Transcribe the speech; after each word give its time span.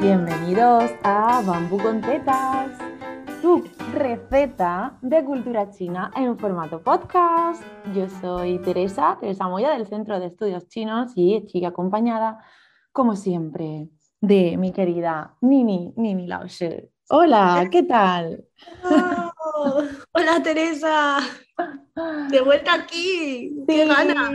Bienvenidos 0.00 0.90
a 1.02 1.40
Bambú 1.40 1.78
con 1.78 2.02
Tetas, 2.02 2.70
tu 3.40 3.64
receta 3.94 4.98
de 5.00 5.24
cultura 5.24 5.70
china 5.70 6.12
en 6.14 6.38
formato 6.38 6.82
podcast. 6.82 7.62
Yo 7.94 8.06
soy 8.20 8.58
Teresa, 8.58 9.16
Teresa 9.18 9.48
Moya 9.48 9.70
del 9.70 9.86
Centro 9.86 10.20
de 10.20 10.26
Estudios 10.26 10.68
Chinos 10.68 11.12
y 11.16 11.36
estoy 11.36 11.64
acompañada, 11.64 12.44
como 12.92 13.16
siempre, 13.16 13.88
de 14.20 14.56
mi 14.58 14.72
querida 14.72 15.34
Nini, 15.40 15.94
Nini 15.96 16.26
Lao 16.26 16.46
Shi. 16.46 16.90
Hola, 17.08 17.66
¿qué 17.70 17.82
tal? 17.82 18.44
Oh, 18.84 19.82
hola 20.12 20.42
Teresa, 20.42 21.20
de 22.30 22.40
vuelta 22.42 22.74
aquí. 22.74 23.64
¡Qué 23.66 23.86
ganas! 23.86 24.34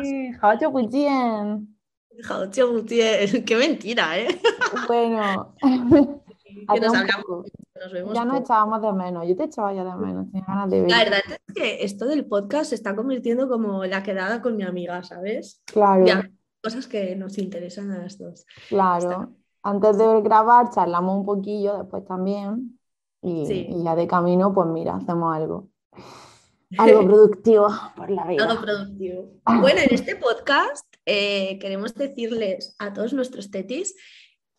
Qué 3.45 3.55
mentira, 3.55 4.19
¿eh? 4.19 4.27
Bueno, 4.87 5.55
ya 8.13 8.25
nos 8.25 8.41
echábamos 8.41 8.81
de 8.81 8.93
menos, 8.93 9.27
yo 9.27 9.35
te 9.35 9.45
echaba 9.45 9.73
ya 9.73 9.83
de 9.83 9.95
menos. 9.95 10.27
La 10.33 11.03
verdad 11.03 11.19
es 11.47 11.53
que 11.53 11.83
esto 11.83 12.05
del 12.05 12.25
podcast 12.25 12.69
se 12.69 12.75
está 12.75 12.95
convirtiendo 12.95 13.49
como 13.49 13.85
la 13.85 14.03
quedada 14.03 14.41
con 14.41 14.57
mi 14.57 14.63
amiga, 14.63 15.03
¿sabes? 15.03 15.61
Claro. 15.65 16.05
Cosas 16.63 16.87
que 16.87 17.15
nos 17.15 17.37
interesan 17.37 17.91
a 17.91 17.99
las 17.99 18.19
dos. 18.19 18.45
Claro. 18.69 19.33
Antes 19.63 19.97
de 19.97 20.21
grabar 20.21 20.69
charlamos 20.71 21.17
un 21.17 21.25
poquillo, 21.25 21.77
después 21.77 22.05
también, 22.05 22.79
y, 23.21 23.45
sí. 23.45 23.67
y 23.69 23.83
ya 23.83 23.95
de 23.95 24.07
camino, 24.07 24.53
pues 24.53 24.67
mira, 24.67 24.95
hacemos 24.95 25.35
algo. 25.35 25.69
Algo 26.77 27.05
productivo 27.05 27.67
por 27.97 28.09
la 28.09 28.25
vida. 28.25 28.45
Algo 28.45 28.61
productivo. 28.61 29.25
Bueno, 29.59 29.81
en 29.81 29.93
este 29.93 30.15
podcast 30.15 30.85
eh, 31.05 31.57
queremos 31.59 31.93
decirles 31.95 32.75
a 32.79 32.93
todos 32.93 33.13
nuestros 33.13 33.49
tetis 33.51 33.95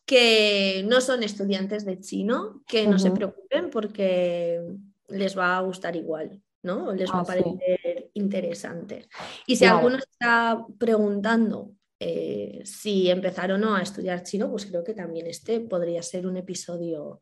que 0.05 0.85
no 0.87 1.01
son 1.01 1.23
estudiantes 1.23 1.85
de 1.85 2.01
chino, 2.01 2.63
que 2.67 2.87
no 2.87 2.99
se 2.99 3.13
preocupen 3.13 3.71
porque 3.71 4.61
les 5.09 5.37
va 5.39 5.57
a 5.57 5.61
gustar 5.61 5.95
igual, 5.97 6.43
¿no? 6.63 6.93
Les 6.93 7.09
va 7.11 7.19
Ah, 7.19 7.21
a 7.21 7.25
sí. 7.25 7.43
parecer 7.43 8.11
interesante. 8.15 9.09
Y 9.47 9.57
si 9.57 9.65
Claro. 9.65 9.77
alguno 9.79 9.97
está 9.99 10.65
preguntando 10.79 11.73
eh, 12.01 12.63
si 12.65 13.09
empezar 13.11 13.53
o 13.53 13.59
no 13.59 13.77
a 13.77 13.83
estudiar 13.83 14.25
chino, 14.25 14.51
pues 14.51 14.67
creo 14.67 14.83
que 14.83 14.93
también 14.95 15.29
este 15.29 15.61
podría 15.61 16.03
ser 16.03 16.27
un 16.27 16.37
episodio 16.37 17.21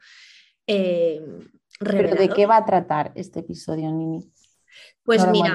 eh, 0.67 1.21
Pero 1.79 2.15
¿de 2.15 2.29
qué 2.31 2.47
va 2.47 2.57
a 2.59 2.65
tratar 2.65 3.13
este 3.15 3.41
episodio, 3.41 3.91
Nini? 3.93 4.21
Pues 5.03 5.25
No 5.25 5.33
mira, 5.33 5.55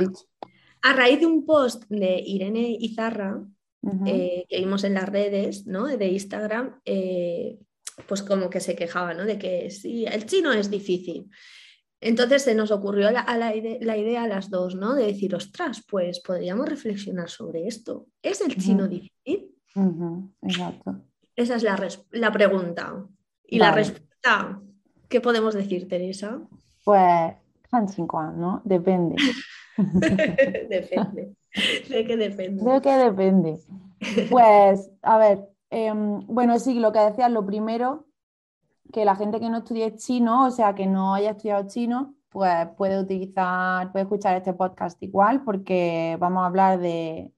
a 0.84 0.94
raíz 0.94 1.20
de 1.22 1.26
un 1.26 1.46
post 1.46 1.86
de 1.90 2.20
Irene 2.24 2.76
Izarra, 2.80 3.42
Ujú. 3.86 4.04
eh, 4.08 4.46
que 4.50 4.58
vimos 4.60 4.84
en 4.84 4.94
las 4.96 5.08
redes 5.08 5.66
¿no? 5.68 5.86
de 5.86 6.08
Instagram, 6.08 6.82
eh, 6.86 7.60
pues 8.08 8.24
como 8.24 8.50
que 8.50 8.60
se 8.60 8.76
quejaba 8.76 9.14
¿no? 9.14 9.26
de 9.26 9.38
que 9.38 9.70
sí, 9.70 10.06
el 10.06 10.26
chino 10.26 10.52
es 10.52 10.70
difícil. 10.70 11.30
Entonces 12.02 12.42
se 12.44 12.56
nos 12.56 12.72
ocurrió 12.72 13.10
la, 13.12 13.22
a 13.22 13.38
la, 13.38 13.56
ide- 13.56 13.80
la 13.82 13.96
idea 13.98 14.24
a 14.24 14.28
las 14.28 14.50
dos, 14.50 14.76
¿no? 14.76 14.94
De 14.96 15.06
decir, 15.08 15.34
ostras, 15.34 15.84
pues 15.90 16.20
podríamos 16.20 16.68
reflexionar 16.68 17.30
sobre 17.30 17.68
esto. 17.68 18.08
¿Es 18.22 18.42
el 18.42 18.56
chino 18.58 18.84
Ujú. 18.84 18.92
difícil? 18.94 19.56
Ujú, 19.76 20.32
Exacto. 20.42 21.02
Esa 21.36 21.56
es 21.56 21.64
la, 21.64 21.88
la 22.12 22.32
pregunta. 22.32 23.06
Y 23.48 23.60
la 23.60 23.70
Vale. 23.72 23.84
respuesta, 23.84 24.62
¿qué 25.10 25.22
podemos 25.22 25.54
decir, 25.54 25.88
Teresa? 25.88 26.42
Pues, 26.84 27.34
Chinguan, 27.96 28.40
¿no? 28.40 28.62
Depende. 28.66 29.16
depende. 30.70 31.36
¿De 31.90 32.06
qué 32.06 32.18
depende? 32.18 32.64
Creo 32.64 32.82
que 32.82 32.92
depende. 32.98 33.60
Pues, 34.30 34.92
a 35.02 35.18
ver, 35.18 35.48
em, 35.70 36.26
bueno, 36.28 36.60
sí, 36.60 36.80
lo 36.80 36.92
que 36.92 37.00
decías, 37.00 37.32
lo 37.32 37.46
primero, 37.46 38.08
que 38.94 39.06
la 39.06 39.16
gente 39.16 39.40
que 39.40 39.50
no 39.50 39.60
estudie 39.60 39.96
chino, 39.96 40.46
o 40.48 40.52
sea, 40.52 40.76
que 40.76 40.86
no 40.88 41.14
haya 41.16 41.32
estudiado 41.32 41.68
chino, 41.68 42.16
pues 42.30 42.68
puede 42.78 43.00
utilizar, 43.00 43.92
puede 43.92 44.04
escuchar 44.04 44.36
este 44.38 44.54
podcast 44.54 45.02
igual, 45.02 45.44
porque 45.44 46.18
vamos 46.20 46.44
a 46.44 46.48
hablar 46.48 46.80
de... 46.80 47.32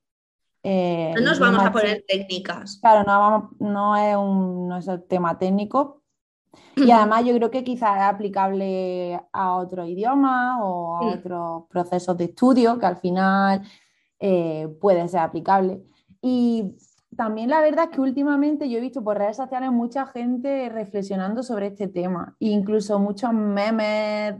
eh, 0.63 1.13
No 1.15 1.21
nos 1.21 1.39
vamos 1.39 1.63
a 1.63 1.71
poner 1.71 2.03
técnicas. 2.07 2.79
Claro, 2.81 3.03
no, 3.03 3.19
vamos- 3.19 3.51
no 3.59 3.95
es 3.95 4.15
un, 4.17 4.67
no 4.67 4.77
es 4.77 4.87
el 4.87 5.03
tema 5.03 5.37
técnico. 5.37 6.01
Y 6.75 6.91
además 6.91 7.25
yo 7.25 7.33
creo 7.35 7.49
que 7.49 7.63
quizás 7.63 7.97
es 7.97 8.03
aplicable 8.03 9.19
a 9.31 9.55
otro 9.55 9.85
idioma 9.85 10.63
o 10.63 10.95
a 10.95 11.15
otros 11.15 11.63
procesos 11.69 12.15
de 12.17 12.25
estudio 12.25 12.77
que 12.77 12.85
al 12.85 12.97
final 12.97 13.61
eh, 14.19 14.67
puede 14.79 15.07
ser 15.07 15.21
aplicable. 15.21 15.81
Y 16.21 16.75
también 17.15 17.49
la 17.49 17.61
verdad 17.61 17.85
es 17.85 17.95
que 17.95 18.01
últimamente 18.01 18.69
yo 18.69 18.77
he 18.77 18.81
visto 18.81 19.03
por 19.03 19.17
redes 19.17 19.37
sociales 19.37 19.71
mucha 19.71 20.05
gente 20.05 20.69
reflexionando 20.69 21.41
sobre 21.41 21.67
este 21.67 21.87
tema, 21.87 22.35
incluso 22.39 22.99
muchos 22.99 23.33
memes. 23.33 24.35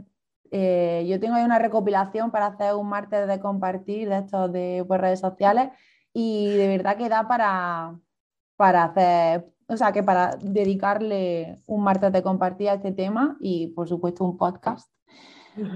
eh, 0.50 1.04
yo 1.08 1.20
tengo 1.20 1.34
ahí 1.34 1.44
una 1.44 1.58
recopilación 1.58 2.30
para 2.30 2.46
hacer 2.46 2.74
un 2.74 2.88
martes 2.88 3.26
de 3.26 3.40
compartir 3.40 4.08
de 4.08 4.18
estos 4.18 4.52
de 4.52 4.84
por 4.86 5.00
redes 5.00 5.20
sociales 5.20 5.70
y 6.12 6.48
de 6.56 6.68
verdad 6.68 6.96
que 6.96 7.08
da 7.08 7.28
para, 7.28 7.98
para 8.56 8.84
hacer, 8.84 9.52
o 9.68 9.76
sea, 9.76 9.92
que 9.92 10.02
para 10.02 10.36
dedicarle 10.40 11.62
un 11.66 11.82
martes 11.82 12.12
de 12.12 12.22
compartir 12.22 12.70
a 12.70 12.74
este 12.74 12.92
tema 12.92 13.36
y 13.40 13.68
por 13.68 13.88
supuesto 13.88 14.24
un 14.24 14.36
podcast. 14.36 14.90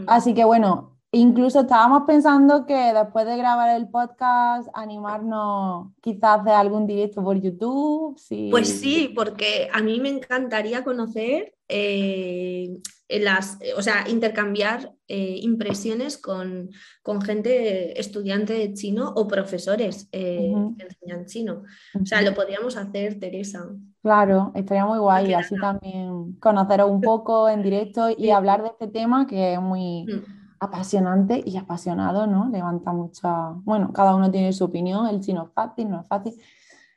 Así 0.06 0.32
que 0.32 0.44
bueno, 0.44 0.98
incluso 1.10 1.60
estábamos 1.60 2.04
pensando 2.06 2.64
que 2.64 2.92
después 2.94 3.26
de 3.26 3.36
grabar 3.36 3.76
el 3.76 3.88
podcast, 3.88 4.68
animarnos 4.72 5.88
quizás 6.00 6.40
hacer 6.40 6.54
algún 6.54 6.86
directo 6.86 7.22
por 7.22 7.38
YouTube. 7.38 8.18
Si... 8.18 8.48
Pues 8.50 8.80
sí, 8.80 9.12
porque 9.14 9.68
a 9.72 9.82
mí 9.82 10.00
me 10.00 10.08
encantaría 10.08 10.84
conocer 10.84 11.54
eh, 11.68 12.78
las, 13.08 13.58
o 13.76 13.82
sea, 13.82 14.08
intercambiar 14.08 14.94
eh, 15.12 15.36
impresiones 15.42 16.16
con, 16.16 16.70
con 17.02 17.20
gente 17.20 18.00
estudiante 18.00 18.54
de 18.54 18.72
chino 18.72 19.12
o 19.14 19.28
profesores 19.28 20.08
eh, 20.10 20.52
que 20.78 20.84
enseñan 20.84 21.26
chino. 21.26 21.62
O 22.00 22.06
sea, 22.06 22.22
lo 22.22 22.34
podríamos 22.34 22.76
hacer, 22.76 23.18
Teresa. 23.20 23.60
Claro, 24.02 24.52
estaría 24.54 24.86
muy 24.86 24.98
guay, 24.98 25.24
Porque 25.24 25.34
así 25.36 25.54
también 25.60 26.32
conoceros 26.40 26.90
un 26.90 27.00
poco 27.02 27.48
en 27.48 27.62
directo 27.62 28.08
y 28.10 28.14
Sí. 28.24 28.30
hablar 28.30 28.62
de 28.62 28.68
este 28.68 28.88
tema 28.88 29.26
que 29.26 29.52
es 29.54 29.60
muy 29.60 30.06
Mm. 30.06 30.24
apasionante 30.60 31.42
y 31.44 31.56
apasionado, 31.58 32.26
¿no? 32.26 32.48
Levanta 32.48 32.92
mucha, 32.92 33.50
bueno, 33.64 33.92
cada 33.92 34.14
uno 34.14 34.30
tiene 34.30 34.52
su 34.52 34.64
opinión, 34.64 35.06
el 35.08 35.20
chino 35.20 35.44
es 35.44 35.52
fácil, 35.52 35.90
no 35.90 36.00
es 36.00 36.06
fácil. 36.08 36.34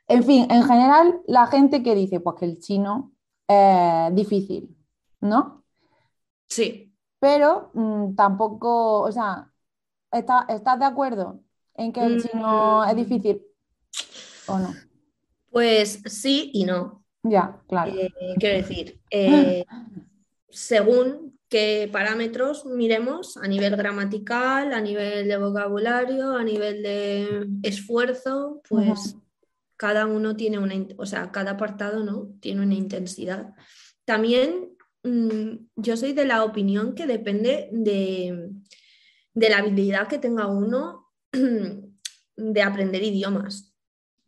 En 0.08 0.22
fin, 0.22 0.46
en 0.50 0.62
general, 0.62 1.20
la 1.26 1.46
gente 1.48 1.82
que 1.82 1.94
dice, 1.94 2.20
pues 2.20 2.36
que 2.38 2.46
el 2.46 2.58
chino 2.60 3.12
es 3.48 4.14
difícil, 4.14 4.74
¿no? 5.20 5.64
Sí, 6.48 6.85
Pero 7.18 7.70
mm, 7.74 8.14
tampoco, 8.14 9.00
o 9.02 9.12
sea, 9.12 9.50
¿está- 10.12 10.46
¿estás 10.48 10.78
de 10.78 10.84
acuerdo 10.84 11.40
en 11.74 11.92
que 11.92 12.04
el 12.04 12.20
chino 12.22 12.84
es 12.84 12.94
Mm. 12.94 12.96
difícil 12.96 13.42
o 14.48 14.58
no? 14.58 14.74
pues 15.50 16.02
sí 16.06 16.50
y 16.52 16.64
no. 16.64 17.02
Ya, 17.22 17.58
claro. 17.66 17.92
Eh, 17.92 18.10
quiero 18.38 18.56
decir, 18.56 19.00
eh, 19.10 19.64
según 20.50 21.38
qué 21.48 21.88
parámetros 21.90 22.66
miremos 22.66 23.36
a 23.36 23.48
nivel 23.48 23.76
gramatical, 23.76 24.72
a 24.74 24.80
nivel 24.80 25.28
de 25.28 25.36
vocabulario, 25.38 26.36
a 26.36 26.44
nivel 26.44 26.82
de 26.82 27.46
esfuerzo, 27.62 28.60
pues 28.68 29.16
cada 29.76 30.06
uno 30.06 30.36
tiene 30.36 30.58
una, 30.58 30.74
o 30.98 31.06
sea, 31.06 31.30
cada 31.32 31.52
apartado 31.52 32.04
¿no? 32.04 32.28
tiene 32.40 32.62
una 32.62 32.74
intensidad. 32.74 33.54
También 34.04 34.75
yo 35.76 35.96
soy 35.96 36.12
de 36.12 36.24
la 36.26 36.44
opinión 36.44 36.94
que 36.94 37.06
depende 37.06 37.68
de, 37.72 38.50
de 39.34 39.48
la 39.50 39.58
habilidad 39.58 40.08
que 40.08 40.18
tenga 40.18 40.46
uno 40.46 41.06
de 42.36 42.62
aprender 42.62 43.02
idiomas 43.02 43.72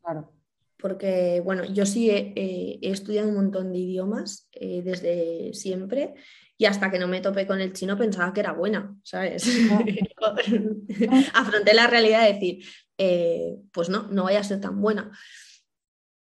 Claro. 0.02 0.32
porque 0.80 1.40
bueno, 1.44 1.64
yo 1.64 1.84
sí 1.84 2.10
he, 2.10 2.32
he- 2.36 2.78
he 2.80 2.90
estudiado 2.90 3.28
un 3.28 3.34
montón 3.34 3.72
de 3.72 3.78
idiomas 3.78 4.48
eh, 4.52 4.80
desde 4.82 5.52
siempre 5.52 6.14
y 6.56 6.64
hasta 6.64 6.90
que 6.90 6.98
no 6.98 7.08
me 7.08 7.20
topé 7.20 7.46
con 7.46 7.60
el 7.60 7.72
chino 7.72 7.96
pensaba 7.98 8.32
que 8.32 8.40
era 8.40 8.52
buena, 8.52 8.96
¿sabes? 9.02 9.44
Afronté 11.34 11.74
la 11.74 11.86
realidad 11.88 12.26
de 12.26 12.32
decir, 12.34 12.64
eh, 12.96 13.56
pues 13.72 13.88
no, 13.88 14.08
no 14.08 14.24
vaya 14.24 14.40
a 14.40 14.44
ser 14.44 14.60
tan 14.60 14.80
buena. 14.80 15.10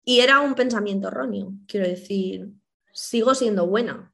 Y 0.05 0.19
era 0.19 0.39
un 0.41 0.53
pensamiento 0.55 1.07
erróneo, 1.09 1.53
quiero 1.67 1.87
decir, 1.87 2.49
sigo 2.93 3.35
siendo 3.35 3.67
buena. 3.67 4.12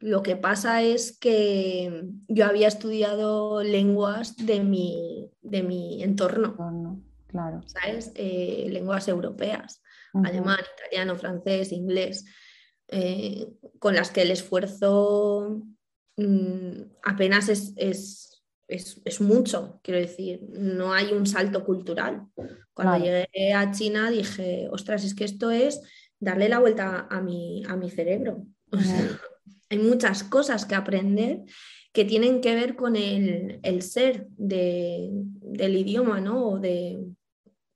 Lo 0.00 0.22
que 0.22 0.34
pasa 0.36 0.82
es 0.82 1.16
que 1.18 2.04
yo 2.26 2.46
había 2.46 2.68
estudiado 2.68 3.62
lenguas 3.62 4.34
de 4.36 4.60
mi, 4.60 5.30
de 5.42 5.62
mi 5.62 6.02
entorno, 6.02 6.56
Claro. 7.28 7.60
¿sabes? 7.66 8.10
Eh, 8.16 8.66
lenguas 8.70 9.06
europeas 9.08 9.82
alemán, 10.24 10.58
italiano, 10.76 11.14
francés, 11.16 11.70
inglés, 11.70 12.24
eh, 12.88 13.46
con 13.78 13.94
las 13.94 14.10
que 14.10 14.22
el 14.22 14.32
esfuerzo 14.32 15.62
mm, 16.16 16.80
apenas 17.04 17.48
es, 17.48 17.72
es, 17.76 18.42
es- 18.66 19.00
es 19.04 19.20
mucho, 19.20 19.78
quiero 19.84 20.00
decir, 20.00 20.40
no 20.50 20.92
hay 20.92 21.12
un 21.12 21.26
salto 21.26 21.64
cultural. 21.64 22.26
Cuando 22.74 22.96
Claro. 22.96 23.04
llegué 23.32 23.52
a 23.54 23.70
China 23.70 24.10
dije, 24.10 24.68
ostras, 24.72 25.04
es 25.04 25.14
que 25.14 25.24
esto 25.24 25.50
es 25.52 25.80
darle 26.18 26.48
la 26.48 26.58
vuelta 26.58 27.06
a 27.08 27.20
mi, 27.20 27.62
a 27.68 27.76
mi 27.76 27.90
cerebro. 27.90 28.44
hay 29.70 29.78
muchas 29.78 30.24
cosas 30.24 30.66
que 30.66 30.74
aprender 30.74 31.44
que 31.92 32.04
tienen 32.04 32.40
que 32.40 32.54
ver 32.54 32.76
con 32.76 32.96
el, 32.96 33.82
ser 33.82 34.28
del 34.36 35.76
idioma, 35.76 36.20
¿no? 36.20 36.46
O 36.46 36.58
de, 36.58 37.04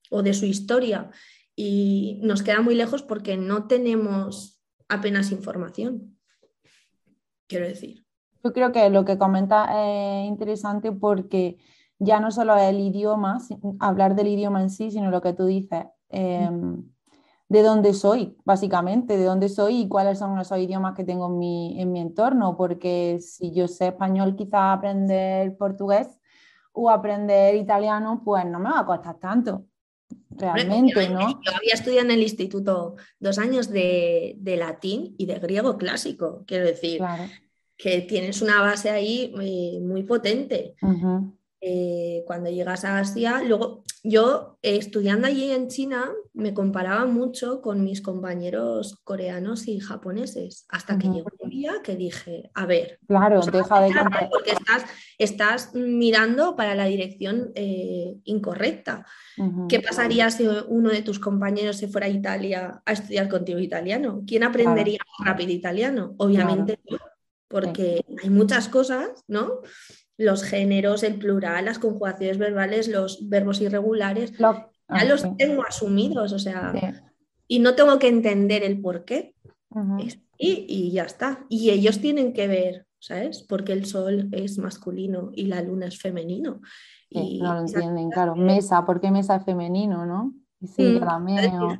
o 0.09 0.23
de 0.23 0.33
su 0.33 0.45
historia. 0.45 1.09
Y 1.55 2.19
nos 2.21 2.43
queda 2.43 2.61
muy 2.61 2.75
lejos 2.75 3.01
porque 3.01 3.37
no 3.37 3.67
tenemos 3.67 4.61
apenas 4.87 5.31
información, 5.31 6.17
quiero 7.47 7.67
decir. 7.67 8.05
Yo 8.43 8.53
creo 8.53 8.71
que 8.71 8.89
lo 8.89 9.05
que 9.05 9.17
comenta 9.17 9.65
es 9.73 10.27
interesante 10.27 10.91
porque 10.91 11.57
ya 11.97 12.19
no 12.19 12.31
solo 12.31 12.55
el 12.57 12.79
idioma, 12.79 13.39
hablar 13.79 14.15
del 14.15 14.27
idioma 14.27 14.61
en 14.61 14.69
sí, 14.69 14.91
sino 14.91 15.11
lo 15.11 15.21
que 15.21 15.33
tú 15.33 15.45
dices, 15.45 15.85
em, 16.09 16.83
de 17.47 17.61
dónde 17.61 17.93
soy, 17.93 18.35
básicamente, 18.43 19.17
de 19.17 19.25
dónde 19.25 19.49
soy 19.49 19.81
y 19.81 19.87
cuáles 19.87 20.19
son 20.19 20.39
esos 20.39 20.57
idiomas 20.57 20.95
que 20.95 21.03
tengo 21.03 21.27
en 21.27 21.37
mi, 21.37 21.81
en 21.81 21.91
mi 21.91 21.99
entorno, 21.99 22.57
porque 22.57 23.19
si 23.21 23.51
yo 23.51 23.67
sé 23.67 23.87
español, 23.87 24.35
quizás 24.35 24.77
aprender 24.77 25.55
portugués 25.57 26.07
o 26.71 26.89
aprender 26.89 27.55
italiano, 27.55 28.21
pues 28.25 28.45
no 28.45 28.59
me 28.59 28.71
va 28.71 28.79
a 28.79 28.85
costar 28.85 29.17
tanto. 29.19 29.65
Realmente, 30.29 31.07
¿no? 31.09 31.29
Yo 31.41 31.55
había 31.55 31.73
estudiado 31.73 32.07
en 32.07 32.11
el 32.11 32.21
instituto 32.21 32.95
dos 33.19 33.37
años 33.37 33.69
de, 33.69 34.37
latín 34.57 35.15
y 35.17 35.25
de 35.25 35.39
griego 35.39 35.77
clásico, 35.77 36.43
quiero 36.45 36.65
decir, 36.65 37.01
que 37.77 38.01
tienes 38.01 38.41
una 38.41 38.61
base 38.61 38.89
ahí 38.89 39.33
eh, 39.39 39.79
muy 39.81 40.03
potente. 40.03 40.75
Eh, 41.67 42.23
cuando 42.27 42.51
llegas 42.51 42.85
a 42.85 42.99
Asia, 42.99 43.41
luego 43.41 43.83
yo 44.03 44.59
eh, 44.61 44.77
estudiando 44.77 45.25
allí 45.25 45.49
en 45.49 45.67
China 45.67 46.11
me 46.35 46.53
comparaba 46.53 47.07
mucho 47.07 47.59
con 47.59 47.83
mis 47.83 48.03
compañeros 48.03 48.99
coreanos 49.03 49.67
y 49.67 49.79
japoneses, 49.79 50.67
hasta 50.69 50.99
que 50.99 51.07
llegó 51.07 51.31
un 51.39 51.49
día 51.49 51.81
que 51.83 51.95
dije, 51.95 52.51
a 52.53 52.67
ver, 52.67 52.99
claro, 53.07 53.41
deja 53.41 53.81
de 53.81 53.91
porque 54.29 54.51
estás, 54.51 54.85
estás 55.17 55.73
mirando 55.73 56.55
para 56.55 56.75
la 56.75 56.85
dirección 56.85 57.51
eh, 57.55 58.13
incorrecta. 58.25 59.03
¿Qué 59.67 59.79
pasaría 59.79 60.29
si 60.29 60.47
uno 60.67 60.89
de 60.89 61.01
tus 61.01 61.17
compañeros 61.17 61.77
se 61.77 61.87
fuera 61.87 62.05
a 62.05 62.11
Italia 62.11 62.83
a 62.85 62.91
estudiar 62.91 63.27
contigo 63.27 63.57
italiano? 63.57 64.21
¿Quién 64.27 64.43
aprendería 64.43 64.99
rápido 65.17 65.51
italiano? 65.51 66.13
Obviamente 66.17 66.77
porque 67.47 68.03
hay 68.21 68.29
muchas 68.29 68.69
cosas, 68.69 69.23
¿no? 69.27 69.61
Los 70.17 70.43
géneros, 70.43 71.03
el 71.03 71.15
plural, 71.15 71.65
las 71.65 71.79
conjugaciones 71.79 72.37
verbales, 72.37 72.87
los 72.87 73.27
verbos 73.29 73.61
irregulares, 73.61 74.37
ya 74.37 74.69
ah, 74.87 75.05
los 75.05 75.25
tengo 75.37 75.63
asumidos, 75.67 76.31
o 76.31 76.39
sea, 76.39 76.73
y 77.47 77.59
no 77.59 77.75
tengo 77.75 77.99
que 77.99 78.07
entender 78.07 78.63
el 78.63 78.81
por 78.81 79.03
qué. 79.05 79.35
y, 80.37 80.91
ya 80.91 81.03
está. 81.03 81.45
Y 81.49 81.69
ellos 81.71 81.99
tienen 81.99 82.33
que 82.33 82.47
ver, 82.47 82.87
¿sabes? 82.99 83.43
Porque 83.43 83.73
el 83.73 83.85
sol 83.85 84.29
es 84.31 84.57
masculino 84.57 85.31
y 85.33 85.45
la 85.45 85.61
luna 85.61 85.87
es 85.87 85.99
femenino. 85.99 86.61
y, 87.09 87.41
no 87.41 87.53
lo 87.53 87.61
entienden, 87.61 88.09
claro. 88.09 88.35
Mesa, 88.35 88.85
¿por 88.85 89.01
qué 89.01 89.11
mesa 89.11 89.37
es 89.37 89.45
femenino, 89.45 90.05
no? 90.05 90.33
Sí, 90.65 90.99
mm, 90.99 91.79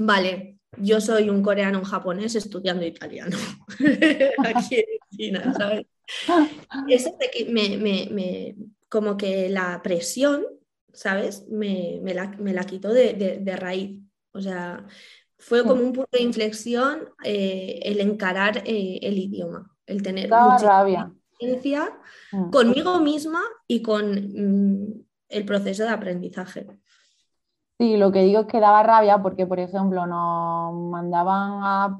Vale, 0.00 0.58
yo 0.78 1.00
soy 1.00 1.30
un 1.30 1.42
coreano, 1.42 1.78
un 1.78 1.84
japonés 1.84 2.34
estudiando 2.34 2.84
italiano 2.84 3.36
aquí 4.44 4.76
en 4.76 4.84
China, 5.16 5.54
¿sabes? 5.56 5.86
Eso 6.88 7.16
de 7.18 7.30
que 7.30 7.44
me, 7.46 8.54
como 8.88 9.16
que 9.16 9.48
la 9.48 9.80
presión, 9.82 10.44
¿sabes? 10.92 11.46
Me, 11.48 12.00
la, 12.14 12.64
quitó 12.64 12.92
de, 12.92 13.56
raíz. 13.58 14.00
O 14.32 14.40
sea, 14.40 14.84
fue 15.38 15.62
como 15.62 15.82
un 15.82 15.92
punto 15.92 16.10
de 16.12 16.22
inflexión 16.22 17.08
eh, 17.24 17.80
el 17.82 18.00
encarar 18.00 18.58
eh, 18.66 18.98
el 19.02 19.18
idioma, 19.18 19.70
el 19.86 20.02
tener 20.02 20.28
mucha 20.28 20.58
rabia. 20.58 21.12
Mm. 22.32 22.50
conmigo 22.50 23.00
misma 23.00 23.42
y 23.66 23.82
con 23.82 24.12
mm, 24.12 25.04
el 25.28 25.44
proceso 25.44 25.82
de 25.82 25.90
aprendizaje. 25.90 26.66
Sí, 27.78 27.96
lo 27.96 28.12
que 28.12 28.22
digo 28.22 28.42
es 28.42 28.46
que 28.46 28.60
daba 28.60 28.84
rabia 28.84 29.20
porque, 29.20 29.46
por 29.46 29.58
ejemplo, 29.58 30.06
nos 30.06 30.72
mandaban 30.90 31.60
a, 31.64 31.96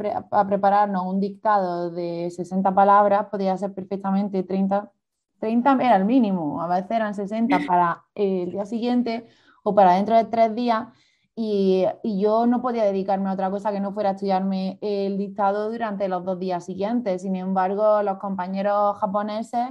prepararnos 0.49 1.05
un 1.05 1.19
dictado 1.19 1.91
de 1.91 2.31
60 2.31 2.73
palabras, 2.73 3.26
podía 3.29 3.56
ser 3.56 3.75
perfectamente 3.75 4.44
30, 4.44 4.93
30 5.41 5.73
era 5.81 5.97
el 5.97 6.05
mínimo, 6.05 6.62
a 6.62 6.69
veces 6.69 6.93
eran 6.93 7.15
60 7.15 7.59
para 7.67 8.05
el 8.15 8.53
día 8.53 8.67
siguiente 8.67 9.26
o 9.65 9.75
para 9.75 9.94
dentro 9.94 10.17
de 10.17 10.25
tres 10.26 10.55
días, 10.55 10.87
y, 11.35 11.85
y, 12.05 12.21
yo 12.21 12.47
no 12.47 12.62
podía 12.62 12.85
dedicarme 12.85 13.29
a 13.29 13.32
otra 13.32 13.50
cosa 13.50 13.73
que 13.73 13.81
no 13.81 13.93
fuera 13.93 14.11
a 14.11 14.12
estudiarme 14.12 14.79
el 14.81 15.19
dictado 15.19 15.69
durante 15.73 16.06
los 16.06 16.25
dos 16.25 16.38
días 16.38 16.65
siguientes. 16.65 17.23
Sin 17.23 17.35
embargo, 17.35 18.03
los 18.05 18.19
compañeros 18.19 18.97
japoneses 18.99 19.71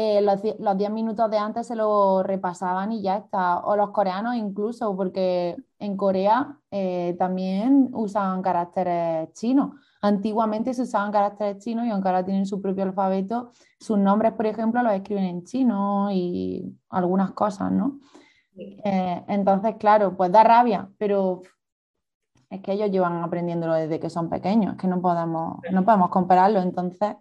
eh, 0.00 0.20
los 0.22 0.76
10 0.78 0.92
minutos 0.92 1.28
de 1.28 1.38
antes 1.38 1.66
se 1.66 1.74
lo 1.74 2.22
repasaban 2.22 2.92
y 2.92 3.02
ya 3.02 3.16
está. 3.16 3.58
O 3.58 3.74
los 3.74 3.90
coreanos 3.90 4.36
incluso, 4.36 4.94
porque 4.96 5.56
en 5.80 5.96
Corea 5.96 6.56
eh, 6.70 7.16
también 7.18 7.90
usan 7.92 8.40
caracteres 8.40 9.32
chinos. 9.32 9.72
Antiguamente 10.00 10.72
se 10.72 10.82
usaban 10.82 11.10
caracteres 11.10 11.64
chinos 11.64 11.84
y 11.84 11.90
aunque 11.90 12.06
ahora 12.06 12.24
tienen 12.24 12.46
su 12.46 12.62
propio 12.62 12.84
alfabeto, 12.84 13.50
sus 13.80 13.98
nombres, 13.98 14.34
por 14.34 14.46
ejemplo, 14.46 14.84
los 14.84 14.92
escriben 14.92 15.24
en 15.24 15.42
chino 15.42 16.12
y 16.12 16.78
algunas 16.90 17.32
cosas, 17.32 17.72
¿no? 17.72 17.98
Eh, 18.56 19.24
entonces, 19.26 19.74
claro, 19.80 20.16
pues 20.16 20.30
da 20.30 20.44
rabia, 20.44 20.88
pero 20.96 21.42
es 22.50 22.60
que 22.60 22.72
ellos 22.74 22.92
llevan 22.92 23.20
aprendiéndolo 23.24 23.74
desde 23.74 23.98
que 23.98 24.10
son 24.10 24.30
pequeños, 24.30 24.74
es 24.74 24.80
que 24.80 24.86
no 24.86 25.02
podemos, 25.02 25.58
no 25.72 25.84
podemos 25.84 26.10
compararlo. 26.10 26.60
Entonces, 26.60 27.16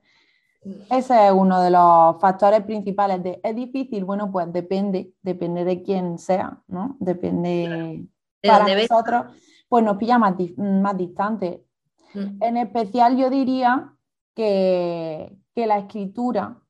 ese 0.89 1.27
es 1.27 1.31
uno 1.31 1.61
de 1.61 1.71
los 1.71 2.19
factores 2.19 2.63
principales 2.63 3.21
de 3.23 3.39
es 3.43 3.55
difícil, 3.55 4.05
bueno, 4.05 4.31
pues 4.31 4.51
depende, 4.51 5.13
depende 5.21 5.63
de 5.65 5.83
quién 5.83 6.17
sea, 6.17 6.61
¿no? 6.67 6.97
Depende 6.99 8.05
para 8.41 8.65
nosotros, 8.75 9.25
pues 9.67 9.83
nos 9.83 9.97
pilla 9.97 10.17
más, 10.17 10.35
más 10.57 10.97
distante. 10.97 11.65
Mm. 12.13 12.43
En 12.43 12.57
especial 12.57 13.17
yo 13.17 13.29
diría 13.29 13.93
que, 14.35 15.37
la 15.55 15.79
escritura 15.79 16.61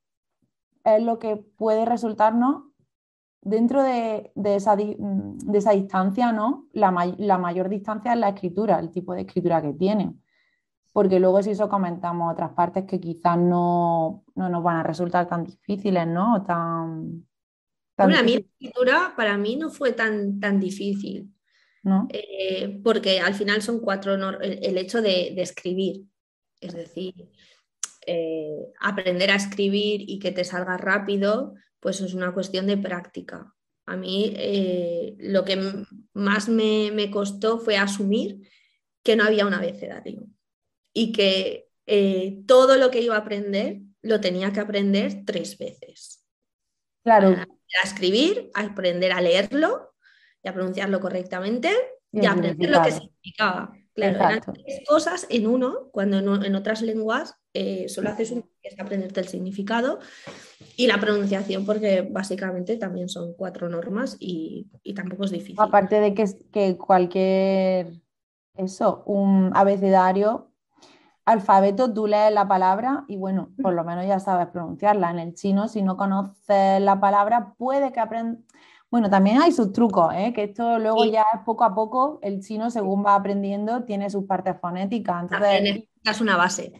es 0.85 1.03
lo 1.03 1.19
que 1.19 1.35
puede 1.35 1.83
resultarnos 1.83 2.63
dentro 3.41 3.83
de, 3.83 4.31
esa, 4.45 4.77
de 4.77 4.97
esa, 5.53 5.71
distancia, 5.71 6.31
¿no? 6.31 6.67
La, 6.71 7.13
la 7.17 7.37
mayor 7.37 7.67
distancia 7.67 8.13
es 8.13 8.19
la 8.19 8.29
escritura, 8.29 8.79
el 8.79 8.89
tipo 8.91 9.13
de 9.13 9.21
escritura 9.21 9.61
que 9.61 9.73
tiene 9.73 10.15
porque 10.97 11.19
luego 11.19 11.43
si 11.43 11.51
eso 11.51 11.69
comentamos 11.69 12.33
otras 12.33 12.53
partes 12.53 12.85
que 12.85 12.99
quizás 12.99 13.37
no, 13.37 14.25
nos 14.33 14.63
van 14.63 14.77
a 14.77 14.83
resultar 14.83 15.29
tan 15.29 15.43
difíciles, 15.43 16.07
¿no? 16.07 16.43
Tan, 16.43 17.23
bueno, 17.95 18.17
a 18.17 18.23
mí 18.23 18.33
la 18.33 18.39
escritura 18.39 19.13
para 19.15 19.37
mí 19.37 19.57
no 19.57 19.69
fue 19.69 19.91
tan, 19.91 20.39
tan 20.39 20.59
difícil, 20.59 21.31
¿no? 21.83 22.07
Eh, 22.09 22.81
porque 22.83 23.19
al 23.19 23.35
final 23.35 23.61
son 23.61 23.79
cuatro, 23.79 24.15
el, 24.41 24.77
hecho 24.79 25.03
de, 25.03 25.39
escribir, 25.39 26.01
es 26.61 26.73
decir, 26.73 27.13
eh, 28.07 28.65
aprender 28.81 29.29
a 29.29 29.35
escribir 29.35 30.01
y 30.01 30.17
que 30.17 30.31
te 30.31 30.43
salga 30.43 30.77
rápido, 30.77 31.53
pues 31.79 32.01
es 32.01 32.15
una 32.15 32.33
cuestión 32.33 32.65
de 32.65 32.77
práctica. 32.77 33.53
A 33.85 33.95
mí 33.97 34.33
eh, 34.35 35.15
lo 35.19 35.45
que 35.45 35.85
más 36.15 36.49
me, 36.49 36.89
me, 36.91 37.11
costó 37.11 37.59
fue 37.59 37.77
asumir 37.77 38.49
que 39.03 39.15
no 39.15 39.25
había 39.25 39.45
un 39.45 39.53
abecedario 39.53 40.27
y 40.97 41.11
que 41.11 41.69
eh, 41.85 42.41
todo 42.47 42.75
lo 42.75 42.89
que 42.89 43.01
iba 43.01 43.13
a 43.13 43.19
aprender 43.19 43.81
lo 44.01 44.19
tenía 44.19 44.51
que 44.51 44.61
aprender 44.61 45.25
tres 45.27 45.55
veces. 45.59 46.25
Claro. 47.03 47.29
A 47.29 47.83
escribir, 47.83 48.49
a 48.55 48.61
aprender 48.61 49.11
a 49.11 49.21
leerlo 49.21 49.93
y 50.41 50.49
a 50.49 50.53
pronunciarlo 50.55 50.99
correctamente 50.99 51.69
y, 52.11 52.25
a 52.25 52.31
aprender 52.31 52.71
lo 52.71 52.81
que 52.81 52.91
significaba. 52.91 53.73
Claro, 53.93 54.15
eran 54.15 54.41
tres 54.41 54.81
cosas 54.87 55.27
en 55.29 55.45
uno, 55.45 55.89
cuando 55.91 56.17
en, 56.17 56.55
otras 56.55 56.81
lenguas 56.81 57.35
eh, 57.53 57.87
solo 57.89 58.09
haces 58.09 58.31
un, 58.31 58.41
que 58.59 58.69
es 58.69 58.79
aprenderte 58.79 59.19
el 59.19 59.27
significado 59.27 59.99
y 60.77 60.87
la 60.87 60.99
pronunciación, 60.99 61.63
porque 61.63 62.01
básicamente 62.01 62.77
también 62.77 63.07
son 63.07 63.35
cuatro 63.35 63.69
normas 63.69 64.17
y, 64.19 64.67
y 64.81 64.95
tampoco 64.95 65.25
es 65.25 65.31
difícil. 65.31 65.57
Aparte 65.59 65.99
de 65.99 66.15
que, 66.15 66.25
que 66.51 66.75
cualquier, 66.75 68.01
eso, 68.55 69.03
un 69.05 69.51
abecedario 69.53 70.46
alfabeto 71.27 71.93
tú 71.93 72.07
lees 72.07 72.33
la 72.33 72.47
palabra 72.47 73.03
y 73.09 73.17
bueno, 73.17 73.51
por 73.61 73.73
lo 73.73 73.83
menos 73.83 74.07
ya 74.07 74.19
sabes 74.19 74.47
pronunciarla. 74.47 75.11
En 75.11 75.19
el 75.19 75.33
chino, 75.33 75.67
si 75.67 75.81
no 75.81 75.97
conoces 75.97 76.81
la 76.81 76.99
palabra, 77.01 77.53
puede 77.57 77.91
que 77.91 77.99
aprendas. 77.99 78.41
Bueno, 78.89 79.09
también 79.09 79.41
hay 79.41 79.51
sus 79.51 79.73
trucos, 79.73 80.13
¿eh? 80.15 80.31
que 80.33 80.43
esto 80.45 80.79
luego 80.79 81.03
ya 81.03 81.25
es 81.33 81.41
poco 81.45 81.65
a 81.65 81.75
poco, 81.75 82.19
el 82.21 82.39
chino 82.39 82.69
según 82.69 83.05
va 83.05 83.15
aprendiendo 83.15 83.83
tiene 83.83 84.09
sus 84.09 84.23
partes 84.23 84.55
fonéticas. 84.61 85.23
Entonces, 85.23 85.89
es 86.01 86.21
una 86.21 86.37
base. 86.37 86.71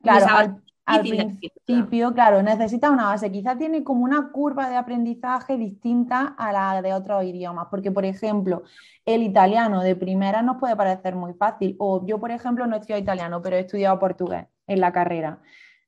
Claro, 0.00 0.26
al 0.28 0.62
principio, 0.84 2.12
claro, 2.12 2.42
necesita 2.42 2.90
una 2.90 3.06
base. 3.06 3.30
Quizá 3.30 3.56
tiene 3.56 3.84
como 3.84 4.04
una 4.04 4.30
curva 4.32 4.68
de 4.68 4.76
aprendizaje 4.76 5.56
distinta 5.56 6.34
a 6.36 6.52
la 6.52 6.82
de 6.82 6.92
otros 6.92 7.24
idiomas, 7.24 7.68
porque, 7.70 7.92
por 7.92 8.04
ejemplo, 8.04 8.62
el 9.04 9.22
italiano 9.22 9.82
de 9.82 9.96
primera 9.96 10.42
nos 10.42 10.58
puede 10.58 10.76
parecer 10.76 11.14
muy 11.14 11.34
fácil, 11.34 11.76
o 11.78 12.04
yo, 12.06 12.18
por 12.18 12.30
ejemplo, 12.30 12.66
no 12.66 12.76
he 12.76 12.78
estudiado 12.80 13.02
italiano, 13.02 13.40
pero 13.42 13.56
he 13.56 13.60
estudiado 13.60 13.98
portugués 13.98 14.46
en 14.66 14.80
la 14.80 14.92
carrera. 14.92 15.40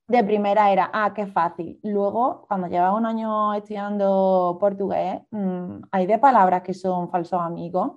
De 0.06 0.22
primera 0.22 0.70
era, 0.70 0.90
ah, 0.92 1.12
qué 1.14 1.26
fácil. 1.26 1.80
Luego, 1.82 2.44
cuando 2.46 2.68
llevas 2.68 2.94
un 2.94 3.06
año 3.06 3.54
estudiando 3.54 4.58
portugués, 4.60 5.22
mm, 5.30 5.84
hay 5.90 6.06
de 6.06 6.18
palabras 6.18 6.62
que 6.62 6.74
son 6.74 7.10
falsos 7.10 7.40
amigos, 7.40 7.92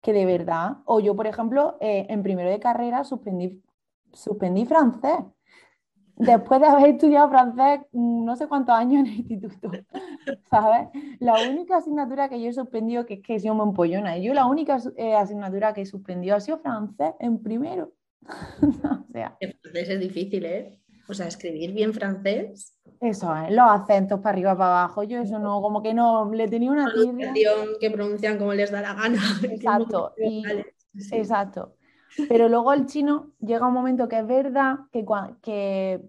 que 0.00 0.12
de 0.12 0.26
verdad, 0.26 0.78
o 0.86 1.00
yo, 1.00 1.14
por 1.14 1.26
ejemplo, 1.26 1.76
eh, 1.80 2.06
en 2.08 2.22
primero 2.22 2.50
de 2.50 2.58
carrera 2.58 3.04
suspendí, 3.04 3.62
suspendí 4.12 4.64
francés 4.66 5.20
después 6.16 6.60
de 6.60 6.66
haber 6.66 6.90
estudiado 6.90 7.28
francés 7.28 7.80
mm, 7.92 8.24
no 8.24 8.36
sé 8.36 8.46
cuántos 8.46 8.74
años 8.74 9.00
en 9.00 9.06
el 9.06 9.18
instituto, 9.18 9.70
¿sabes? 10.50 10.88
La 11.18 11.34
única 11.48 11.78
asignatura 11.78 12.28
que 12.28 12.40
yo 12.40 12.48
he 12.48 12.52
suspendido, 12.52 13.06
que 13.06 13.14
es 13.14 13.22
que 13.22 13.36
he 13.36 13.40
sido 13.40 13.60
empollona, 13.62 14.18
yo 14.18 14.34
la 14.34 14.46
única 14.46 14.78
eh, 14.96 15.14
asignatura 15.14 15.72
que 15.72 15.82
he 15.82 15.86
suspendido 15.86 16.36
ha 16.36 16.40
sido 16.40 16.58
francés 16.58 17.12
en 17.18 17.42
primero. 17.42 17.92
o 18.62 19.12
sea. 19.12 19.36
El 19.40 19.54
francés 19.60 19.88
es 19.88 20.00
difícil, 20.00 20.44
¿eh? 20.44 20.78
O 21.08 21.14
sea, 21.14 21.26
escribir 21.26 21.72
bien 21.72 21.92
francés. 21.92 22.74
Eso 23.00 23.34
es, 23.36 23.50
los 23.50 23.68
acentos 23.68 24.20
para 24.20 24.30
arriba, 24.30 24.56
para 24.56 24.82
abajo. 24.82 25.02
Yo 25.02 25.20
eso 25.20 25.38
no, 25.38 25.60
como 25.60 25.82
que 25.82 25.92
no, 25.92 26.32
le 26.32 26.46
tenía 26.48 26.70
una 26.70 26.90
pronunciación 26.90 27.68
que 27.80 27.90
pronuncian 27.90 28.38
como 28.38 28.54
les 28.54 28.70
da 28.70 28.80
la 28.80 28.94
gana. 28.94 29.20
Exacto, 29.42 30.14
exacto. 31.10 31.74
Pero 32.28 32.48
luego 32.48 32.72
el 32.72 32.86
chino 32.86 33.30
llega 33.40 33.66
un 33.66 33.74
momento 33.74 34.08
que 34.08 34.18
es 34.18 34.26
verdad 34.26 34.80
que, 34.92 35.04
que 35.40 36.00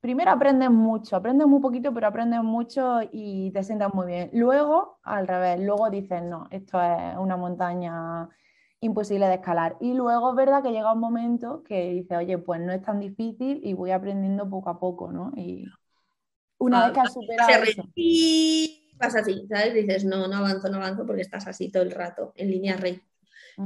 primero 0.00 0.30
aprendes 0.30 0.70
mucho, 0.70 1.16
aprendes 1.16 1.46
muy 1.46 1.60
poquito, 1.60 1.92
pero 1.92 2.06
aprendes 2.06 2.42
mucho 2.42 3.00
y 3.12 3.50
te 3.52 3.62
sientas 3.62 3.92
muy 3.92 4.06
bien. 4.06 4.30
Luego, 4.32 4.98
al 5.02 5.26
revés, 5.26 5.60
luego 5.60 5.90
dices, 5.90 6.22
no, 6.22 6.46
esto 6.50 6.80
es 6.80 7.16
una 7.18 7.36
montaña 7.36 8.28
imposible 8.80 9.26
de 9.26 9.34
escalar. 9.34 9.76
Y 9.80 9.94
luego 9.94 10.30
es 10.30 10.36
verdad 10.36 10.62
que 10.62 10.70
llega 10.70 10.92
un 10.92 11.00
momento 11.00 11.62
que 11.64 11.90
dices, 11.90 12.16
oye, 12.16 12.38
pues 12.38 12.60
no 12.60 12.72
es 12.72 12.82
tan 12.82 13.00
difícil 13.00 13.60
y 13.64 13.72
voy 13.74 13.90
aprendiendo 13.90 14.48
poco 14.48 14.70
a 14.70 14.78
poco, 14.78 15.10
¿no? 15.10 15.32
Y 15.36 15.64
una 16.58 16.84
vez 16.84 16.94
que 16.94 17.00
has 17.00 17.12
superado 17.12 17.64
eso... 17.64 17.82
Y 17.94 18.94
pasa 18.98 19.20
así, 19.20 19.46
¿sabes? 19.48 19.74
Dices, 19.74 20.04
no, 20.04 20.28
no 20.28 20.36
avanzo, 20.36 20.68
no 20.68 20.76
avanzo 20.76 21.06
porque 21.06 21.22
estás 21.22 21.46
así 21.46 21.70
todo 21.70 21.82
el 21.82 21.90
rato, 21.90 22.32
en 22.36 22.50
línea 22.50 22.76
recta. 22.76 23.07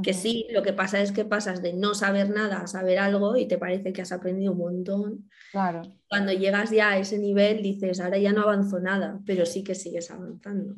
Que 0.01 0.13
sí, 0.13 0.47
lo 0.51 0.63
que 0.63 0.73
pasa 0.73 1.01
es 1.01 1.11
que 1.11 1.23
pasas 1.23 1.61
de 1.61 1.73
no 1.73 1.93
saber 1.93 2.29
nada 2.31 2.61
a 2.61 2.67
saber 2.67 2.97
algo 2.97 3.37
y 3.37 3.47
te 3.47 3.59
parece 3.59 3.93
que 3.93 4.01
has 4.01 4.11
aprendido 4.11 4.53
un 4.53 4.57
montón. 4.57 5.29
Claro. 5.51 5.83
Cuando 6.07 6.31
llegas 6.31 6.71
ya 6.71 6.89
a 6.89 6.97
ese 6.97 7.19
nivel 7.19 7.61
dices, 7.61 7.99
ahora 7.99 8.17
ya 8.17 8.33
no 8.33 8.41
avanzo 8.41 8.79
nada, 8.79 9.19
pero 9.25 9.45
sí 9.45 9.63
que 9.63 9.75
sigues 9.75 10.09
avanzando. 10.09 10.75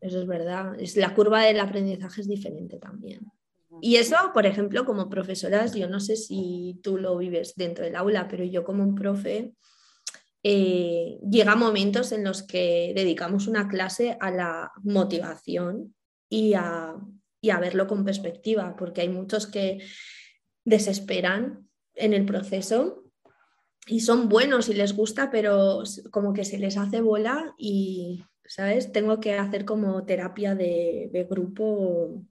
Eso 0.00 0.20
es 0.20 0.26
verdad. 0.28 0.78
Es, 0.78 0.96
la 0.96 1.12
curva 1.12 1.42
del 1.42 1.58
aprendizaje 1.58 2.20
es 2.20 2.28
diferente 2.28 2.78
también. 2.78 3.32
Y 3.80 3.96
eso, 3.96 4.16
por 4.32 4.46
ejemplo, 4.46 4.84
como 4.84 5.08
profesoras, 5.08 5.74
yo 5.74 5.88
no 5.88 5.98
sé 5.98 6.16
si 6.16 6.78
tú 6.82 6.98
lo 6.98 7.16
vives 7.16 7.54
dentro 7.56 7.84
del 7.84 7.96
aula, 7.96 8.28
pero 8.28 8.44
yo 8.44 8.64
como 8.64 8.82
un 8.82 8.94
profe, 8.94 9.54
eh, 10.42 11.18
llega 11.28 11.56
momentos 11.56 12.12
en 12.12 12.24
los 12.24 12.42
que 12.42 12.92
dedicamos 12.94 13.48
una 13.48 13.68
clase 13.68 14.16
a 14.20 14.30
la 14.30 14.72
motivación 14.82 15.94
y 16.28 16.54
a, 16.54 16.96
y 17.40 17.50
a 17.50 17.60
verlo 17.60 17.86
con 17.86 18.04
perspectiva, 18.04 18.74
porque 18.76 19.02
hay 19.02 19.08
muchos 19.08 19.46
que 19.46 19.78
desesperan 20.64 21.68
en 21.94 22.14
el 22.14 22.24
proceso 22.24 23.04
y 23.86 24.00
son 24.00 24.28
buenos 24.28 24.68
y 24.68 24.74
les 24.74 24.94
gusta, 24.94 25.30
pero 25.30 25.82
como 26.10 26.32
que 26.32 26.44
se 26.44 26.58
les 26.58 26.76
hace 26.76 27.00
bola 27.00 27.54
y, 27.56 28.22
¿sabes? 28.44 28.92
Tengo 28.92 29.18
que 29.18 29.34
hacer 29.34 29.64
como 29.64 30.04
terapia 30.04 30.54
de, 30.54 31.26
grupo, 31.28 32.22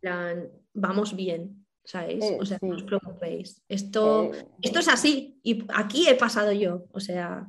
plan, 0.00 0.48
vamos 0.72 1.16
bien, 1.16 1.66
¿sabes? 1.84 2.24
Eh, 2.24 2.38
o 2.40 2.44
sea, 2.44 2.58
no 2.62 2.76
os 2.76 2.84
preocupéis. 2.84 3.62
Esto, 3.68 4.32
eh, 4.32 4.46
esto 4.62 4.78
es 4.78 4.88
así 4.88 5.40
y 5.42 5.64
aquí 5.74 6.08
he 6.08 6.14
pasado 6.14 6.52
yo, 6.52 6.84
o 6.92 7.00
sea... 7.00 7.48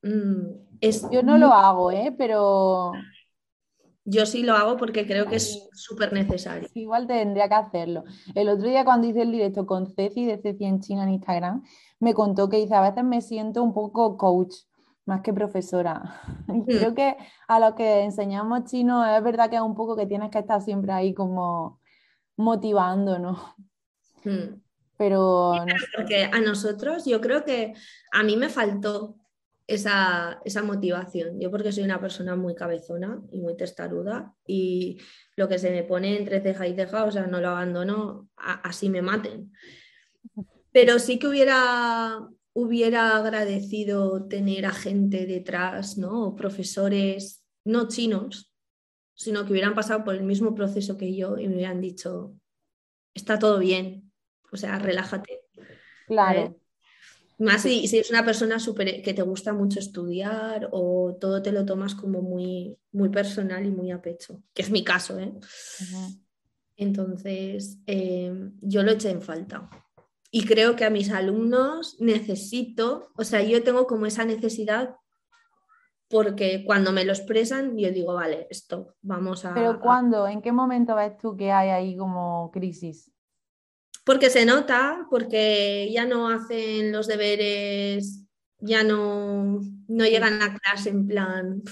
Mm, 0.00 0.68
es 0.80 1.02
yo 1.10 1.24
no 1.24 1.38
lo 1.38 1.52
hago, 1.52 1.90
¿eh? 1.90 2.14
pero 2.16 2.92
yo 4.08 4.24
sí 4.24 4.42
lo 4.42 4.54
hago 4.54 4.76
porque 4.76 5.06
creo 5.06 5.26
que 5.26 5.36
es 5.36 5.68
súper 5.74 6.12
necesario. 6.12 6.68
Igual 6.74 7.06
tendría 7.06 7.48
que 7.48 7.54
hacerlo. 7.54 8.04
El 8.34 8.48
otro 8.48 8.66
día 8.66 8.84
cuando 8.84 9.06
hice 9.06 9.22
el 9.22 9.32
directo 9.32 9.66
con 9.66 9.86
Ceci 9.86 10.24
de 10.24 10.38
Ceci 10.38 10.64
en 10.64 10.80
China 10.80 11.02
en 11.02 11.10
Instagram, 11.10 11.62
me 12.00 12.14
contó 12.14 12.48
que 12.48 12.56
dice, 12.56 12.74
a 12.74 12.80
veces 12.80 13.04
me 13.04 13.20
siento 13.20 13.62
un 13.62 13.74
poco 13.74 14.16
coach 14.16 14.54
más 15.04 15.20
que 15.22 15.32
profesora. 15.32 16.22
Hmm. 16.48 16.64
Creo 16.64 16.94
que 16.94 17.14
a 17.46 17.60
lo 17.60 17.74
que 17.74 18.04
enseñamos 18.04 18.64
chino 18.64 19.04
es 19.04 19.22
verdad 19.22 19.50
que 19.50 19.56
es 19.56 19.62
un 19.62 19.74
poco 19.74 19.94
que 19.94 20.06
tienes 20.06 20.30
que 20.30 20.38
estar 20.38 20.62
siempre 20.62 20.92
ahí 20.92 21.12
como 21.12 21.78
motivando, 22.38 23.18
¿no? 23.18 23.54
Hmm. 24.24 24.62
Pero... 24.96 25.52
Porque 25.94 26.24
a 26.24 26.40
nosotros 26.40 27.04
yo 27.04 27.20
creo 27.20 27.44
que 27.44 27.74
a 28.12 28.22
mí 28.22 28.38
me 28.38 28.48
faltó 28.48 29.16
esa, 29.68 30.62
motivación. 30.64 31.38
Yo 31.38 31.50
porque 31.50 31.70
soy 31.70 31.84
una 31.84 32.00
persona 32.00 32.34
muy 32.34 32.54
cabezona 32.54 33.22
y 33.30 33.38
muy 33.38 33.56
testaruda 33.56 34.34
y 34.46 34.98
lo 35.36 35.46
que 35.46 35.58
se 35.58 35.70
me 35.70 35.84
pone 35.84 36.16
entre 36.16 36.40
ceja 36.40 36.66
y 36.66 36.74
ceja, 36.74 37.04
o 37.04 37.12
sea, 37.12 37.26
no 37.26 37.40
lo 37.40 37.50
abandono, 37.50 38.30
así 38.36 38.88
me 38.88 39.02
maten. 39.02 39.52
Pero 40.72 40.98
sí 40.98 41.18
que 41.18 41.28
hubiera, 41.28 42.18
hubiera 42.54 43.18
agradecido 43.18 44.26
tener 44.26 44.64
a 44.64 44.72
gente 44.72 45.26
detrás, 45.26 45.98
¿no? 45.98 46.34
profesores, 46.34 47.44
no 47.64 47.88
chinos, 47.88 48.54
sino 49.14 49.44
que 49.44 49.52
hubieran 49.52 49.74
pasado 49.74 50.02
por 50.02 50.14
el 50.14 50.22
mismo 50.22 50.54
proceso 50.54 50.96
que 50.96 51.14
yo 51.14 51.38
y 51.38 51.46
me 51.46 51.56
hubieran 51.56 51.82
dicho, 51.82 52.34
está 53.14 53.38
todo 53.38 53.58
bien, 53.58 54.10
o 54.50 54.56
sea, 54.56 54.78
relájate. 54.78 55.42
Claro. 56.06 56.58
Más 57.38 57.62
si, 57.62 57.84
es 57.84 58.10
una 58.10 58.24
persona 58.24 58.58
super, 58.58 59.00
que 59.02 59.14
te 59.14 59.22
gusta 59.22 59.52
mucho 59.52 59.78
estudiar 59.78 60.68
o 60.72 61.16
todo 61.20 61.40
te 61.40 61.52
lo 61.52 61.64
tomas 61.64 61.94
como 61.94 62.20
muy, 62.20 62.76
muy 62.90 63.10
personal 63.10 63.64
y 63.64 63.70
muy 63.70 63.92
a 63.92 64.02
pecho, 64.02 64.42
que 64.52 64.62
es 64.62 64.70
mi 64.70 64.82
caso. 64.82 65.18
¿eh? 65.20 65.32
Entonces, 66.76 67.78
em, 67.86 68.52
yo 68.60 68.82
lo 68.82 68.90
eché 68.90 69.10
en 69.10 69.22
falta. 69.22 69.70
Y 70.30 70.44
creo 70.44 70.74
que 70.74 70.84
a 70.84 70.90
mis 70.90 71.10
alumnos 71.10 71.96
necesito, 72.00 73.12
o 73.16 73.24
sea, 73.24 73.42
yo 73.42 73.62
tengo 73.62 73.86
como 73.86 74.06
esa 74.06 74.24
necesidad 74.24 74.96
porque 76.08 76.64
cuando 76.64 76.90
me 76.90 77.04
lo 77.04 77.12
expresan, 77.12 77.76
yo 77.76 77.90
digo, 77.90 78.14
vale, 78.14 78.46
esto, 78.50 78.94
vamos 79.02 79.44
a... 79.44 79.54
Pero 79.54 79.78
¿cuándo? 79.78 80.26
¿En 80.26 80.40
qué 80.40 80.52
momento 80.52 80.96
ves 80.96 81.16
tú 81.18 81.36
que 81.36 81.52
hay 81.52 81.68
ahí 81.68 81.96
como 81.96 82.50
crisis? 82.50 83.12
Porque 84.08 84.30
se 84.30 84.46
nota, 84.46 85.06
porque 85.10 85.90
ya 85.92 86.06
no 86.06 86.30
hacen 86.30 86.92
los 86.92 87.06
deberes, 87.06 88.24
ya 88.58 88.82
no, 88.82 89.60
no 89.86 90.04
llegan 90.06 90.40
a 90.40 90.56
clase 90.56 90.88
en 90.88 91.06
plan, 91.06 91.62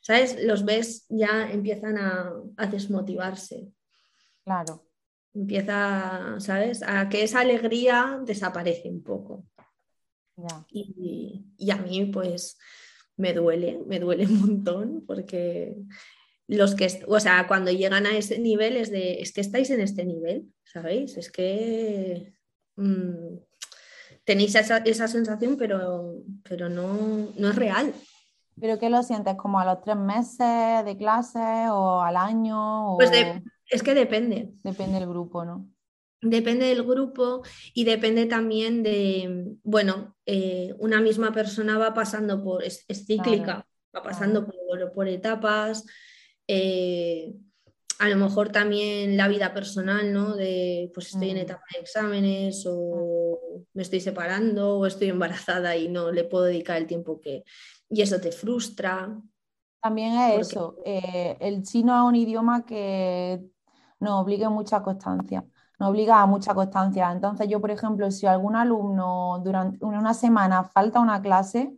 ¿sabes? 0.00 0.40
Los 0.44 0.64
ves, 0.64 1.06
ya 1.08 1.50
empiezan 1.50 1.98
a, 1.98 2.32
desmotivarse. 2.70 3.66
Claro. 4.44 4.86
Empieza, 5.34 6.36
¿sabes? 6.38 6.84
A 6.84 7.08
que 7.08 7.24
esa 7.24 7.40
alegría 7.40 8.20
desaparece 8.24 8.88
un 8.88 9.02
poco. 9.02 9.44
Y, 10.70 11.46
y, 11.58 11.70
a 11.72 11.78
mí, 11.78 12.04
pues, 12.12 12.58
me 13.16 13.32
duele, 13.32 13.80
me 13.88 13.98
duele 13.98 14.26
un 14.26 14.40
montón 14.40 15.04
porque 15.04 15.78
los 16.48 16.74
que, 16.74 17.04
o 17.06 17.20
sea, 17.20 17.46
cuando 17.48 17.70
llegan 17.70 18.06
a 18.06 18.16
ese 18.16 18.38
nivel 18.38 18.76
es 18.76 18.90
de, 18.90 19.20
es 19.20 19.32
que 19.32 19.40
estáis 19.40 19.70
en 19.70 19.80
este 19.80 20.04
nivel, 20.04 20.52
¿sabéis? 20.64 21.16
Es 21.16 21.30
que 21.30 22.32
mm, 22.76 23.36
tenéis 24.24 24.54
esa, 24.54 25.08
sensación, 25.08 25.56
pero, 25.56 26.22
pero 26.48 26.68
no, 26.68 27.32
no, 27.36 27.50
es 27.50 27.56
real. 27.56 27.92
¿Pero 28.60 28.78
qué 28.78 28.90
lo 28.90 29.02
sientes? 29.02 29.34
¿Como 29.36 29.58
a 29.58 29.64
los 29.64 29.82
tres 29.82 29.96
meses 29.96 30.84
de 30.84 30.96
clase 30.96 31.68
o 31.70 32.00
al 32.00 32.16
año? 32.16 32.96
Pues 32.96 33.10
es 33.68 33.82
que 33.82 33.94
depende. 33.94 34.52
Depende 34.62 35.00
del 35.00 35.08
grupo, 35.08 35.44
¿no? 35.44 35.68
Depende 36.22 36.66
del 36.66 36.82
grupo 36.82 37.42
y 37.74 37.84
depende 37.84 38.26
también 38.26 38.82
de, 38.82 39.56
bueno, 39.62 40.16
eh, 40.24 40.74
una 40.78 41.00
misma 41.00 41.32
persona 41.32 41.76
va 41.76 41.92
pasando 41.92 42.42
por, 42.42 42.64
es, 42.64 42.86
cíclica, 42.88 43.66
va 43.94 44.02
pasando 44.02 44.46
por, 44.46 44.92
por 44.92 45.08
etapas. 45.08 45.84
Eh, 46.48 47.34
a 47.98 48.08
lo 48.08 48.16
mejor 48.16 48.50
también 48.50 49.16
la 49.16 49.28
vida 49.28 49.54
personal, 49.54 50.12
¿no? 50.12 50.36
De 50.36 50.90
pues 50.92 51.08
estoy 51.08 51.30
en 51.30 51.36
mm. 51.36 51.40
etapa 51.40 51.64
de 51.72 51.80
exámenes 51.80 52.64
o 52.68 53.38
me 53.72 53.82
estoy 53.82 54.00
separando 54.00 54.78
o 54.78 54.86
estoy 54.86 55.08
embarazada 55.08 55.76
y 55.76 55.88
no 55.88 56.12
le 56.12 56.24
puedo 56.24 56.44
dedicar 56.44 56.76
el 56.76 56.86
tiempo 56.86 57.20
que... 57.20 57.44
Y 57.88 58.02
eso 58.02 58.20
te 58.20 58.32
frustra. 58.32 59.18
También 59.80 60.14
es 60.14 60.48
eso, 60.48 60.78
eh, 60.84 61.36
el 61.40 61.62
chino 61.62 61.94
es 61.96 62.08
un 62.08 62.16
idioma 62.16 62.66
que 62.66 63.40
nos 64.00 64.20
obliga 64.20 64.48
a 64.48 64.50
mucha 64.50 64.82
constancia, 64.82 65.44
nos 65.78 65.90
obliga 65.90 66.20
a 66.20 66.26
mucha 66.26 66.54
constancia. 66.54 67.12
Entonces 67.12 67.46
yo, 67.48 67.60
por 67.60 67.70
ejemplo, 67.70 68.10
si 68.10 68.26
algún 68.26 68.56
alumno 68.56 69.40
durante 69.44 69.84
una 69.84 70.12
semana 70.12 70.64
falta 70.64 70.98
una 70.98 71.22
clase 71.22 71.72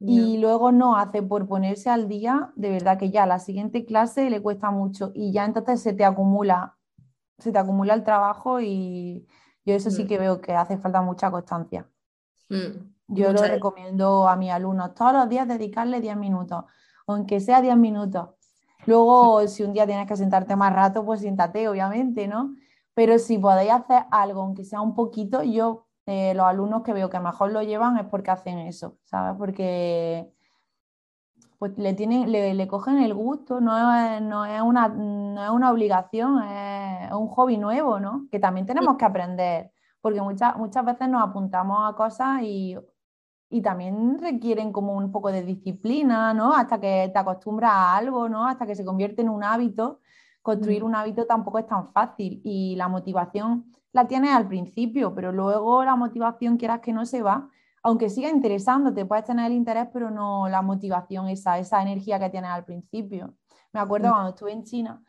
y 0.00 0.38
luego 0.38 0.70
no 0.70 0.96
hace 0.96 1.22
por 1.22 1.46
ponerse 1.48 1.88
al 1.88 2.08
día, 2.08 2.52
de 2.56 2.70
verdad 2.70 2.98
que 2.98 3.10
ya 3.10 3.26
la 3.26 3.38
siguiente 3.38 3.84
clase 3.86 4.28
le 4.28 4.42
cuesta 4.42 4.70
mucho 4.70 5.12
y 5.14 5.32
ya 5.32 5.44
entonces 5.44 5.80
se 5.80 5.94
te 5.94 6.04
acumula, 6.04 6.76
se 7.38 7.52
te 7.52 7.58
acumula 7.58 7.94
el 7.94 8.04
trabajo 8.04 8.60
y 8.60 9.26
yo 9.64 9.74
eso 9.74 9.90
sí 9.90 10.04
mm. 10.04 10.06
que 10.06 10.18
veo 10.18 10.40
que 10.40 10.52
hace 10.52 10.76
falta 10.76 11.00
mucha 11.00 11.30
constancia. 11.30 11.88
Mm. 12.50 12.92
Yo 13.08 13.32
lo 13.32 13.42
recomiendo 13.42 14.28
a 14.28 14.36
mis 14.36 14.50
alumnos 14.50 14.94
todos 14.94 15.12
los 15.12 15.28
días 15.28 15.46
dedicarle 15.46 16.00
10 16.00 16.16
minutos, 16.16 16.64
aunque 17.06 17.40
sea 17.40 17.60
10 17.60 17.76
minutos. 17.76 18.30
Luego, 18.86 19.46
si 19.48 19.62
un 19.62 19.72
día 19.72 19.86
tienes 19.86 20.06
que 20.06 20.16
sentarte 20.16 20.56
más 20.56 20.72
rato, 20.72 21.04
pues 21.04 21.20
siéntate, 21.20 21.68
obviamente, 21.68 22.28
¿no? 22.28 22.54
Pero 22.94 23.18
si 23.18 23.38
podéis 23.38 23.72
hacer 23.72 24.04
algo, 24.10 24.42
aunque 24.42 24.64
sea 24.64 24.80
un 24.80 24.94
poquito, 24.94 25.42
yo, 25.42 25.86
eh, 26.06 26.34
los 26.34 26.46
alumnos 26.46 26.82
que 26.82 26.92
veo 26.92 27.10
que 27.10 27.20
mejor 27.20 27.52
lo 27.52 27.62
llevan 27.62 27.98
es 27.98 28.06
porque 28.06 28.30
hacen 28.30 28.58
eso, 28.58 28.98
¿sabes? 29.04 29.36
Porque 29.38 30.30
pues 31.58 31.78
le, 31.78 31.94
tienen, 31.94 32.30
le, 32.30 32.68
cogen 32.68 32.98
el 32.98 33.14
gusto, 33.14 33.60
no 33.60 33.94
es, 33.94 34.20
no 34.20 34.44
es, 34.44 34.60
una, 34.60 34.88
no 34.88 35.42
es 35.42 35.50
una 35.50 35.70
obligación, 35.70 36.42
es 36.42 37.12
un 37.12 37.28
hobby 37.28 37.56
nuevo, 37.56 38.00
¿no? 38.00 38.26
Que 38.30 38.38
también 38.38 38.66
tenemos 38.66 38.96
que 38.96 39.04
aprender, 39.04 39.72
porque 40.00 40.20
muchas, 40.20 40.56
muchas 40.56 40.84
veces 40.84 41.08
nos 41.08 41.22
apuntamos 41.22 41.90
a 41.90 41.96
cosas 41.96 42.42
y 42.42 42.76
y 43.54 43.62
también 43.62 44.18
requieren 44.18 44.72
como 44.72 44.94
un 44.94 45.12
poco 45.12 45.30
de 45.30 45.42
disciplina, 45.44 46.34
¿no? 46.34 46.54
Hasta 46.54 46.80
que 46.80 47.08
te 47.12 47.18
acostumbras 47.20 47.70
a 47.70 47.96
algo, 47.96 48.28
¿no? 48.28 48.48
Hasta 48.48 48.66
que 48.66 48.74
se 48.74 48.84
convierte 48.84 49.22
en 49.22 49.28
un 49.28 49.44
hábito. 49.44 50.00
Construir 50.44 50.82
mm. 50.82 50.86
un 50.86 50.94
hábito 50.94 51.24
tampoco 51.24 51.58
es 51.58 51.66
tan 51.66 51.90
fácil 51.90 52.42
y 52.44 52.76
la 52.76 52.86
motivación 52.86 53.72
la 53.92 54.06
tienes 54.06 54.34
al 54.34 54.46
principio, 54.46 55.14
pero 55.14 55.32
luego 55.32 55.82
la 55.84 55.96
motivación 55.96 56.58
quieras 56.58 56.80
que 56.80 56.92
no 56.92 57.06
se 57.06 57.22
va, 57.22 57.48
aunque 57.82 58.10
siga 58.10 58.28
interesándote, 58.28 59.06
puedes 59.06 59.24
tener 59.24 59.46
el 59.46 59.56
interés, 59.56 59.88
pero 59.90 60.10
no 60.10 60.46
la 60.50 60.60
motivación, 60.60 61.28
esa, 61.28 61.58
esa 61.58 61.80
energía 61.80 62.18
que 62.18 62.28
tienes 62.28 62.50
al 62.50 62.66
principio. 62.66 63.32
Me 63.72 63.80
acuerdo 63.80 64.08
mm. 64.08 64.12
cuando 64.12 64.28
estuve 64.28 64.52
en 64.52 64.64
China, 64.64 65.02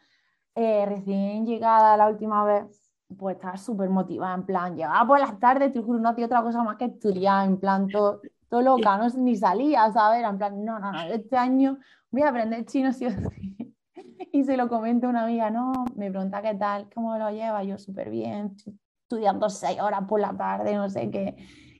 eh, 0.55 0.85
recién 0.85 1.45
llegada 1.45 1.97
la 1.97 2.07
última 2.07 2.45
vez, 2.45 2.93
pues 3.17 3.35
estaba 3.35 3.57
súper 3.57 3.89
motivada, 3.89 4.35
en 4.35 4.45
plan, 4.45 4.73
llegaba 4.77 5.05
por 5.05 5.19
las 5.19 5.37
tardes, 5.37 5.73
te 5.73 5.81
juro, 5.81 5.99
no 5.99 6.07
hacía 6.07 6.27
otra 6.27 6.41
cosa 6.43 6.63
más 6.63 6.77
que 6.77 6.85
estudiar, 6.85 7.45
en 7.45 7.59
plan, 7.59 7.89
todo, 7.89 8.21
todo 8.47 8.61
loca, 8.61 8.97
no, 8.97 9.09
ni 9.17 9.35
salía, 9.35 9.91
¿sabes? 9.91 10.23
En 10.23 10.37
plan, 10.37 10.63
no, 10.63 10.79
no, 10.79 10.93
no, 10.93 11.01
este 11.01 11.35
año 11.35 11.77
voy 12.09 12.21
a 12.21 12.29
aprender 12.29 12.63
chino 12.65 12.93
sí 12.93 13.07
o 13.07 13.11
sí. 13.11 13.74
Y 14.31 14.43
se 14.43 14.57
lo 14.57 14.67
comento 14.67 15.07
a 15.07 15.09
una 15.09 15.23
amiga, 15.23 15.49
no, 15.49 15.85
me 15.95 16.09
pregunta 16.09 16.41
qué 16.41 16.55
tal, 16.55 16.89
cómo 16.93 17.17
lo 17.17 17.29
lleva, 17.31 17.63
yo 17.63 17.77
súper 17.77 18.09
bien, 18.09 18.55
estudiando 19.03 19.49
seis 19.49 19.79
horas 19.79 20.03
por 20.07 20.19
la 20.19 20.35
tarde, 20.35 20.75
no 20.75 20.89
sé 20.89 21.09
qué. 21.09 21.35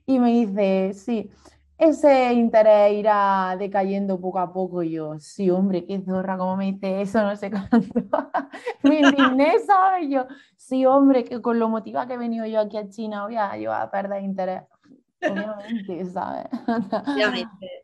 Y 0.06 0.20
me 0.20 0.32
dice, 0.32 0.94
sí, 0.94 1.30
ese 1.78 2.34
interés 2.34 2.94
irá 2.94 3.56
decayendo 3.58 4.20
poco 4.20 4.40
a 4.40 4.54
poco. 4.54 4.84
Y 4.84 4.92
yo, 4.92 5.20
sí, 5.20 5.50
hombre, 5.50 5.86
qué 5.86 6.02
zorra, 6.02 6.38
¿cómo 6.38 6.56
me 6.56 6.72
dice 6.72 7.02
eso? 7.02 7.22
No 7.22 7.36
sé 7.36 7.50
cuánto. 7.52 7.80
me 8.84 9.00
indigné, 9.00 9.60
¿sabes? 9.66 10.08
Yo, 10.10 10.26
sí, 10.56 10.86
hombre, 10.86 11.24
que 11.24 11.42
con 11.42 11.60
lo 11.60 11.68
motiva 11.70 12.08
que 12.08 12.14
he 12.14 12.18
venido 12.18 12.46
yo 12.46 12.62
aquí 12.62 12.78
a 12.78 12.88
China, 12.90 13.26
voy 13.26 13.36
a, 13.36 13.58
yo 13.58 13.74
a 13.74 13.90
perder 13.90 14.24
interés. 14.24 14.64
Obviamente, 15.22 16.06
¿sabes? 16.06 16.46
Obviamente. 17.08 17.75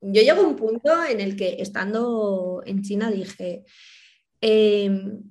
Yo 0.00 0.22
llego 0.22 0.42
a 0.42 0.46
un 0.46 0.56
punto 0.56 1.04
en 1.04 1.20
el 1.20 1.36
que 1.36 1.56
estando 1.60 2.62
en 2.64 2.82
China 2.82 3.10
dije, 3.10 3.64
em, 4.40 5.22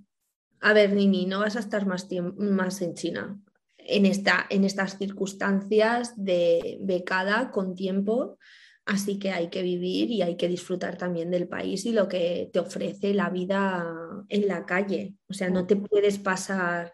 a 0.60 0.74
ver, 0.74 0.94
Nini, 0.94 1.26
no 1.26 1.40
vas 1.40 1.56
a 1.56 1.60
estar 1.60 1.86
más, 1.86 2.08
más 2.36 2.82
en 2.82 2.94
China 2.94 3.40
en, 3.88 4.06
esta, 4.06 4.46
en 4.50 4.64
estas 4.64 4.98
circunstancias 4.98 6.14
de 6.16 6.78
becada 6.82 7.52
con 7.52 7.76
tiempo, 7.76 8.38
así 8.86 9.18
que 9.20 9.32
hay 9.32 9.50
que 9.50 9.62
vivir 9.62 10.12
y 10.12 10.22
hay 10.22 10.36
que 10.38 10.48
disfrutar 10.48 10.98
también 10.98 11.32
del 11.32 11.48
país 11.48 11.86
y 11.86 11.94
lo 11.94 12.08
que 12.08 12.50
te 12.52 12.60
ofrece 12.60 13.14
la 13.14 13.30
vida 13.30 13.86
en 14.30 14.48
la 14.48 14.66
calle. 14.66 15.16
O 15.30 15.34
sea, 15.34 15.50
no 15.50 15.66
te 15.66 15.76
puedes 15.76 16.20
pasar 16.20 16.92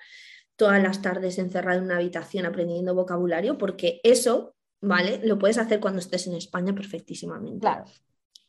todas 0.56 0.82
las 0.82 1.02
tardes 1.02 1.40
encerrado 1.40 1.80
en 1.80 1.86
una 1.86 1.98
habitación 1.98 2.46
aprendiendo 2.46 2.96
vocabulario 2.96 3.58
porque 3.58 4.00
eso 4.04 4.53
¿vale? 4.84 5.22
Lo 5.24 5.40
puedes 5.40 5.58
hacer 5.58 5.80
cuando 5.80 6.00
estés 6.00 6.28
en 6.28 6.36
España 6.36 6.74
perfectísimamente. 6.74 7.60
Claro. 7.60 7.86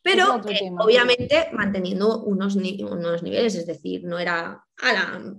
Pero 0.02 0.34
obviamente 0.80 1.48
manteniendo 1.54 2.24
unos, 2.24 2.56
unos 2.56 3.22
niveles, 3.22 3.54
es 3.54 3.66
decir, 3.66 4.04
no 4.04 4.18
era, 4.18 4.62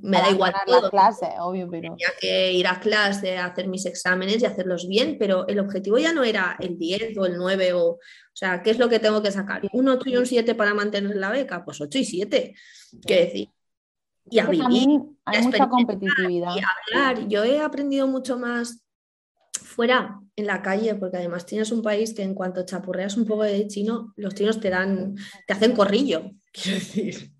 me 0.02 0.18
da 0.18 0.32
igual 0.32 0.56
todo. 0.66 0.90
Clase, 0.90 1.28
obvio, 1.40 1.68
pero... 1.70 1.92
Tenía 1.92 2.08
que 2.20 2.52
ir 2.54 2.66
a 2.66 2.80
clase, 2.80 3.38
hacer 3.38 3.68
mis 3.68 3.86
exámenes 3.86 4.42
y 4.42 4.46
hacerlos 4.48 4.88
bien, 4.88 5.18
pero 5.20 5.48
el 5.48 5.60
objetivo 5.60 6.00
ya 6.00 6.14
no 6.14 6.24
era 6.24 6.58
el 6.60 6.80
10 6.80 7.16
o 7.20 7.28
el 7.28 7.38
9 7.38 7.74
o, 7.74 7.90
o 7.90 8.00
sea, 8.34 8.64
¿qué 8.64 8.72
es 8.72 8.80
lo 8.80 8.90
que 8.90 8.98
tengo 8.98 9.22
que 9.22 9.32
sacar? 9.32 9.62
¿Un 9.72 9.88
8 9.88 10.10
y 10.10 10.18
un 10.18 10.26
7 10.26 10.56
para 10.56 10.74
mantener 10.74 11.16
la 11.16 11.30
beca? 11.30 11.64
Pues 11.64 11.80
8 11.80 12.00
y 12.00 12.06
7, 12.06 12.56
quiero 13.04 13.24
decir. 13.24 13.50
Y 14.32 14.40
a 14.40 14.48
vivir. 14.48 15.00
Hay 15.26 15.44
mucha 15.44 15.70
competitividad. 15.70 16.56
Y 16.56 16.96
hablar. 16.96 17.28
Yo 17.28 17.44
he 17.44 17.62
aprendido 17.62 18.08
mucho 18.08 18.40
más 18.40 18.85
fuera, 19.76 20.22
en 20.38 20.48
la 20.48 20.62
calle, 20.62 20.96
porque 20.96 21.18
además 21.18 21.46
tienes 21.46 21.72
un 21.72 21.82
país 21.82 22.14
que 22.14 22.24
en 22.24 22.34
cuanto 22.34 22.66
chapurreas 22.66 23.18
un 23.18 23.26
poco 23.26 23.44
de 23.44 23.68
chino, 23.68 24.14
los 24.16 24.34
chinos 24.34 24.60
te 24.62 24.70
dan, 24.70 25.16
te 25.46 25.54
hacen 25.54 25.74
corrillo, 25.74 26.32
quiero 26.52 26.80
decir. 26.80 27.32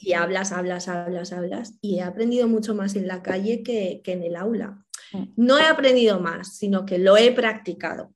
Y 0.00 0.14
hablas, 0.14 0.52
hablas, 0.52 0.88
hablas, 0.88 1.32
hablas. 1.32 1.74
Y 1.82 1.98
he 1.98 2.02
aprendido 2.02 2.48
mucho 2.48 2.74
más 2.74 2.96
en 2.96 3.06
la 3.06 3.22
calle 3.22 3.62
que, 3.62 4.00
en 4.06 4.22
el 4.22 4.36
aula. 4.36 4.82
Mm. 5.12 5.24
No 5.36 5.58
he 5.58 5.66
aprendido 5.66 6.18
más, 6.18 6.56
sino 6.56 6.86
que 6.86 6.98
lo 6.98 7.18
he 7.18 7.30
practicado. 7.30 8.14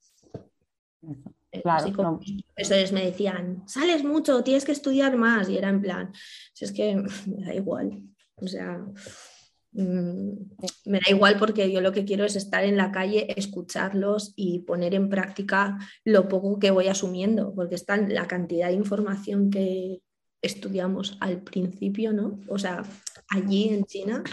Claro, 1.63 2.21
Eso 2.57 2.75
es, 2.75 2.93
me 2.93 3.05
decían, 3.05 3.65
sales 3.67 4.05
mucho, 4.05 4.43
tienes 4.43 4.65
que 4.65 4.73
estudiar 4.73 5.19
más. 5.19 5.51
Y 5.51 5.59
era 5.59 5.69
en 5.69 5.83
plan, 5.83 6.13
si 6.55 6.65
es 6.65 6.73
que 6.73 6.97
me 7.27 7.45
da 7.45 7.55
igual. 7.55 8.03
O 8.37 8.49
sea, 8.49 8.83
me 9.73 10.99
da 10.99 11.11
igual 11.11 11.37
porque 11.39 11.71
yo 11.71 11.81
lo 11.81 11.93
que 11.93 12.05
quiero 12.05 12.25
es 12.25 12.37
estar 12.37 12.65
en 12.65 12.77
la 12.77 12.91
calle, 12.91 13.33
escucharlos 13.39 14.33
y 14.37 14.61
poner 14.61 14.95
en 14.95 15.09
práctica 15.09 15.79
lo 16.05 16.29
poco 16.29 16.59
que 16.59 16.71
voy 16.71 16.89
asumiendo, 16.89 17.55
porque 17.55 17.77
está 17.77 17.97
la 17.97 18.27
cantidad 18.27 18.69
de 18.69 18.75
información 18.75 19.51
que 19.51 20.03
estudiamos 20.43 21.19
al 21.21 21.43
principio, 21.43 22.13
¿no? 22.13 22.41
O 22.49 22.59
sea, 22.59 22.83
allí 23.29 23.69
en 23.69 23.85
China, 23.85 24.25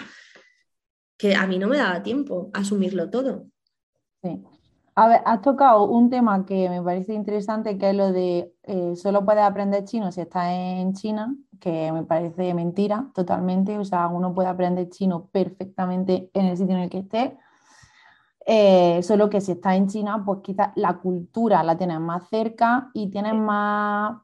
que 1.18 1.36
a 1.36 1.46
mí 1.46 1.60
no 1.60 1.68
me 1.68 1.78
daba 1.78 2.04
tiempo 2.04 2.50
asumirlo 2.54 3.10
todo. 3.10 3.48
Sí. 4.24 4.44
A 4.96 5.08
ver, 5.08 5.22
has 5.26 5.42
tocado 5.44 5.84
un 5.84 6.10
tema 6.10 6.44
que 6.44 6.70
me 6.70 6.82
parece 6.82 7.14
interesante, 7.14 7.78
que 7.78 7.92
es 7.92 7.96
lo 7.96 8.12
de 8.12 8.52
eh, 8.64 8.96
solo 8.96 9.24
puedes 9.24 9.44
aprender 9.44 9.84
chino 9.86 10.12
si 10.12 10.22
estás 10.22 10.48
en 10.52 10.94
China, 10.94 11.36
que 11.60 11.92
me 11.92 12.04
parece 12.04 12.54
mentira 12.54 13.10
totalmente. 13.14 13.78
O 13.78 13.86
sea, 13.86 14.08
uno 14.08 14.34
puede 14.34 14.50
aprender 14.50 14.90
chino 14.90 15.28
perfectamente 15.28 16.30
en 16.34 16.46
el 16.46 16.58
sitio 16.58 16.76
en 16.76 16.82
el 16.84 16.90
que 16.90 17.00
esté. 17.00 17.38
Eh, 18.46 19.04
solo 19.04 19.30
que 19.30 19.42
si 19.42 19.54
estás 19.54 19.76
en 19.76 19.88
China, 19.88 20.24
pues 20.26 20.40
quizás 20.42 20.70
la 20.76 20.98
cultura 20.98 21.64
la 21.64 21.78
tienes 21.78 22.00
más 22.00 22.28
cerca 22.30 22.90
y 22.94 23.10
tienes 23.10 23.36
más... 23.36 24.22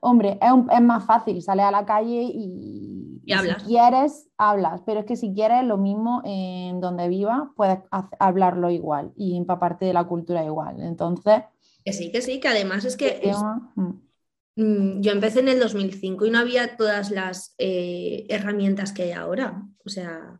Hombre, 0.00 0.38
es, 0.40 0.50
es 0.72 0.82
más 0.82 1.04
fácil, 1.04 1.40
sales 1.42 1.64
a 1.64 1.70
la 1.70 1.84
calle 1.84 2.22
y 2.22 3.02
y 3.24 3.32
hablas. 3.32 3.62
Si 3.62 3.68
quieres, 3.68 4.28
hablas, 4.36 4.82
pero 4.84 5.00
es 5.00 5.06
que 5.06 5.16
si 5.16 5.32
quieres 5.32 5.64
lo 5.64 5.78
mismo 5.78 6.22
en 6.24 6.80
donde 6.80 7.08
vivas, 7.08 7.42
puedes 7.56 7.78
hablarlo 8.18 8.70
igual 8.70 9.12
y 9.16 9.36
empaparte 9.36 9.84
de 9.84 9.92
la 9.92 10.04
cultura 10.04 10.44
igual. 10.44 10.80
Entonces... 10.80 11.42
Que 11.84 11.92
sí, 11.92 12.10
que 12.10 12.22
sí, 12.22 12.40
que 12.40 12.48
además 12.48 12.84
es 12.84 12.96
que... 12.96 13.32
Mm. 13.76 13.80
Mm, 13.80 14.02
yo 14.54 15.12
empecé 15.12 15.40
en 15.40 15.48
el 15.48 15.60
2005 15.60 16.26
y 16.26 16.30
no 16.30 16.38
había 16.38 16.76
todas 16.76 17.10
las 17.10 17.54
eh, 17.58 18.26
herramientas 18.28 18.92
que 18.92 19.04
hay 19.04 19.12
ahora. 19.12 19.62
O 19.84 19.88
sea, 19.88 20.38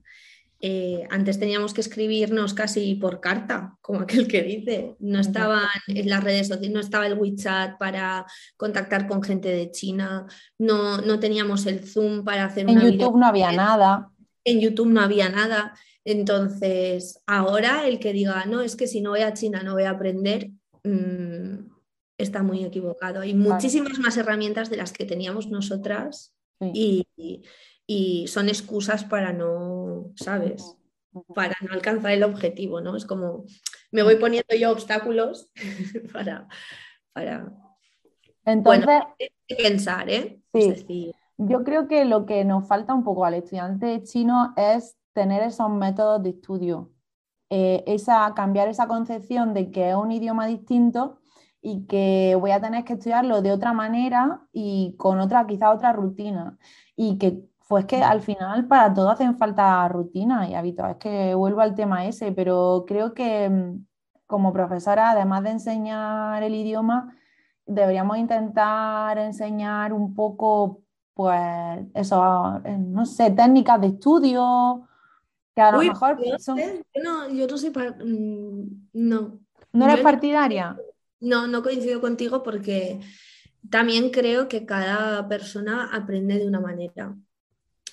eh, 0.65 1.09
antes 1.11 1.41
teníamos 1.41 1.75
que 1.75 1.81
escribirnos 1.81 2.55
casi 2.55 2.95
por 2.95 3.21
carta, 3.21 3.77
como 3.81 4.01
aquel 4.01 4.29
que 4.29 4.43
dice. 4.43 4.97
No 5.01 5.19
estaban 5.19 5.67
en 5.89 6.09
las 6.09 6.23
redes 6.23 6.49
sociales, 6.49 6.71
no 6.71 6.81
estaba 6.81 7.07
el 7.07 7.19
WeChat 7.19 7.79
para 7.79 8.27
contactar 8.57 9.09
con 9.09 9.23
gente 9.23 9.49
de 9.49 9.71
China, 9.71 10.27
no, 10.59 11.01
no 11.01 11.19
teníamos 11.19 11.67
el 11.67 11.85
Zoom 11.85 12.23
para 12.25 12.45
hacer 12.45 12.69
En 12.69 12.81
YouTube 12.81 13.19
no 13.19 13.27
había 13.27 13.51
nada. 13.51 14.11
En 14.45 14.61
YouTube 14.61 14.89
no 14.89 15.01
había 15.01 15.29
nada. 15.29 15.75
Entonces, 16.05 17.21
ahora 17.27 17.87
el 17.87 17.99
que 17.99 18.13
diga, 18.13 18.45
no, 18.47 18.61
es 18.61 18.77
que 18.77 18.87
si 18.87 19.01
no 19.01 19.11
voy 19.11 19.23
a 19.23 19.33
China 19.33 19.63
no 19.63 19.75
voy 19.75 19.85
a 19.85 19.91
aprender, 19.91 20.51
mm, 20.85 21.72
está 22.23 22.43
muy 22.43 22.65
equivocado. 22.65 23.21
Hay 23.21 23.35
muchísimas 23.35 23.99
más 23.99 24.17
herramientas 24.17 24.71
de 24.71 24.77
las 24.77 24.93
que 24.93 25.05
teníamos 25.05 25.49
nosotras 25.49 26.35
y, 26.61 27.07
y 27.87 28.27
son 28.29 28.49
excusas 28.49 29.05
para 29.05 29.33
no, 29.33 30.13
¿sabes? 30.17 30.77
Para 31.35 31.55
no 31.61 31.73
alcanzar 31.73 32.13
el 32.13 32.23
objetivo, 32.23 32.81
¿no? 32.81 32.97
Es 32.97 33.05
como, 33.05 33.45
me 33.91 34.03
voy 34.03 34.17
poniendo 34.17 34.55
yo 34.59 34.71
obstáculos 34.71 35.51
para... 36.13 36.49
para... 37.13 37.53
Entonces... 38.45 39.03
que 39.19 39.55
pensar, 39.57 40.11
¿eh? 40.11 40.41
Sí. 40.53 41.13
yo 41.39 41.63
creo 41.63 41.87
que 41.87 42.05
lo 42.05 42.27
que 42.27 42.45
nos 42.45 42.67
falta 42.67 42.95
un 42.95 43.05
poco 43.05 43.25
al 43.25 43.35
estudiante 43.35 44.03
chino 44.03 44.53
es 44.57 44.97
tener 45.13 45.43
esos 45.43 45.71
métodos 45.71 46.23
de 46.23 46.31
estudio, 46.31 46.91
eh, 47.51 47.85
esa, 47.87 48.33
cambiar 48.35 48.69
esa 48.69 48.89
concepción 48.89 49.55
de 49.55 49.71
que 49.71 49.91
es 49.91 49.95
un 49.95 50.11
idioma 50.11 50.47
distinto 50.47 51.22
y 51.63 51.87
que 51.87 52.37
voy 52.39 52.51
a 52.51 52.61
tener 52.61 52.85
que 52.85 52.95
estudiarlo 52.95 53.41
de 53.41 53.53
otra 53.53 53.73
manera 53.73 54.43
y 54.53 54.95
con 54.99 55.21
otra, 55.21 55.47
quizá 55.47 55.71
otra 55.71 55.93
rutina. 55.93 56.59
Y 56.97 57.17
que 57.19 57.45
pues 57.73 57.87
que 57.87 58.03
al 58.03 58.21
final 58.21 58.67
para 58.67 58.93
todo 58.93 59.09
hacen 59.09 59.39
falta 59.39 59.89
rutina 59.89 60.47
y 60.47 60.55
hábitos. 60.55 60.91
Es 60.91 60.97
que 60.97 61.35
vuelvo 61.35 61.63
al 61.63 61.75
tema 61.75 62.05
ese, 62.05 62.31
pero 62.31 62.85
creo 62.87 63.15
que 63.15 63.49
mm, 63.49 63.87
como 64.27 64.53
profesora, 64.53 65.13
además 65.13 65.43
de 65.45 65.51
enseñar 65.53 66.43
el 66.43 66.55
idioma, 66.55 67.17
deberíamos 67.65 68.19
intentar 68.19 69.17
enseñar 69.17 69.95
un 69.95 70.15
poco, 70.15 70.83
pues, 71.15 71.81
eso, 71.95 72.61
eh, 72.63 72.77
no 72.77 73.07
sé, 73.07 73.31
técnicas 73.31 73.81
de 73.81 73.87
estudio, 73.87 74.87
que 75.55 75.63
a 75.63 75.73
lo 75.73 75.79
mejor 75.79 76.19
yo, 76.23 76.37
no, 77.03 77.29
yo 77.31 77.47
no 77.47 77.57
soy 77.57 77.71
mm, 77.71 78.89
no. 78.93 79.39
¿No 79.73 79.85
eres 79.87 80.01
partidaria? 80.01 80.73
No, 80.73 80.92
no 81.23 81.63
coincido 81.63 82.01
contigo 82.01 82.43
porque 82.43 83.01
también 83.71 84.11
creo 84.11 84.49
que 84.49 84.67
cada 84.67 85.29
persona 85.29 85.91
aprende 85.93 86.39
de 86.39 86.47
una 86.47 86.61
manera. 86.61 87.15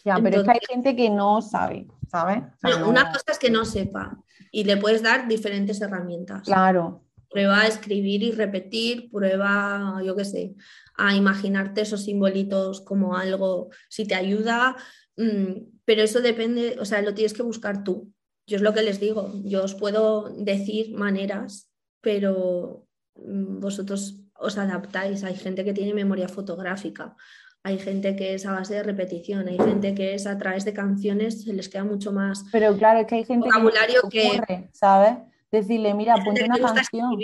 Ya, 0.04 0.18
pero 0.22 0.40
es 0.40 0.44
que 0.44 0.52
hay 0.52 0.60
gente 0.68 0.96
que 0.96 1.10
no 1.10 1.42
sabe, 1.42 1.88
¿sabes? 2.10 2.44
Una 2.86 3.12
cosa 3.12 3.32
es 3.32 3.40
que 3.40 3.50
no 3.50 3.66
sepa 3.66 4.18
y 4.52 4.64
le 4.64 4.78
puedes 4.78 5.04
dar 5.04 5.28
diferentes 5.28 5.82
herramientas. 5.82 6.44
Claro. 6.44 7.04
Prueba 7.30 7.62
a 7.62 7.68
escribir 7.68 8.24
y 8.24 8.32
repetir, 8.32 9.12
prueba, 9.12 10.02
yo 10.04 10.16
qué 10.16 10.26
sé, 10.26 10.56
a 10.96 11.16
imaginarte 11.16 11.82
esos 11.82 12.04
simbolitos 12.04 12.82
como 12.82 13.16
algo, 13.16 13.70
si 13.88 14.08
te 14.08 14.16
ayuda, 14.16 14.76
mm, 15.18 15.82
pero 15.86 16.02
eso 16.02 16.22
depende, 16.22 16.78
o 16.80 16.86
sea, 16.86 17.02
lo 17.02 17.14
tienes 17.14 17.34
que 17.34 17.44
buscar 17.44 17.84
tú. 17.84 18.12
Yo 18.48 18.56
es 18.56 18.64
lo 18.64 18.74
que 18.74 18.82
les 18.82 19.00
digo, 19.00 19.32
yo 19.44 19.64
os 19.64 19.76
puedo 19.76 20.34
decir 20.36 20.96
maneras, 20.96 21.70
pero 22.02 22.88
vosotros 23.26 24.22
os 24.36 24.58
adaptáis. 24.58 25.24
Hay 25.24 25.36
gente 25.36 25.64
que 25.64 25.74
tiene 25.74 25.94
memoria 25.94 26.28
fotográfica, 26.28 27.16
hay 27.64 27.78
gente 27.78 28.16
que 28.16 28.36
es 28.36 28.46
a 28.46 28.54
base 28.54 28.76
de 28.76 28.84
repetición, 28.84 29.48
hay 29.48 29.58
gente 29.58 29.94
que 29.94 30.14
es 30.14 30.26
a 30.26 30.38
través 30.38 30.64
de 30.66 30.74
canciones, 30.74 31.44
se 31.44 31.54
les 31.54 31.68
queda 31.68 31.84
mucho 31.84 32.12
más. 32.12 32.46
Pero 32.52 32.76
claro, 32.78 33.00
es 33.00 33.08
que 33.08 33.16
hay 33.16 33.26
gente 33.26 33.48
vocabulario 33.48 34.02
que, 34.10 34.70
¿sabes? 34.72 35.18
Decirle, 35.52 35.94
mira, 35.94 36.16
ponte 36.24 36.46
una 36.46 36.58
canción. 36.58 37.18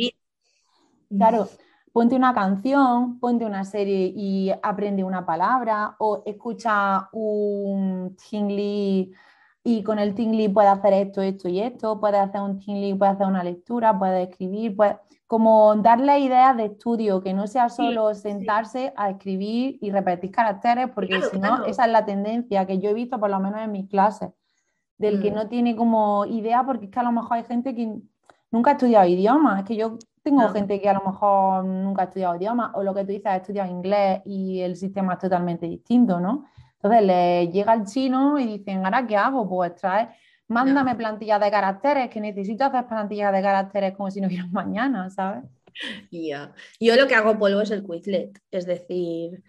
Claro, 1.10 1.47
ponte 1.93 2.15
una 2.15 2.34
canción, 2.34 3.19
ponte 3.19 3.45
una 3.45 3.63
serie 3.63 4.12
y 4.13 4.51
aprende 4.62 5.03
una 5.03 5.25
palabra, 5.25 5.95
o 5.99 6.23
escucha 6.25 7.08
un 7.13 8.17
tingli 8.17 9.13
y 9.67 9.82
con 9.82 9.97
el 9.97 10.13
tingli 10.13 10.47
puede 10.47 10.67
hacer 10.67 10.93
esto, 10.93 11.23
esto 11.23 11.49
y 11.49 11.60
esto, 11.60 11.99
puede 11.99 12.19
hacer 12.19 12.39
un 12.39 12.60
tingli, 12.60 12.93
puede 12.93 13.13
hacer 13.13 13.25
una 13.25 13.43
lectura, 13.43 13.97
puede 13.97 14.21
escribir, 14.23 14.75
puede 14.75 14.99
como 15.25 15.75
darle 15.78 16.19
ideas 16.19 16.56
de 16.56 16.65
estudio, 16.65 17.19
que 17.19 17.34
no 17.34 17.47
sea 17.47 17.69
solo 17.69 18.13
sentarse 18.13 18.93
a 18.95 19.10
escribir 19.10 19.80
y 19.82 19.89
repetir 19.89 20.30
caracteres, 20.30 20.91
porque 20.93 21.19
si 21.32 21.39
no, 21.39 21.65
esa 21.65 21.86
es 21.86 21.91
la 21.91 22.06
tendencia 22.06 22.67
que 22.67 22.78
yo 22.78 22.91
he 22.91 22.93
visto 22.93 23.19
por 23.19 23.32
lo 23.32 23.39
menos 23.39 23.60
en 23.60 23.71
mis 23.71 23.89
clases, 23.89 24.30
del 24.99 25.19
que 25.19 25.32
mm. 25.32 25.34
no 25.34 25.47
tiene 25.47 25.75
como 25.75 26.25
idea, 26.28 26.63
porque 26.63 26.86
es 26.86 26.91
que 26.91 26.99
a 26.99 27.04
lo 27.04 27.12
mejor 27.12 27.38
hay 27.38 27.43
gente 27.43 27.73
que 27.73 27.91
nunca 28.51 28.69
ha 28.69 28.73
estudiado 28.73 29.08
idiomas, 29.08 29.62
es 29.62 29.65
que 29.65 29.75
yo 29.75 29.97
tengo 30.21 30.47
gente 30.49 30.80
que 30.80 30.89
a 30.89 30.93
lo 30.93 31.01
mejor 31.01 31.65
nunca 31.65 32.04
ha 32.04 32.06
estudiado 32.06 32.36
idiomas, 32.36 32.69
o 32.75 32.84
lo 32.84 32.93
que 32.93 33.01
tú 33.01 33.08
dices, 33.08 33.25
ha 33.25 33.38
estudiado 33.38 33.71
inglés 33.71 34.21
y 34.25 34.60
el 34.60 34.75
sistema 34.75 35.13
es 35.13 35.19
totalmente 35.19 35.65
distinto, 35.65 36.19
¿no? 36.19 36.45
Entonces 36.85 37.07
le 37.07 37.47
llega 37.51 37.73
el 37.73 37.85
chino 37.85 38.37
y 38.37 38.59
dicen, 38.59 38.85
¿ahora 38.85 39.07
qué 39.07 39.17
hago? 39.17 39.49
Pues 39.49 39.73
trae 39.73 40.09
mándame 40.47 40.93
plantillas 40.93 41.41
de 41.41 41.49
caracteres, 41.49 42.11
que 42.11 42.21
necesito 42.21 42.63
hacer 42.63 42.85
plantillas 42.85 43.33
de 43.33 43.41
caracteres 43.41 43.95
como 43.97 44.11
si 44.11 44.21
no 44.21 44.27
hubiera 44.27 44.45
mañana, 44.51 45.09
¿sabes? 45.09 45.45
Ya. 46.11 46.53
Yo 46.79 46.95
lo 46.95 47.07
que 47.07 47.15
hago 47.15 47.39
polvo 47.39 47.61
es 47.61 47.71
el 47.71 47.83
Quizlet, 47.83 48.39
es 48.51 48.67
decir, 48.67 49.41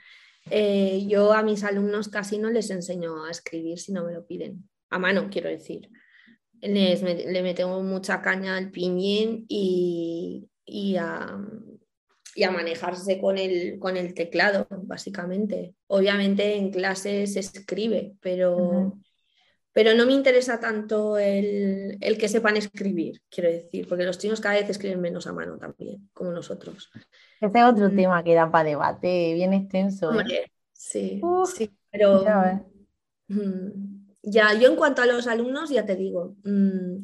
eh, 0.50 1.04
yo 1.06 1.34
a 1.34 1.42
mis 1.42 1.62
alumnos 1.62 2.08
casi 2.08 2.38
no 2.38 2.48
les 2.48 2.70
enseño 2.70 3.26
a 3.26 3.30
escribir 3.30 3.78
si 3.78 3.92
no 3.92 4.04
me 4.04 4.14
lo 4.14 4.26
piden, 4.26 4.66
a 4.88 4.98
mano 4.98 5.28
quiero 5.30 5.50
decir. 5.50 5.90
Les, 6.62 7.02
le 7.02 7.42
metemos 7.42 7.84
mucha 7.84 8.22
caña 8.22 8.56
al 8.56 8.70
piñín 8.70 9.44
y, 9.46 10.48
y, 10.64 10.96
a, 10.96 11.38
manejarse 12.50 13.20
con 13.20 13.38
el, 13.38 13.78
con 13.78 13.96
el 13.96 14.14
teclado, 14.14 14.66
básicamente. 14.70 15.74
Obviamente 15.86 16.56
en 16.56 16.70
clase 16.70 17.26
se 17.26 17.40
escribe, 17.40 18.14
pero 18.20 18.98
pero 19.76 19.94
no 19.94 20.06
me 20.06 20.14
interesa 20.14 20.58
tanto 20.58 21.18
el, 21.18 21.98
que 22.00 22.28
sepan 22.30 22.56
escribir, 22.56 23.20
quiero 23.28 23.50
decir, 23.50 23.86
porque 23.86 24.06
los 24.06 24.16
chinos 24.16 24.40
cada 24.40 24.54
vez 24.54 24.70
escriben 24.70 25.02
menos 25.02 25.26
a 25.26 25.34
mano 25.34 25.58
también, 25.58 26.08
como 26.14 26.32
nosotros. 26.32 26.90
Ese 27.42 27.58
es 27.58 27.64
otro 27.66 27.90
mm. 27.90 27.94
tema 27.94 28.24
que 28.24 28.34
da 28.34 28.50
para 28.50 28.70
debate, 28.70 29.34
bien 29.34 29.52
extenso. 29.52 30.18
¿eh? 30.18 30.50
sí, 30.72 31.20
sí, 31.54 31.70
pero 31.90 32.24
mm, 33.28 33.68
ya, 34.22 34.54
yo 34.54 34.70
en 34.70 34.76
cuanto 34.76 35.02
a 35.02 35.06
los 35.06 35.26
alumnos, 35.26 35.68
ya 35.68 35.84
te 35.84 35.94
digo, 35.94 36.36
mm, 36.44 37.02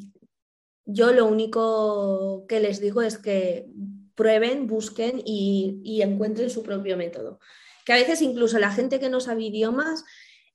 yo 0.85 1.11
lo 1.13 1.27
único 1.27 2.45
que 2.47 2.59
les 2.59 2.79
digo 2.79 3.03
es 3.03 3.19
que 3.19 3.67
prueben, 4.15 4.67
busquen 4.67 5.21
y, 5.25 6.01
encuentren 6.01 6.49
su 6.49 6.63
propio 6.63 6.97
método. 6.97 7.39
Que 7.85 7.93
a 7.93 7.97
veces 7.97 8.21
incluso 8.21 8.59
la 8.59 8.71
gente 8.71 8.99
que 8.99 9.09
no 9.09 9.19
sabe 9.19 9.43
idiomas 9.43 10.03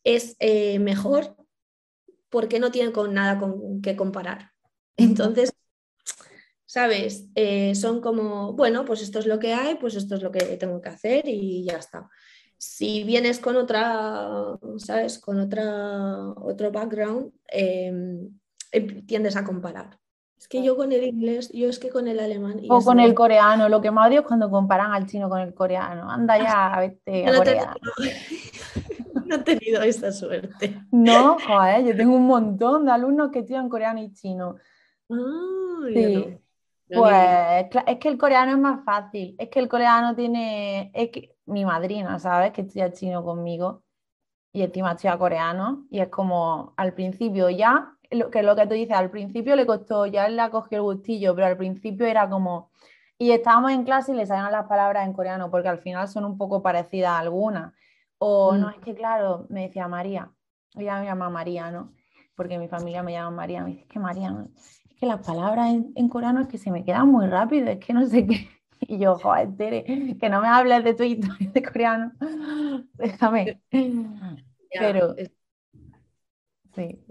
es 0.05 0.37
eh, 0.41 0.79
mejor 0.79 1.37
porque 2.31 2.59
no 2.61 2.71
tienen 2.71 2.93
con 2.93 3.15
nada 3.15 3.39
con 3.39 3.83
que 3.83 3.97
comparar. 3.97 4.53
Entonces, 4.97 5.53
¿sabes? 6.67 7.27
Eh, 7.35 7.75
son 7.75 8.01
como, 8.01 8.53
bueno, 8.53 8.85
pues 8.85 9.03
esto 9.03 9.19
es 9.19 9.27
lo 9.27 9.39
que 9.39 9.55
hay, 9.55 9.77
pues 9.77 9.95
esto 9.95 10.17
es 10.17 10.23
lo 10.23 10.31
que 10.31 10.41
tengo 10.59 10.81
que 10.81 10.91
hacer 10.91 11.27
y 11.27 11.65
ya 11.65 11.79
está. 11.79 12.09
Si 12.59 13.05
vienes 13.05 13.39
con 13.39 13.57
otra, 13.57 14.59
¿sabes? 14.79 15.19
Con 15.19 15.41
otra, 15.41 16.29
otro 16.37 16.73
background, 16.73 17.33
em, 17.47 18.39
em, 18.73 19.07
tiendes 19.07 19.37
a 19.37 19.45
comparar. 19.45 19.99
Es 20.39 20.47
que 20.47 20.63
yo 20.63 20.77
con 20.77 20.93
el 20.93 21.03
inglés, 21.03 21.51
yo 21.53 21.69
es 21.69 21.81
que 21.81 21.91
con 21.91 22.07
el 22.07 22.21
alemán. 22.21 22.61
o 22.69 22.81
con 22.83 23.01
el 23.01 23.13
coreano, 23.13 23.69
lo 23.69 23.81
que 23.81 23.91
me 23.91 24.01
odio 24.03 24.21
es 24.21 24.27
cuando 24.27 24.49
comparan 24.49 24.93
al 24.93 25.07
chino 25.07 25.29
con 25.29 25.41
el 25.41 25.53
coreano. 25.53 26.09
Anda 26.09 26.39
ya, 26.39 26.77
vete 26.79 27.27
a 27.27 27.37
Corea. 27.37 27.77
no 29.27 29.35
he 29.35 29.39
tenido 29.41 29.83
esa 29.83 30.13
suerte. 30.13 30.81
No, 30.93 31.39
joder, 31.45 31.85
yo 31.85 31.97
tengo 31.97 32.15
un 32.15 32.27
montón 32.27 32.87
de 32.87 32.93
alumnos 32.93 33.31
que 33.31 33.41
estudian 33.41 33.69
coreano 33.69 34.01
y 34.01 34.13
chino. 34.13 34.57
sí. 35.93 36.39
pues 36.89 37.67
es 37.87 37.99
que 37.99 38.09
el 38.09 38.17
coreano 38.17 38.53
es 38.53 38.59
más 38.59 38.85
fácil. 38.85 39.35
Es 39.39 39.49
que 39.49 39.59
el 39.59 39.69
coreano 39.69 40.15
tiene. 40.15 40.93
Es 40.95 41.11
que 41.11 41.35
mi 41.47 41.65
madrina, 41.65 42.19
¿sabes? 42.21 42.53
Que 42.53 42.61
estudia 42.61 42.93
chino 42.93 43.25
conmigo 43.25 43.83
y 44.53 44.63
encima 44.63 44.93
estudia 44.93 45.19
coreano. 45.19 45.87
Y 45.91 45.99
es 45.99 46.09
como 46.09 46.75
al 46.77 46.95
principio 46.95 47.51
ya, 47.51 47.98
lo 48.11 48.31
que 48.31 48.43
lo 48.43 48.57
que 48.57 48.67
tú 48.67 48.75
dices, 48.75 48.97
al 48.97 49.11
principio 49.11 49.57
le 49.57 49.67
costó, 49.67 50.07
ya 50.07 50.27
él 50.27 50.37
le 50.37 50.51
cogió 50.51 50.79
el 50.79 50.83
gustillo, 50.83 51.35
pero 51.35 51.47
al 51.47 51.57
principio 51.57 52.07
era 52.07 52.29
como. 52.29 52.71
Y 53.19 53.33
estábamos 53.33 53.73
en 53.73 53.85
clase 53.85 54.13
y 54.13 54.17
le 54.17 54.27
salían 54.27 54.53
las 54.53 54.67
palabras 54.67 55.07
en 55.07 55.13
coreano, 55.13 55.51
porque 55.51 55.69
al 55.69 55.79
final 55.79 56.07
son 56.09 56.25
un 56.25 56.39
poco 56.39 56.63
parecidas 56.63 57.11
a 57.11 57.19
algunas. 57.19 57.73
O 58.19 58.55
no, 58.57 58.69
mm. 58.69 58.71
es 58.71 58.77
que 58.79 58.95
claro, 58.95 59.47
me 59.49 59.63
decía 59.63 59.89
María, 59.89 60.31
ella 60.77 61.01
me 61.01 61.07
llama 61.07 61.31
María, 61.31 61.71
¿no? 61.71 61.93
Porque 62.35 62.59
mi 62.59 62.69
familia 62.69 63.03
me 63.03 63.13
llama 63.13 63.31
María, 63.31 63.63
me 63.63 63.71
dice, 63.71 63.83
es 63.83 63.89
que 63.89 63.99
María, 63.99 64.47
es 64.55 64.95
que 64.99 65.07
las 65.07 65.27
palabras 65.27 65.75
en, 65.95 66.09
coreano 66.09 66.41
es 66.43 66.49
que 66.49 66.59
se 66.59 66.71
me 66.71 66.85
quedan 66.85 67.09
muy 67.09 67.27
rápido, 67.27 67.69
es 67.69 67.79
que 67.79 67.93
no 67.93 68.07
sé 68.07 68.27
qué. 68.27 68.49
Y 68.81 69.01
yo, 69.01 69.17
joder, 69.17 69.57
Tere, 69.57 70.17
que 70.21 70.29
no 70.31 70.41
me 70.41 70.47
hables 70.47 70.85
de 70.85 70.95
tu 70.95 71.03
historia 71.03 71.51
de 71.51 71.63
coreano, 71.65 72.13
déjame. 72.95 73.61
Pero, 74.71 75.17
sí. 76.77 77.05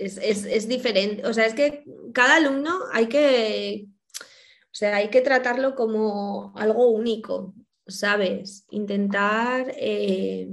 Es, 0.00 0.16
es, 0.16 0.44
es, 0.44 0.66
diferente, 0.66 1.26
o 1.26 1.32
sea, 1.34 1.44
es 1.46 1.54
que 1.54 1.84
cada 2.14 2.36
alumno 2.36 2.80
hay 2.92 3.06
que, 3.06 3.86
o 4.18 4.72
sea, 4.72 4.96
hay 4.96 5.10
que 5.10 5.20
tratarlo 5.20 5.74
como 5.74 6.52
algo 6.56 6.90
único. 6.90 7.54
¿sabes? 7.90 8.66
Intentar 8.70 9.72
eh, 9.76 10.48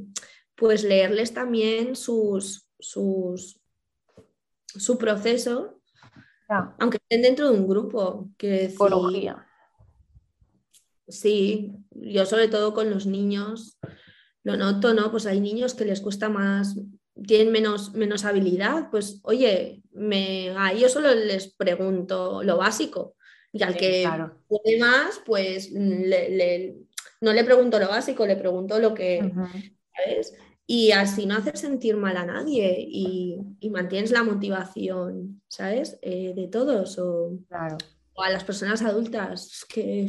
pues 0.55 0.83
leerles 0.83 1.33
también 1.33 1.95
sus, 1.95 2.67
sus, 2.79 3.60
su 4.65 4.97
proceso, 4.97 5.81
aunque 6.79 6.97
estén 6.97 7.21
dentro 7.21 7.51
de 7.51 7.60
un 7.60 7.67
grupo. 7.67 8.29
Que 8.38 8.69
Psicología. 8.69 9.45
Sí, 11.07 11.73
yo 11.91 12.25
sobre 12.25 12.47
todo 12.47 12.73
con 12.73 12.89
los 12.89 13.05
niños 13.05 13.79
lo 14.43 14.57
noto, 14.57 14.93
¿no? 14.93 15.12
Pues 15.12 15.25
hay 15.25 15.39
niños 15.39 15.73
que 15.73 15.86
les 15.86 16.01
cuesta 16.01 16.29
más, 16.29 16.75
tienen 17.25 17.51
menos, 17.51 17.93
menos 17.93 18.25
habilidad, 18.25 18.89
pues 18.91 19.19
oye, 19.23 19.82
me, 19.91 20.49
a 20.58 20.71
ellos 20.71 20.91
solo 20.91 21.13
les 21.13 21.53
pregunto 21.53 22.43
lo 22.43 22.58
básico. 22.58 23.15
Y 23.51 23.63
al 23.63 23.75
que 23.75 24.08
puede 24.47 24.77
más, 24.77 25.21
pues 25.25 25.71
le, 25.71 26.75
no 27.21 27.34
le 27.34 27.43
pregunto 27.43 27.80
lo 27.80 27.88
básico, 27.88 28.25
le 28.25 28.36
pregunto 28.36 28.80
lo 28.80 28.93
que, 28.93 29.32
¿sabes? 29.95 30.34
y 30.69 30.91
así 30.91 31.25
no 31.25 31.38
haces 31.38 31.62
sentir 31.62 31.95
mal 31.95 32.17
a 32.17 32.25
nadie 32.25 32.75
y, 32.77 33.39
mantienes 33.71 34.12
la 34.12 34.23
motivación, 34.23 35.41
¿sabes? 35.47 35.97
Eh, 36.01 36.34
de 36.36 36.47
todos 36.47 36.99
o, 36.99 37.39
a 37.49 38.30
las 38.30 38.43
personas 38.43 38.82
adultas 38.82 39.65
que 39.69 40.08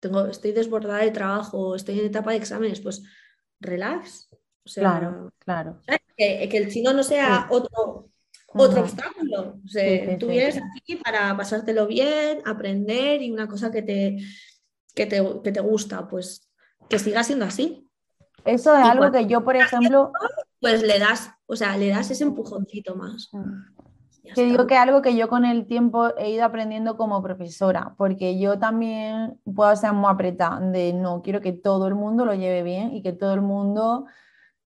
tengo, 0.00 0.26
estoy 0.26 0.52
desbordada 0.52 0.98
de 0.98 1.10
trabajo, 1.10 1.74
estoy 1.74 1.98
en 1.98 2.06
etapa 2.06 2.30
de 2.30 2.36
exámenes, 2.36 2.80
pues 2.80 3.02
relax. 3.60 4.28
claro, 4.74 5.32
claro. 5.38 5.80
Que, 6.18 6.44
el 6.44 6.70
chino 6.70 6.92
no 6.92 7.02
sea 7.02 7.46
otro, 7.48 8.10
otro 8.48 8.82
obstáculo. 8.82 9.60
O 9.64 9.68
sea, 9.68 10.18
tú 10.18 10.26
vienes 10.26 10.60
aquí 10.76 10.96
para 10.96 11.34
pasártelo 11.36 11.86
bien, 11.86 12.42
aprender 12.44 13.22
y 13.22 13.30
una 13.30 13.48
cosa 13.48 13.70
que 13.70 13.82
te, 13.82 14.18
que 14.94 15.06
te, 15.06 15.22
que 15.42 15.52
te 15.52 15.60
gusta, 15.60 16.08
pues 16.08 16.50
que 16.90 16.98
siga 16.98 17.22
siendo 17.22 17.44
así. 17.44 17.88
Eso 18.44 18.76
es 18.76 18.84
algo 18.84 19.10
que 19.12 19.26
yo, 19.26 19.44
por 19.44 19.56
ejemplo... 19.56 20.12
Pues 20.60 20.82
le 20.82 20.98
das, 20.98 21.30
o 21.46 21.54
sea, 21.54 21.76
le 21.76 21.88
das 21.88 22.10
ese 22.10 22.24
empujoncito 22.24 22.96
más. 22.96 23.28
Mm. 23.32 23.78
Que 24.34 24.44
digo 24.44 24.66
que 24.66 24.76
algo 24.76 25.02
que 25.02 25.16
yo 25.16 25.28
con 25.28 25.44
el 25.44 25.66
tiempo 25.66 26.14
he 26.16 26.30
ido 26.30 26.44
aprendiendo 26.44 26.96
como 26.96 27.22
profesora, 27.22 27.94
porque 27.96 28.38
yo 28.38 28.58
también 28.58 29.40
puedo 29.54 29.74
ser 29.76 29.92
muy 29.92 30.10
apretada 30.10 30.60
de 30.60 30.92
no, 30.92 31.22
quiero 31.22 31.40
que 31.40 31.52
todo 31.52 31.86
el 31.86 31.94
mundo 31.94 32.24
lo 32.24 32.34
lleve 32.34 32.62
bien 32.62 32.94
y 32.94 33.02
que 33.02 33.12
todo 33.12 33.32
el 33.34 33.40
mundo 33.40 34.06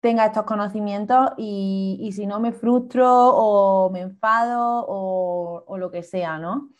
tenga 0.01 0.27
estos 0.27 0.45
conocimientos 0.45 1.31
y, 1.37 1.99
y 2.01 2.13
si 2.13 2.27
no 2.27 2.41
me 2.41 2.53
frustro 2.53 3.07
o 3.35 3.91
me 3.91 4.01
enfado 4.01 4.85
o, 4.87 5.65
o 5.67 5.79
lo 5.79 5.91
que 5.91 6.03
sea, 6.03 6.39
¿no? 6.39 6.71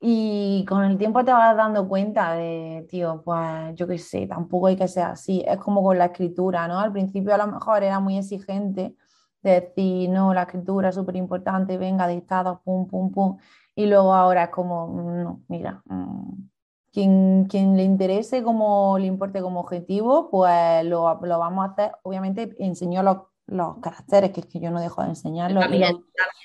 Y 0.00 0.64
con 0.68 0.84
el 0.84 0.98
tiempo 0.98 1.24
te 1.24 1.32
vas 1.32 1.56
dando 1.56 1.88
cuenta 1.88 2.32
de, 2.34 2.86
tío, 2.90 3.22
pues 3.24 3.74
yo 3.76 3.86
qué 3.86 3.98
sé, 3.98 4.26
tampoco 4.26 4.66
hay 4.66 4.76
que 4.76 4.88
ser 4.88 5.04
así. 5.04 5.44
Es 5.46 5.58
como 5.58 5.82
con 5.82 5.96
la 5.98 6.06
escritura, 6.06 6.66
¿no? 6.66 6.80
Al 6.80 6.92
principio 6.92 7.32
a 7.34 7.38
lo 7.38 7.46
mejor 7.46 7.84
era 7.84 8.00
muy 8.00 8.18
exigente 8.18 8.96
de 9.42 9.60
decir, 9.60 10.10
no, 10.10 10.34
la 10.34 10.42
escritura 10.42 10.88
es 10.88 10.96
súper 10.96 11.16
importante, 11.16 11.78
venga, 11.78 12.08
dictado, 12.08 12.62
pum, 12.64 12.86
pum, 12.88 13.12
pum. 13.12 13.38
Y 13.76 13.86
luego 13.86 14.12
ahora 14.14 14.44
es 14.44 14.50
como, 14.50 14.88
no, 14.88 15.42
mira, 15.48 15.82
mm, 15.86 16.48
quien, 16.92 17.46
quien 17.48 17.76
le 17.76 17.84
interese, 17.84 18.42
como 18.42 18.98
le 18.98 19.06
importe 19.06 19.40
como 19.40 19.60
objetivo, 19.60 20.28
pues 20.30 20.84
lo, 20.84 21.18
lo 21.22 21.38
vamos 21.38 21.66
a 21.66 21.72
hacer. 21.72 21.92
Obviamente 22.02 22.54
enseño 22.58 23.02
los, 23.02 23.18
los 23.46 23.78
caracteres, 23.78 24.30
que 24.30 24.40
es 24.40 24.46
que 24.46 24.60
yo 24.60 24.70
no 24.70 24.80
dejo 24.80 25.02
de 25.02 25.08
enseñarlos. 25.08 25.64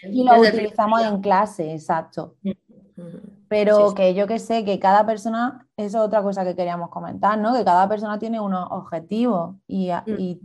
Y 0.04 0.24
lo, 0.24 0.40
utilizamos 0.40 1.04
en 1.04 1.22
clase, 1.22 1.74
exacto. 1.74 2.36
Mm. 2.44 2.52
Pero 3.50 3.94
que 3.94 4.14
yo 4.14 4.28
que 4.28 4.40
sé, 4.40 4.66
que 4.66 4.80
cada 4.80 5.06
persona, 5.06 5.68
eso 5.78 6.00
es 6.00 6.04
otra 6.04 6.22
cosa 6.22 6.44
que 6.44 6.56
queríamos 6.56 6.90
comentar, 6.90 7.38
¿no? 7.38 7.54
Que 7.54 7.64
cada 7.64 7.88
persona 7.88 8.18
tiene 8.18 8.40
unos 8.40 8.68
objetivos 8.72 9.56
y, 9.68 9.92
mm. 9.92 10.40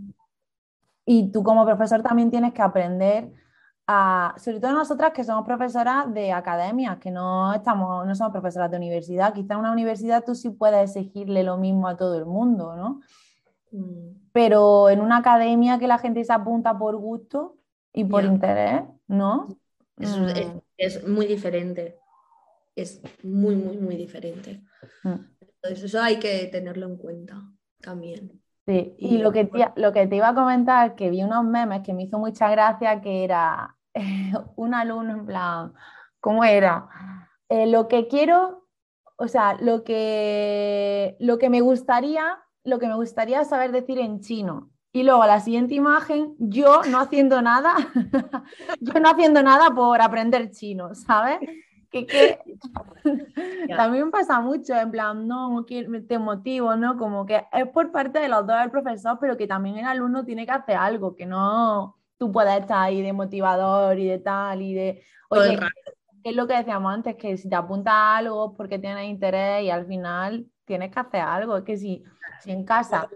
y, 1.07 1.31
tú 1.33 1.43
como 1.43 1.65
profesor 1.65 2.03
también 2.03 2.31
tienes 2.31 2.53
que 2.53 2.63
aprender 2.63 3.33
a, 3.87 4.35
sobre 4.39 4.61
todo 4.61 4.73
nosotras 4.73 5.13
que 5.13 5.25
somos 5.25 5.45
profesoras 5.45 6.13
de 6.13 6.33
academia, 6.33 6.99
que 7.01 7.11
no, 7.11 7.53
estamos, 7.53 8.07
no 8.07 8.15
somos 8.15 8.33
profesoras 8.33 8.71
de 8.71 8.77
universidad, 8.77 9.35
quizá 9.35 9.55
en 9.55 9.61
una 9.61 9.73
universidad 9.73 10.25
tú 10.25 10.35
sí 10.35 10.51
puedes 10.51 10.97
exigirle 10.97 11.43
lo 11.43 11.57
mismo 11.57 11.89
a 11.89 11.97
todo 11.97 12.17
el 12.17 12.27
mundo, 12.27 12.77
¿no? 12.77 13.01
Mm. 13.73 14.31
Pero 14.33 14.89
en 14.89 15.01
una 15.01 15.19
academia 15.19 15.79
que 15.79 15.87
la 15.87 15.99
gente 15.99 16.25
se 16.25 16.33
apunta 16.33 16.79
por 16.79 16.97
gusto 16.97 17.57
y 17.93 18.05
por 18.05 18.25
interés, 18.25 18.83
¿no? 19.07 19.49
es, 19.99 20.17
mm. 20.17 20.61
es 20.79 21.07
muy 21.07 21.27
diferente 21.27 22.03
es 22.75 23.01
muy, 23.23 23.57
muy, 23.57 23.77
muy 23.77 23.97
diferente. 23.97 24.63
Mm. 25.05 25.15
Entonces 25.41 25.85
eso 25.85 26.01
hay 26.01 26.19
que 26.19 26.47
tenerlo 26.47 26.87
en 26.87 26.97
cuenta 26.97 27.43
también. 27.81 28.42
Sí, 28.67 28.95
y, 28.97 29.19
lo, 29.19 29.33
que 29.33 29.45
te, 29.45 29.73
lo 29.75 29.93
que 29.93 30.07
te 30.07 30.17
iba 30.17 30.29
a 30.29 30.35
comentar, 30.35 30.95
que 30.95 31.11
vi 31.11 31.23
unos 31.25 31.45
memes 31.45 31.81
que 31.83 31.93
me 31.93 32.05
hizo 32.05 32.19
mucha 32.19 32.49
gracia, 32.49 33.01
que 33.01 33.25
era 33.25 33.77
un 34.57 34.75
alumno 34.75 35.13
en 35.13 35.27
plan, 35.27 35.73
¿cómo 36.21 36.45
era? 36.45 36.89
Eh, 37.49 37.67
lo 37.67 37.89
que 37.89 38.07
quiero, 38.07 38.69
o 39.17 39.27
sea, 39.27 39.55
lo 39.61 39.83
que, 39.83 41.17
lo 41.19 41.39
que 41.39 41.51
me 41.51 41.61
gustaría, 41.61 42.39
lo 42.63 42.79
que 42.79 42.87
me 42.87 42.95
gustaría 42.95 43.45
saber 43.45 43.73
decir 43.73 43.99
en 43.99 44.21
chino. 44.21 44.71
Y 44.93 45.03
luego 45.03 45.27
la 45.27 45.41
siguiente 45.41 45.75
imagen, 45.75 46.37
yo 46.39 46.83
no 46.89 47.01
haciendo 47.01 47.43
nada, 47.43 47.75
yo 48.81 49.01
no 49.01 49.09
haciendo 49.09 49.43
nada 49.43 49.71
por 49.71 50.01
aprender 50.01 50.51
chino, 50.51 50.95
¿sabes? 50.95 51.41
Que, 51.93 52.39
también 53.77 54.11
pasa 54.11 54.41
mucho, 54.41 54.75
en 54.75 54.91
plan, 54.91 55.29
no, 55.29 55.65
te 56.09 56.19
motivo, 56.19 56.75
¿no? 56.77 56.97
Como 56.97 57.27
que 57.27 57.45
es 57.53 57.69
por 57.69 57.93
parte 57.93 58.19
de 58.19 58.29
los 58.29 58.47
dos 58.47 58.59
del 58.59 58.71
profesor, 58.71 59.19
pero 59.21 59.37
que 59.37 59.47
también 59.47 59.79
el 59.79 59.87
alumno 59.87 60.25
tiene 60.25 60.47
que 60.47 60.53
hacer 60.53 60.77
algo, 60.77 61.15
que 61.15 61.27
no 61.27 61.99
tú 62.17 62.31
puedes 62.31 62.61
estar 62.61 62.79
ahí 62.79 63.03
de 63.03 63.13
motivador 63.13 63.99
y 63.99 64.07
de 64.07 64.19
tal, 64.21 64.63
y 64.63 64.75
de, 64.75 65.03
oye, 65.29 65.59
es 66.23 66.37
lo 66.37 66.47
que 66.47 66.57
decíamos 66.57 66.95
antes, 66.95 67.17
que 67.17 67.37
si 67.37 67.49
te 67.49 67.57
apuntas 67.57 67.93
a 67.95 68.17
algo 68.17 68.55
porque 68.55 68.79
tienes 68.79 69.09
interés 69.09 69.65
y 69.65 69.71
al 69.71 69.87
final 69.87 70.47
tienes 70.65 70.93
que 70.93 71.01
hacer 71.01 71.21
algo, 71.21 71.57
es 71.59 71.65
que 71.65 71.77
si, 71.77 72.05
si 72.41 72.53
en 72.53 72.65
casa 72.65 73.09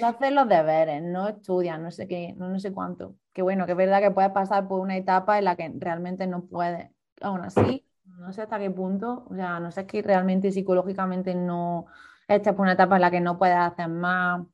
no 0.00 0.06
haces 0.06 0.32
los 0.32 0.48
deberes, 0.48 1.02
no 1.02 1.28
estudias, 1.28 1.80
no 1.80 1.90
sé 1.90 2.06
qué, 2.06 2.34
no, 2.36 2.48
no 2.48 2.60
sé 2.60 2.72
cuánto, 2.72 3.16
que 3.32 3.42
bueno, 3.42 3.66
que 3.66 3.72
es 3.72 3.78
verdad 3.78 4.00
que 4.00 4.12
puedes 4.12 4.30
pasar 4.30 4.68
por 4.68 4.80
una 4.80 4.96
etapa 4.96 5.38
en 5.38 5.44
la 5.44 5.56
que 5.56 5.72
realmente 5.76 6.26
no 6.26 6.44
puedes, 6.46 6.88
aún 7.20 7.40
así 7.40 7.85
no 8.18 8.32
sé 8.32 8.42
hasta 8.42 8.58
qué 8.58 8.70
punto, 8.70 9.26
o 9.30 9.34
sea, 9.34 9.60
no 9.60 9.70
sé 9.70 9.86
que 9.86 10.02
realmente 10.02 10.50
psicológicamente 10.50 11.34
no, 11.34 11.86
esta 12.28 12.50
es 12.50 12.58
una 12.58 12.72
etapa 12.72 12.96
en 12.96 13.02
la 13.02 13.10
que 13.10 13.20
no 13.20 13.38
puedes 13.38 13.56
hacer 13.56 13.88
más. 13.88 14.44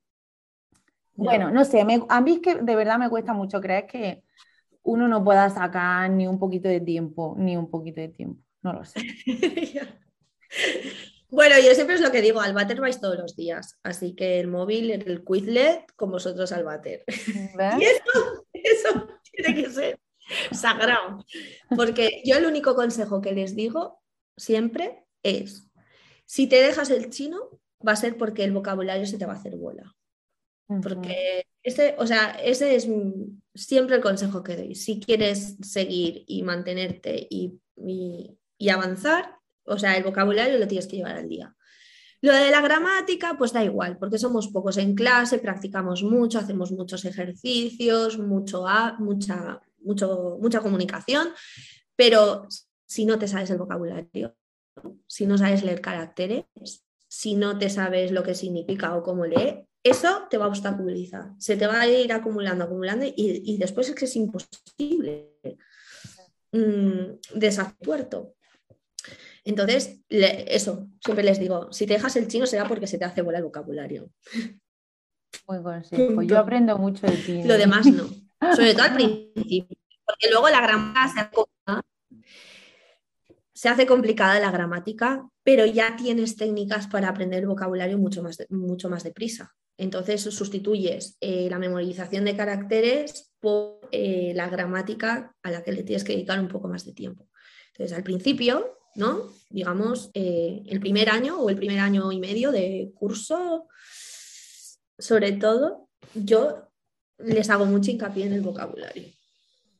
Bueno, 1.14 1.50
no 1.50 1.64
sé, 1.64 1.80
a 1.80 2.20
mí 2.20 2.32
es 2.32 2.40
que 2.40 2.56
de 2.56 2.76
verdad 2.76 2.98
me 2.98 3.10
cuesta 3.10 3.32
mucho 3.32 3.60
creer 3.60 3.86
que 3.86 4.22
uno 4.82 5.06
no 5.06 5.22
pueda 5.22 5.48
sacar 5.50 6.10
ni 6.10 6.26
un 6.26 6.38
poquito 6.38 6.68
de 6.68 6.80
tiempo, 6.80 7.34
ni 7.38 7.56
un 7.56 7.70
poquito 7.70 8.00
de 8.00 8.08
tiempo, 8.08 8.42
no 8.62 8.72
lo 8.72 8.84
sé. 8.84 9.00
bueno, 11.30 11.54
yo 11.64 11.74
siempre 11.74 11.94
es 11.96 12.00
lo 12.00 12.10
que 12.10 12.22
digo, 12.22 12.40
al 12.40 12.54
váter 12.54 12.80
vais 12.80 13.00
todos 13.00 13.18
los 13.18 13.36
días, 13.36 13.78
así 13.82 14.14
que 14.14 14.40
el 14.40 14.48
móvil, 14.48 14.90
el 14.90 15.24
Quizlet, 15.24 15.92
con 15.94 16.10
vosotros 16.10 16.50
al 16.52 16.64
váter. 16.64 17.04
y 17.78 17.84
eso, 17.84 18.46
eso 18.52 19.08
tiene 19.32 19.62
que 19.62 19.70
ser 19.70 20.01
sagrado. 20.52 21.24
Porque 21.74 22.22
yo 22.24 22.36
el 22.36 22.46
único 22.46 22.74
consejo 22.74 23.20
que 23.20 23.32
les 23.32 23.54
digo 23.54 24.02
siempre 24.36 25.04
es, 25.22 25.68
si 26.24 26.46
te 26.46 26.56
dejas 26.56 26.90
el 26.90 27.10
chino, 27.10 27.60
va 27.86 27.92
a 27.92 27.96
ser 27.96 28.16
porque 28.16 28.44
el 28.44 28.52
vocabulario 28.52 29.06
se 29.06 29.18
te 29.18 29.26
va 29.26 29.34
a 29.34 29.36
hacer 29.36 29.56
bola. 29.56 29.94
Porque 30.82 31.46
ese, 31.62 31.96
o 31.98 32.06
sea, 32.06 32.30
ese 32.42 32.76
es 32.76 32.88
siempre 33.54 33.96
el 33.96 34.02
consejo 34.02 34.42
que 34.42 34.56
doy. 34.56 34.74
Si 34.74 35.00
quieres 35.00 35.56
seguir 35.60 36.24
y 36.26 36.42
mantenerte 36.42 37.26
y, 37.28 37.60
y 37.76 38.68
avanzar, 38.70 39.36
o 39.64 39.78
sea, 39.78 39.96
el 39.96 40.04
vocabulario 40.04 40.58
lo 40.58 40.66
tienes 40.66 40.86
que 40.86 40.96
llevar 40.96 41.16
al 41.16 41.28
día. 41.28 41.54
Lo 42.22 42.32
de 42.32 42.52
la 42.52 42.60
gramática, 42.60 43.36
pues 43.36 43.52
da 43.52 43.64
igual, 43.64 43.98
porque 43.98 44.16
somos 44.16 44.46
pocos 44.48 44.78
en 44.78 44.94
clase, 44.94 45.40
practicamos 45.40 46.04
mucho, 46.04 46.38
hacemos 46.38 46.70
muchos 46.70 47.04
ejercicios, 47.04 48.16
mucho, 48.16 48.64
mucha, 49.00 49.60
mucho, 49.84 50.38
mucha 50.40 50.60
comunicación, 50.60 51.28
pero 51.96 52.46
si 52.86 53.04
no 53.04 53.18
te 53.18 53.28
sabes 53.28 53.50
el 53.50 53.58
vocabulario, 53.58 54.36
si 55.06 55.26
no 55.26 55.38
sabes 55.38 55.62
leer 55.62 55.80
caracteres, 55.80 56.44
si 57.08 57.34
no 57.34 57.58
te 57.58 57.68
sabes 57.68 58.10
lo 58.10 58.22
que 58.22 58.34
significa 58.34 58.96
o 58.96 59.02
cómo 59.02 59.26
lee, 59.26 59.66
eso 59.82 60.26
te 60.30 60.38
va 60.38 60.46
a 60.46 60.48
obstaculizar, 60.48 61.32
se 61.38 61.56
te 61.56 61.66
va 61.66 61.80
a 61.80 61.88
ir 61.88 62.12
acumulando, 62.12 62.64
acumulando 62.64 63.04
y, 63.04 63.56
después 63.58 63.88
es 63.88 63.94
que 63.94 64.04
es 64.04 64.16
imposible 64.16 65.32
puerto. 67.82 68.34
Entonces, 69.44 70.00
eso, 70.08 70.88
siempre 71.04 71.24
les 71.24 71.40
digo, 71.40 71.72
si 71.72 71.86
te 71.86 71.94
dejas 71.94 72.14
el 72.16 72.28
chino 72.28 72.46
será 72.46 72.68
porque 72.68 72.86
se 72.86 72.98
te 72.98 73.04
hace 73.04 73.22
bola 73.22 73.38
el 73.38 73.44
vocabulario. 73.44 74.10
Muy 75.48 75.62
consejo. 75.62 76.22
Yo 76.22 76.38
aprendo 76.38 76.78
mucho 76.78 77.06
de 77.06 77.16
ti. 77.16 77.42
Lo 77.42 77.58
demás 77.58 77.86
no. 77.86 78.08
Sobre 78.54 78.74
todo 78.74 78.84
al 78.84 78.94
principio. 78.94 79.76
Porque 80.04 80.30
luego 80.30 80.48
la 80.48 80.60
gramática 80.60 81.48
se 83.54 83.68
hace, 83.68 83.86
complicada 83.86 84.40
la 84.40 84.50
gramática, 84.50 85.28
pero 85.44 85.64
ya 85.64 85.94
tienes 85.96 86.36
técnicas 86.36 86.88
para 86.88 87.08
aprender 87.08 87.40
el 87.40 87.46
vocabulario 87.46 87.96
mucho 87.96 88.22
más, 88.22 88.38
mucho 88.50 88.90
más 88.90 89.04
deprisa. 89.04 89.54
Entonces 89.78 90.22
sustituyes 90.22 91.16
eh, 91.20 91.48
la 91.48 91.58
memorización 91.58 92.24
de 92.24 92.36
caracteres 92.36 93.32
por 93.38 93.80
eh, 93.92 94.32
la 94.34 94.48
gramática 94.48 95.34
a 95.42 95.50
la 95.50 95.62
que 95.62 95.72
le 95.72 95.84
tienes 95.84 96.04
que 96.04 96.12
dedicar 96.12 96.40
un 96.40 96.48
poco 96.48 96.68
más 96.68 96.84
de 96.84 96.92
tiempo. 96.92 97.28
Entonces, 97.72 97.96
al 97.96 98.02
principio, 98.02 98.78
¿no? 98.96 99.28
Digamos, 99.48 100.10
eh, 100.14 100.62
el 100.66 100.80
primer 100.80 101.08
año 101.10 101.40
o 101.40 101.48
el 101.48 101.56
primer 101.56 101.78
año 101.78 102.12
y 102.12 102.18
medio 102.20 102.52
de 102.52 102.92
curso, 102.94 103.68
sobre 104.98 105.32
todo, 105.32 105.88
yo 106.14 106.71
les 107.18 107.50
hago 107.50 107.66
mucho 107.66 107.90
hincapié 107.90 108.26
en 108.26 108.32
el 108.32 108.40
vocabulario. 108.40 109.08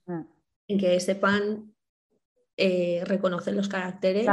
Mm. 0.06 0.22
En 0.68 0.78
que 0.78 1.00
sepan 1.00 1.72
eh, 2.56 3.02
reconocer 3.06 3.54
los 3.54 3.68
caracteres, 3.68 4.26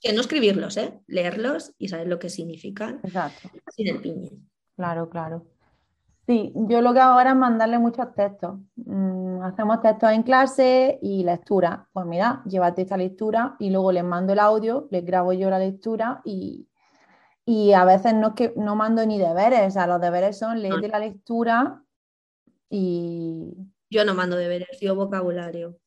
que 0.00 0.12
no 0.12 0.20
escribirlos, 0.20 0.76
¿eh? 0.76 1.00
leerlos 1.06 1.72
y 1.78 1.88
saber 1.88 2.06
lo 2.06 2.18
que 2.18 2.28
significan 2.28 3.00
Exacto. 3.02 3.50
sin 3.74 3.88
el 3.88 4.00
piñe. 4.00 4.30
Claro, 4.76 5.08
claro. 5.08 5.46
Sí, 6.26 6.52
yo 6.54 6.82
lo 6.82 6.92
que 6.92 7.00
hago 7.00 7.14
ahora 7.14 7.30
es 7.30 7.36
mandarle 7.36 7.78
muchos 7.78 8.12
textos. 8.14 8.58
Mm, 8.74 9.42
hacemos 9.42 9.80
textos 9.80 10.10
en 10.10 10.22
clase 10.22 10.98
y 11.00 11.24
lectura. 11.24 11.88
Pues 11.92 12.04
mira, 12.04 12.42
llévate 12.46 12.82
esta 12.82 12.96
lectura 12.96 13.56
y 13.58 13.70
luego 13.70 13.90
les 13.90 14.04
mando 14.04 14.32
el 14.32 14.40
audio, 14.40 14.86
les 14.90 15.04
grabo 15.04 15.32
yo 15.32 15.48
la 15.48 15.58
lectura 15.58 16.20
y, 16.24 16.68
a 17.74 17.84
veces 17.84 18.12
no, 18.12 18.34
que, 18.34 18.52
no 18.56 18.76
mando 18.76 19.06
ni 19.06 19.18
deberes. 19.18 19.68
O 19.68 19.70
sea, 19.70 19.86
los 19.86 20.00
deberes 20.00 20.36
son 20.38 20.60
leerte 20.60 20.88
la 20.88 20.98
lectura 20.98 21.82
y... 22.70 23.54
Yo 23.88 24.04
no 24.04 24.14
mando 24.14 24.36
deberes, 24.36 24.80
yo 24.80 24.94
vocabulario. 24.94 25.78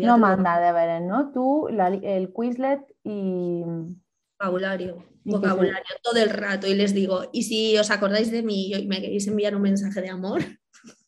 No 0.00 0.18
manda 0.18 0.60
deberes, 0.60 1.02
¿no? 1.02 1.32
Tú, 1.32 1.68
el 1.68 2.32
Quizlet 2.32 2.80
y... 3.04 3.62
Vocabulario 4.38 5.04
vocabulario 5.28 5.94
todo 6.02 6.16
el 6.16 6.30
rato 6.30 6.66
y 6.66 6.74
les 6.74 6.94
digo, 6.94 7.28
y 7.32 7.44
si 7.44 7.76
os 7.78 7.90
acordáis 7.90 8.30
de 8.30 8.42
mí 8.42 8.72
y 8.72 8.86
me 8.86 9.00
queréis 9.00 9.26
enviar 9.26 9.54
un 9.54 9.62
mensaje 9.62 10.00
de 10.00 10.08
amor, 10.08 10.42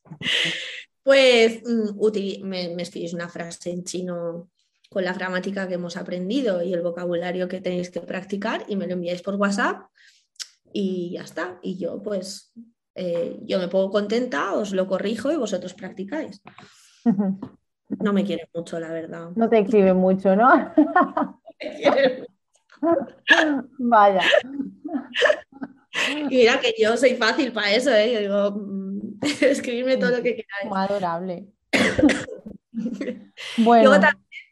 pues 1.03 1.63
mm, 1.65 2.45
me, 2.45 2.75
me 2.75 2.83
escribís 2.83 3.15
una 3.15 3.29
frase 3.29 3.71
en 3.71 3.85
chino 3.85 4.51
con 4.89 5.05
la 5.05 5.13
gramática 5.13 5.69
que 5.69 5.75
hemos 5.75 5.97
aprendido 5.97 6.63
y 6.63 6.73
el 6.75 6.83
vocabulario 6.83 7.49
que 7.49 7.61
tenéis 7.61 7.91
que 7.91 8.01
practicar 8.01 8.65
y 8.69 8.77
me 8.77 8.87
lo 8.87 8.95
enviáis 8.95 9.23
por 9.23 9.37
WhatsApp 9.37 9.83
y 10.73 11.13
ya 11.13 11.23
está. 11.23 11.59
Y 11.63 11.79
yo 11.79 12.03
pues 12.03 12.53
eh, 12.95 13.39
yo 13.43 13.59
me 13.59 13.69
pongo 13.69 13.91
contenta, 13.91 14.53
os 14.55 14.73
lo 14.73 14.87
corrijo 14.87 15.31
y 15.33 15.37
vosotros 15.37 15.75
practicáis. 15.75 16.43
No 17.89 18.13
me 18.13 18.25
quiere 18.25 18.49
mucho, 18.55 18.79
la 18.79 18.91
verdad. 18.93 19.31
No 19.35 19.49
te 19.49 19.59
escribe 19.59 19.95
mucho, 19.95 20.37
¿no? 20.37 20.73
Vaya. 23.79 24.23
Y 26.09 26.25
mira 26.25 26.61
que 26.61 26.75
yo 26.79 26.97
soy 26.97 27.17
fácil 27.17 27.53
para 27.53 27.73
eso, 27.73 27.91
¿eh? 27.91 28.13
Yo 28.13 28.21
digo, 28.21 28.53
mm, 28.53 29.19
escribirme 29.43 29.97
todo 29.97 30.11
lo 30.11 30.23
que 30.23 30.37
queráis. 30.37 30.73
adorable. 30.73 31.47
bueno. 33.59 33.95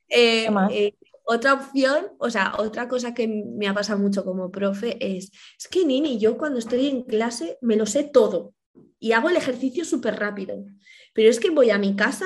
Eh, 0.09 0.48
eh, 0.70 0.94
otra 1.31 1.53
opción, 1.53 2.07
o 2.19 2.31
sea, 2.31 2.55
otra 2.57 2.88
cosa 2.88 3.12
que 3.12 3.29
me 3.29 3.69
ha 3.69 3.75
pasado 3.75 3.99
mucho 3.99 4.25
como 4.25 4.51
profe 4.51 4.97
es, 4.99 5.31
es 5.59 5.69
que 5.69 5.85
Nini, 5.85 6.19
yo 6.19 6.38
cuando 6.38 6.59
estoy 6.59 6.87
en 6.87 7.03
clase 7.03 7.59
me 7.61 7.77
lo 7.77 7.85
sé 7.85 8.05
todo 8.05 8.55
y 8.99 9.12
hago 9.12 9.29
el 9.29 9.37
ejercicio 9.37 9.85
súper 9.85 10.19
rápido, 10.19 10.64
pero 11.12 11.29
es 11.29 11.38
que 11.38 11.51
voy 11.51 11.69
a 11.69 11.77
mi 11.77 11.95
casa 11.95 12.25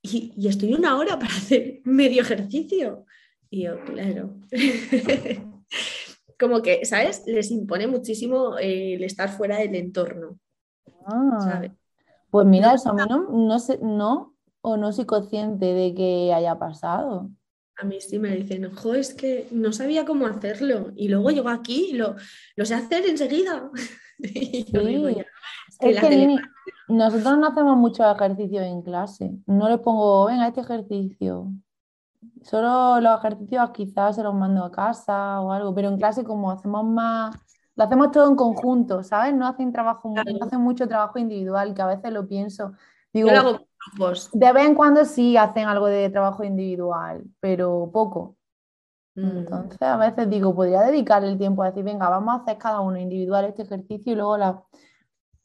y, 0.00 0.32
y 0.36 0.46
estoy 0.46 0.72
una 0.72 0.96
hora 0.96 1.18
para 1.18 1.34
hacer 1.34 1.80
medio 1.82 2.22
ejercicio. 2.22 3.06
Y 3.50 3.64
yo, 3.64 3.84
claro. 3.84 4.36
Como 6.38 6.62
que, 6.62 6.84
¿sabes? 6.84 7.24
Les 7.26 7.50
impone 7.50 7.88
muchísimo 7.88 8.56
eh, 8.56 8.94
el 8.94 9.02
estar 9.02 9.30
fuera 9.30 9.58
del 9.58 9.74
entorno. 9.74 10.38
Ah, 11.06 11.62
pues 12.30 12.46
mira, 12.46 12.74
eso 12.74 12.90
a 12.90 12.94
mí 12.94 13.02
no, 13.08 13.30
no, 13.30 13.58
sé, 13.58 13.80
no, 13.82 14.36
o 14.60 14.76
no 14.76 14.92
soy 14.92 15.06
consciente 15.06 15.66
de 15.66 15.92
que 15.92 16.32
haya 16.32 16.56
pasado. 16.56 17.30
A 17.80 17.84
mí 17.84 18.00
sí 18.00 18.18
me 18.18 18.34
dicen, 18.34 18.72
jo, 18.74 18.94
es 18.94 19.14
que 19.14 19.46
no 19.50 19.72
sabía 19.72 20.04
cómo 20.04 20.26
hacerlo. 20.26 20.92
Y 20.96 21.08
luego 21.08 21.30
llego 21.30 21.48
aquí 21.48 21.90
y 21.90 21.92
lo, 21.94 22.16
lo 22.56 22.64
sé 22.64 22.74
hacer 22.74 23.06
enseguida. 23.06 23.70
y 24.18 24.64
yo 24.72 24.80
digo, 24.80 25.08
ya, 25.10 25.24
es 25.80 26.00
que, 26.00 26.36
nosotros 26.88 27.38
no 27.38 27.46
hacemos 27.46 27.76
muchos 27.76 28.06
ejercicios 28.14 28.64
en 28.64 28.82
clase. 28.82 29.30
No 29.46 29.68
le 29.68 29.78
pongo, 29.78 30.26
venga, 30.26 30.48
este 30.48 30.62
ejercicio. 30.62 31.52
Solo 32.42 33.00
los 33.00 33.18
ejercicios 33.18 33.70
quizás 33.70 34.16
se 34.16 34.22
los 34.22 34.34
mando 34.34 34.64
a 34.64 34.70
casa 34.70 35.40
o 35.40 35.52
algo, 35.52 35.74
pero 35.74 35.88
en 35.88 35.98
clase 35.98 36.24
como 36.24 36.50
hacemos 36.50 36.84
más, 36.84 37.36
lo 37.76 37.84
hacemos 37.84 38.10
todo 38.10 38.28
en 38.28 38.36
conjunto, 38.36 39.04
¿sabes? 39.04 39.34
No 39.34 39.46
hacen 39.46 39.70
trabajo, 39.70 40.12
no 40.12 40.44
hacen 40.44 40.60
mucho 40.60 40.88
trabajo 40.88 41.18
individual, 41.18 41.74
que 41.74 41.82
a 41.82 41.86
veces 41.86 42.12
lo 42.12 42.26
pienso. 42.26 42.72
Digo, 43.12 43.30
de 44.32 44.52
vez 44.52 44.64
en 44.66 44.74
cuando 44.74 45.04
sí 45.04 45.36
hacen 45.36 45.66
algo 45.66 45.86
de 45.86 46.10
trabajo 46.10 46.44
individual, 46.44 47.24
pero 47.40 47.90
poco. 47.92 48.36
Mm. 49.14 49.38
Entonces 49.38 49.82
a 49.82 49.96
veces 49.96 50.28
digo, 50.30 50.54
podría 50.54 50.82
dedicar 50.82 51.24
el 51.24 51.38
tiempo 51.38 51.62
a 51.62 51.68
decir, 51.68 51.84
venga, 51.84 52.08
vamos 52.08 52.34
a 52.34 52.42
hacer 52.42 52.58
cada 52.58 52.80
uno 52.80 52.98
individual 52.98 53.44
este 53.44 53.62
ejercicio 53.62 54.12
y 54.12 54.16
luego 54.16 54.36
la, 54.36 54.62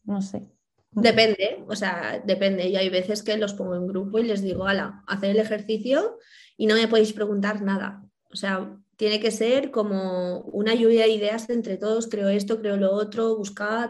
no 0.04 0.22
sé. 0.22 0.48
Depende, 0.92 1.66
o 1.68 1.76
sea, 1.76 2.22
depende. 2.24 2.68
Y 2.68 2.76
hay 2.76 2.90
veces 2.90 3.24
que 3.24 3.36
los 3.38 3.54
pongo 3.54 3.76
en 3.76 3.88
grupo 3.88 4.20
y 4.20 4.24
les 4.24 4.44
digo, 4.44 4.66
ala, 4.66 5.04
hacer 5.08 5.32
el 5.32 5.40
ejercicio 5.40 6.20
y 6.56 6.68
no 6.68 6.76
me 6.76 6.88
podéis 6.88 7.14
preguntar 7.14 7.62
nada. 7.62 8.04
O 8.32 8.36
sea, 8.36 8.78
tiene 8.96 9.20
que 9.20 9.32
ser 9.32 9.72
como 9.72 10.40
una 10.42 10.76
lluvia 10.76 11.04
de 11.04 11.10
ideas 11.10 11.50
entre 11.50 11.78
todos, 11.78 12.08
creo 12.08 12.30
esto, 12.30 12.60
creo 12.60 12.78
lo 12.78 12.92
otro, 12.92 13.36
buscad, 13.36 13.90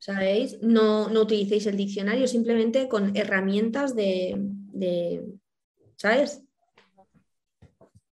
¿sabéis? 0.00 0.60
No, 0.62 1.08
no 1.08 1.22
utilicéis 1.22 1.66
el 1.66 1.76
diccionario, 1.76 2.26
simplemente 2.26 2.88
con 2.88 3.16
herramientas 3.16 3.94
de, 3.94 4.34
de 4.72 5.24
¿sabes? 5.96 6.42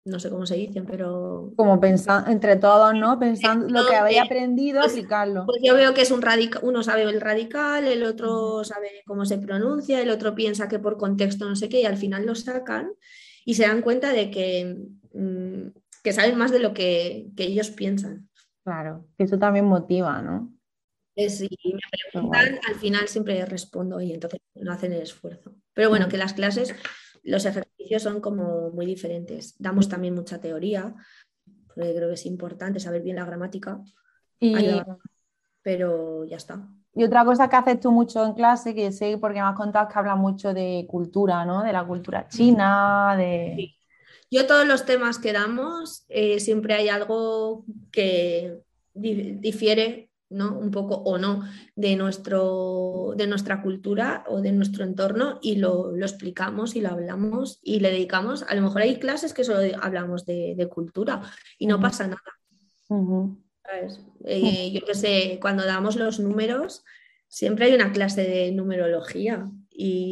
no 0.05 0.19
sé 0.19 0.31
cómo 0.31 0.47
se 0.47 0.57
dicen, 0.57 0.85
pero... 0.85 1.53
Como 1.57 1.79
pensando, 1.79 2.31
entre 2.31 2.57
todos, 2.57 2.93
¿no? 2.95 3.19
Pensando 3.19 3.69
lo 3.69 3.87
que 3.87 3.95
habéis 3.95 4.21
aprendido, 4.21 4.81
pues, 4.81 4.93
aplicarlo. 4.93 5.47
Pues 5.47 5.63
yo 5.63 5.75
veo 5.75 5.95
que 5.95 6.03
es 6.03 6.11
un 6.11 6.23
radical, 6.23 6.61
uno 6.65 6.83
sabe 6.83 7.03
el 7.03 7.21
radical, 7.21 7.87
el 7.87 8.03
otro 8.03 8.65
sabe 8.65 8.89
cómo 9.07 9.25
se 9.25 9.39
pronuncia, 9.39 10.01
el 10.01 10.11
otro 10.11 10.35
piensa 10.35 10.69
que 10.69 10.81
por 10.81 10.97
contexto 10.97 11.49
no 11.49 11.55
sé 11.55 11.69
qué, 11.69 11.83
y 11.83 11.85
al 11.85 11.97
final 11.97 12.27
lo 12.27 12.35
sacan 12.35 12.91
y 13.45 13.55
se 13.55 13.67
dan 13.67 13.81
cuenta 13.81 14.13
de 14.13 14.31
que, 14.31 14.77
mm, 15.15 15.69
que 16.03 16.13
saben 16.13 16.37
más 16.37 16.51
de 16.51 16.59
lo 16.59 16.75
que, 16.75 17.29
ellos 17.37 17.71
piensan. 17.71 18.29
Claro, 18.65 19.07
que 19.17 19.25
eso 19.25 19.39
también 19.39 19.67
motiva, 19.67 20.21
¿no? 20.21 20.53
Si 21.17 21.49
me 21.65 21.81
preguntan, 22.11 22.59
al 22.69 22.75
final 22.77 23.09
siempre 23.09 23.45
respondo 23.45 24.01
y 24.01 24.13
entonces 24.13 24.41
no 24.55 24.73
hacen 24.73 24.93
el 24.93 25.03
esfuerzo. 25.03 25.55
Pero 25.75 25.89
bueno, 25.91 26.09
que 26.09 26.17
las 26.17 26.33
clases 26.33 26.75
los 27.23 27.45
ejercicios 27.45 28.03
son 28.03 28.21
como 28.21 28.71
muy 28.71 28.87
diferentes. 28.87 29.55
Damos 29.59 29.89
también 29.89 30.15
mucha 30.15 30.41
teoría, 30.41 30.95
porque 31.67 31.95
creo 31.95 32.09
que 32.09 32.15
es 32.15 32.27
importante 32.27 32.81
saber 32.81 33.03
bien 33.03 33.17
la 33.17 33.25
gramática. 33.25 33.81
pero 35.63 36.25
ya 36.25 36.37
está. 36.37 36.69
Y 36.95 37.05
otra 37.05 37.25
cosa 37.25 37.49
que 37.49 37.57
haces 37.57 37.81
tú 37.81 37.91
mucho 37.91 38.25
en 38.25 38.35
clase, 38.35 38.75
que 38.75 38.93
sé 38.93 39.17
porque 39.19 39.41
me 39.41 39.47
has 39.47 39.57
contado 39.57 39.89
que 39.89 39.99
hablas 39.99 40.19
mucho 40.19 40.53
de 40.53 40.87
cultura, 40.89 41.45
¿no? 41.47 41.63
De 41.63 41.73
la 41.73 41.87
cultura 41.87 42.29
china, 42.29 43.15
de... 43.17 43.75
Yo 44.31 44.47
todos 44.47 44.67
los 44.67 44.85
temas 44.85 45.19
que 45.19 45.33
damos, 45.33 46.05
eh, 46.09 46.41
siempre 46.41 46.75
hay 46.75 46.89
algo 46.89 47.65
que 47.91 48.63
difiere 48.95 50.11
¿no? 50.33 50.59
Un 50.59 50.71
poco 50.71 50.97
o 50.97 51.19
no 51.19 51.43
de, 51.77 51.97
nuestro, 51.97 53.15
de 53.17 53.27
nuestra 53.27 53.63
cultura 53.63 54.25
o 54.29 54.41
de 54.41 54.53
nuestro 54.53 54.85
entorno 54.85 55.39
y 55.43 55.57
lo, 55.57 55.95
explicamos 55.97 56.77
y 56.77 56.81
lo 56.81 56.91
hablamos 56.91 57.61
y 57.63 57.81
le 57.81 57.91
dedicamos, 57.91 58.45
a 58.49 58.55
lo 58.55 58.63
mejor 58.63 58.83
hay 58.83 58.99
clases 58.99 59.35
que 59.35 59.45
solo 59.45 59.61
hablamos 59.81 60.27
de, 60.27 60.69
cultura 60.71 61.23
y 61.59 61.67
no 61.67 61.81
pasa 61.81 62.07
nada. 62.07 62.23
Eh, 64.25 64.73
yo 64.73 64.85
que 64.85 64.95
sé, 64.95 65.39
cuando 65.41 65.65
damos 65.65 65.97
los 65.97 66.21
números, 66.21 66.85
siempre 67.29 67.67
hay 67.67 67.75
una 67.75 67.93
clase 67.93 68.23
de 68.23 68.53
numerología 68.53 69.51
y 69.71 70.11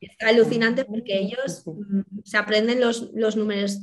es 0.00 0.16
alucinante 0.26 0.84
porque 0.84 1.18
ellos 1.18 1.64
mm, 1.66 2.20
se 2.24 2.36
aprenden 2.36 2.80
los, 2.80 3.12
los 3.14 3.36
números 3.36 3.80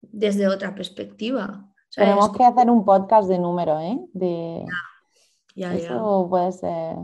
desde 0.00 0.48
otra 0.48 0.74
perspectiva. 0.74 1.70
Tenemos 1.94 2.32
que 2.32 2.44
hacer 2.44 2.70
un 2.70 2.84
podcast 2.84 3.28
de 3.28 3.38
número, 3.38 3.80
¿eh? 3.80 3.98
De... 4.12 4.64
Eso 5.54 6.26
puede 6.28 6.52
ser 6.52 6.96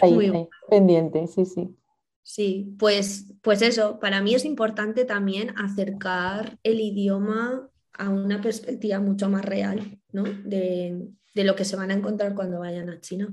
ahí, 0.00 0.48
pendiente, 0.68 1.26
sí, 1.26 1.44
sí. 1.44 1.74
Sí, 2.22 2.76
pues, 2.78 3.32
pues 3.42 3.62
eso, 3.62 3.98
para 3.98 4.20
mí 4.20 4.34
es 4.34 4.44
importante 4.44 5.06
también 5.06 5.54
acercar 5.58 6.58
el 6.62 6.78
idioma 6.78 7.70
a 7.94 8.10
una 8.10 8.42
perspectiva 8.42 9.00
mucho 9.00 9.30
más 9.30 9.42
real, 9.44 9.98
¿no? 10.12 10.24
De, 10.24 11.08
lo 11.34 11.54
que 11.54 11.64
se 11.64 11.76
van 11.76 11.90
a 11.90 11.94
encontrar 11.94 12.34
cuando 12.34 12.58
vayan 12.58 12.90
a 12.90 13.00
China. 13.00 13.28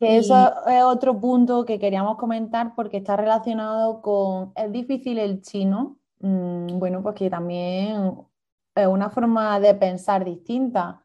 Eso 0.00 0.34
es 0.66 0.82
otro 0.82 1.20
punto 1.20 1.64
que 1.64 1.78
queríamos 1.78 2.16
comentar 2.16 2.74
porque 2.74 2.96
está 2.96 3.16
relacionado 3.16 4.02
con, 4.02 4.52
es 4.56 4.72
difícil 4.72 5.18
el 5.18 5.40
chino, 5.42 5.98
mm, 6.18 6.78
bueno, 6.78 7.02
pues 7.02 7.14
que 7.14 7.30
también 7.30 8.26
es 8.74 8.86
una 8.86 9.10
forma 9.10 9.60
de 9.60 9.74
pensar 9.74 10.24
distinta. 10.24 11.03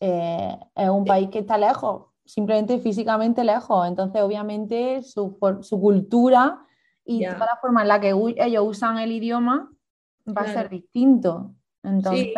Eh, 0.00 0.58
es 0.74 0.88
un 0.88 1.04
país 1.04 1.28
que 1.28 1.40
está 1.40 1.58
lejos, 1.58 2.06
simplemente 2.24 2.78
físicamente 2.78 3.44
lejos. 3.44 3.86
Entonces, 3.86 4.22
obviamente, 4.22 5.02
su, 5.02 5.38
cultura 5.70 6.64
y 7.04 7.24
toda 7.24 7.46
la 7.46 7.58
forma 7.60 7.82
en 7.82 7.88
la 7.88 8.00
que 8.00 8.10
ellos 8.10 8.64
usan 8.66 8.98
el 8.98 9.12
idioma 9.12 9.72
va 10.26 10.42
a 10.42 10.52
ser 10.52 10.68
distinto. 10.68 11.54
Entonces, 11.82 12.34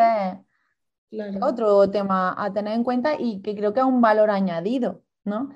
otro 1.41 1.91
tema 1.91 2.35
a 2.39 2.53
tener 2.53 2.75
en 2.75 2.85
cuenta 2.85 3.15
y 3.19 3.43
que 3.43 3.55
creo 3.55 3.73
que 3.73 3.81
es 3.81 3.87
un 3.87 4.01
valor 4.01 4.31
añadido, 4.31 5.03
¿no? 5.25 5.51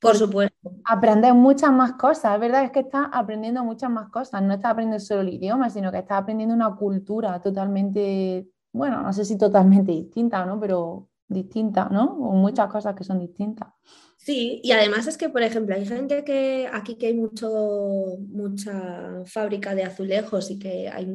Por 0.00 0.16
supuesto. 0.16 0.56
Aprendes 0.86 1.34
muchas 1.34 1.70
más 1.70 1.92
cosas, 1.92 2.34
es 2.34 2.40
verdad 2.40 2.64
es 2.64 2.70
que 2.70 2.80
estás 2.80 3.08
aprendiendo 3.12 3.62
muchas 3.62 3.90
más 3.90 4.08
cosas, 4.08 4.42
no 4.42 4.54
estás 4.54 4.72
aprendiendo 4.72 5.04
solo 5.04 5.20
el 5.20 5.28
idioma, 5.28 5.68
sino 5.68 5.92
que 5.92 5.98
estás 5.98 6.22
aprendiendo 6.22 6.54
una 6.54 6.74
cultura 6.74 7.38
totalmente 7.42 8.48
bueno, 8.72 9.02
no 9.02 9.12
sé 9.12 9.24
si 9.24 9.36
totalmente 9.36 9.92
distinta, 9.92 10.44
¿no? 10.44 10.60
Pero 10.60 11.08
distinta, 11.28 11.88
¿no? 11.90 12.04
O 12.04 12.32
muchas 12.34 12.70
cosas 12.70 12.94
que 12.94 13.04
son 13.04 13.20
distintas. 13.20 13.68
Sí, 14.16 14.60
y 14.62 14.72
además 14.72 15.06
es 15.06 15.16
que, 15.16 15.30
por 15.30 15.42
ejemplo, 15.42 15.74
hay 15.74 15.86
gente 15.86 16.24
que 16.24 16.68
aquí 16.70 16.96
que 16.96 17.06
hay 17.06 17.14
mucho, 17.14 18.18
mucha 18.28 19.24
fábrica 19.24 19.74
de 19.74 19.84
azulejos 19.84 20.50
y 20.50 20.58
que 20.58 20.88
hay 20.88 21.06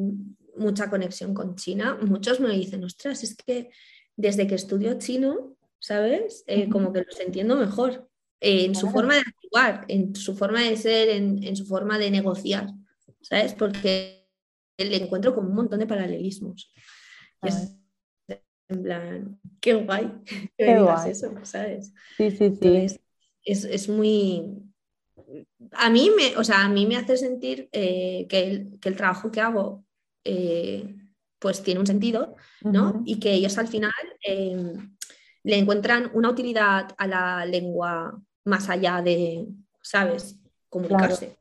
mucha 0.57 0.89
conexión 0.89 1.33
con 1.33 1.55
China, 1.55 1.97
muchos 2.01 2.39
me 2.39 2.49
dicen, 2.49 2.83
ostras, 2.83 3.23
es 3.23 3.35
que 3.35 3.69
desde 4.15 4.47
que 4.47 4.55
estudio 4.55 4.97
chino, 4.97 5.55
¿sabes? 5.79 6.43
Eh, 6.47 6.69
como 6.69 6.93
que 6.93 7.03
los 7.03 7.19
entiendo 7.19 7.55
mejor 7.55 8.09
en 8.39 8.75
su 8.75 8.89
forma 8.89 9.15
de 9.15 9.21
actuar, 9.21 9.85
en 9.87 10.15
su 10.15 10.35
forma 10.35 10.61
de 10.61 10.77
ser, 10.77 11.09
en, 11.09 11.55
su 11.55 11.65
forma 11.65 11.97
de 11.97 12.11
negociar, 12.11 12.67
¿sabes? 13.21 13.53
Porque 13.53 14.27
le 14.77 14.97
encuentro 14.97 15.33
con 15.33 15.47
un 15.47 15.55
montón 15.55 15.79
de 15.79 15.87
paralelismos. 15.87 16.71
En 18.67 18.81
plan, 18.81 19.39
qué 19.61 19.75
guay 19.75 20.11
que 20.25 20.49
qué 20.57 20.65
digas 20.77 21.05
eso, 21.05 21.33
¿sabes? 21.43 21.93
Sí, 22.17 22.31
sí, 22.31 22.57
sí. 22.59 22.99
es, 23.43 23.89
muy. 23.89 24.43
A 25.73 25.89
mí 25.89 26.11
me, 26.15 26.35
o 26.37 26.43
sea, 26.43 26.65
a 26.65 26.69
mí 26.69 26.85
me 26.85 26.97
hace 26.97 27.17
sentir 27.17 27.69
eh, 27.71 28.25
que, 28.27 28.67
el, 28.83 28.95
trabajo 28.95 29.31
que 29.31 29.41
hago 29.41 29.85
eh, 30.23 30.95
pues 31.37 31.61
tiene 31.61 31.79
un 31.79 31.87
sentido, 31.87 32.35
¿no? 32.61 33.03
Y 33.05 33.19
que 33.19 33.33
ellos 33.33 33.57
al 33.57 33.67
final 33.67 33.91
em, 34.21 34.95
le 35.43 35.57
encuentran 35.57 36.09
una 36.13 36.29
utilidad 36.29 36.95
a 36.97 37.07
la 37.07 37.45
lengua 37.45 38.19
más 38.45 38.69
allá 38.69 39.01
de, 39.01 39.47
¿sabes? 39.81 40.39
Comunicarse. 40.69 41.37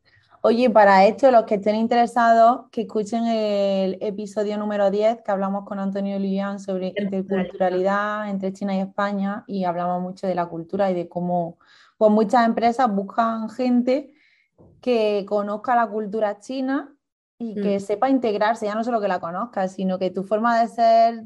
Oye, 0.46 0.68
para 0.68 1.06
esto, 1.06 1.30
los 1.30 1.44
que 1.44 1.54
estén 1.54 1.76
interesados, 1.76 2.66
que 2.70 2.82
escuchen 2.82 3.24
el 3.26 3.96
episodio 4.02 4.58
número 4.58 4.90
10, 4.90 5.22
que 5.22 5.32
hablamos 5.32 5.64
con 5.64 5.78
Antonio 5.78 6.18
Lilian 6.18 6.60
sobre 6.60 6.92
interculturalidad 6.94 8.28
entre 8.28 8.52
China 8.52 8.76
y 8.76 8.80
España, 8.80 9.44
y 9.46 9.64
hablamos 9.64 10.02
mucho 10.02 10.26
de 10.26 10.34
la 10.34 10.44
cultura 10.44 10.90
y 10.90 10.94
de 10.94 11.08
cómo 11.08 11.56
pues 11.96 12.10
muchas 12.10 12.44
empresas 12.44 12.94
buscan 12.94 13.48
gente 13.48 14.12
que 14.82 15.24
conozca 15.26 15.74
la 15.74 15.86
cultura 15.86 16.38
china 16.40 16.94
y 17.38 17.54
que 17.54 17.78
mm. 17.78 17.80
sepa 17.80 18.10
integrarse, 18.10 18.66
ya 18.66 18.74
no 18.74 18.84
solo 18.84 19.00
que 19.00 19.08
la 19.08 19.20
conozcas, 19.20 19.72
sino 19.72 19.98
que 19.98 20.10
tu 20.10 20.24
forma 20.24 20.60
de 20.60 20.68
ser 20.68 21.24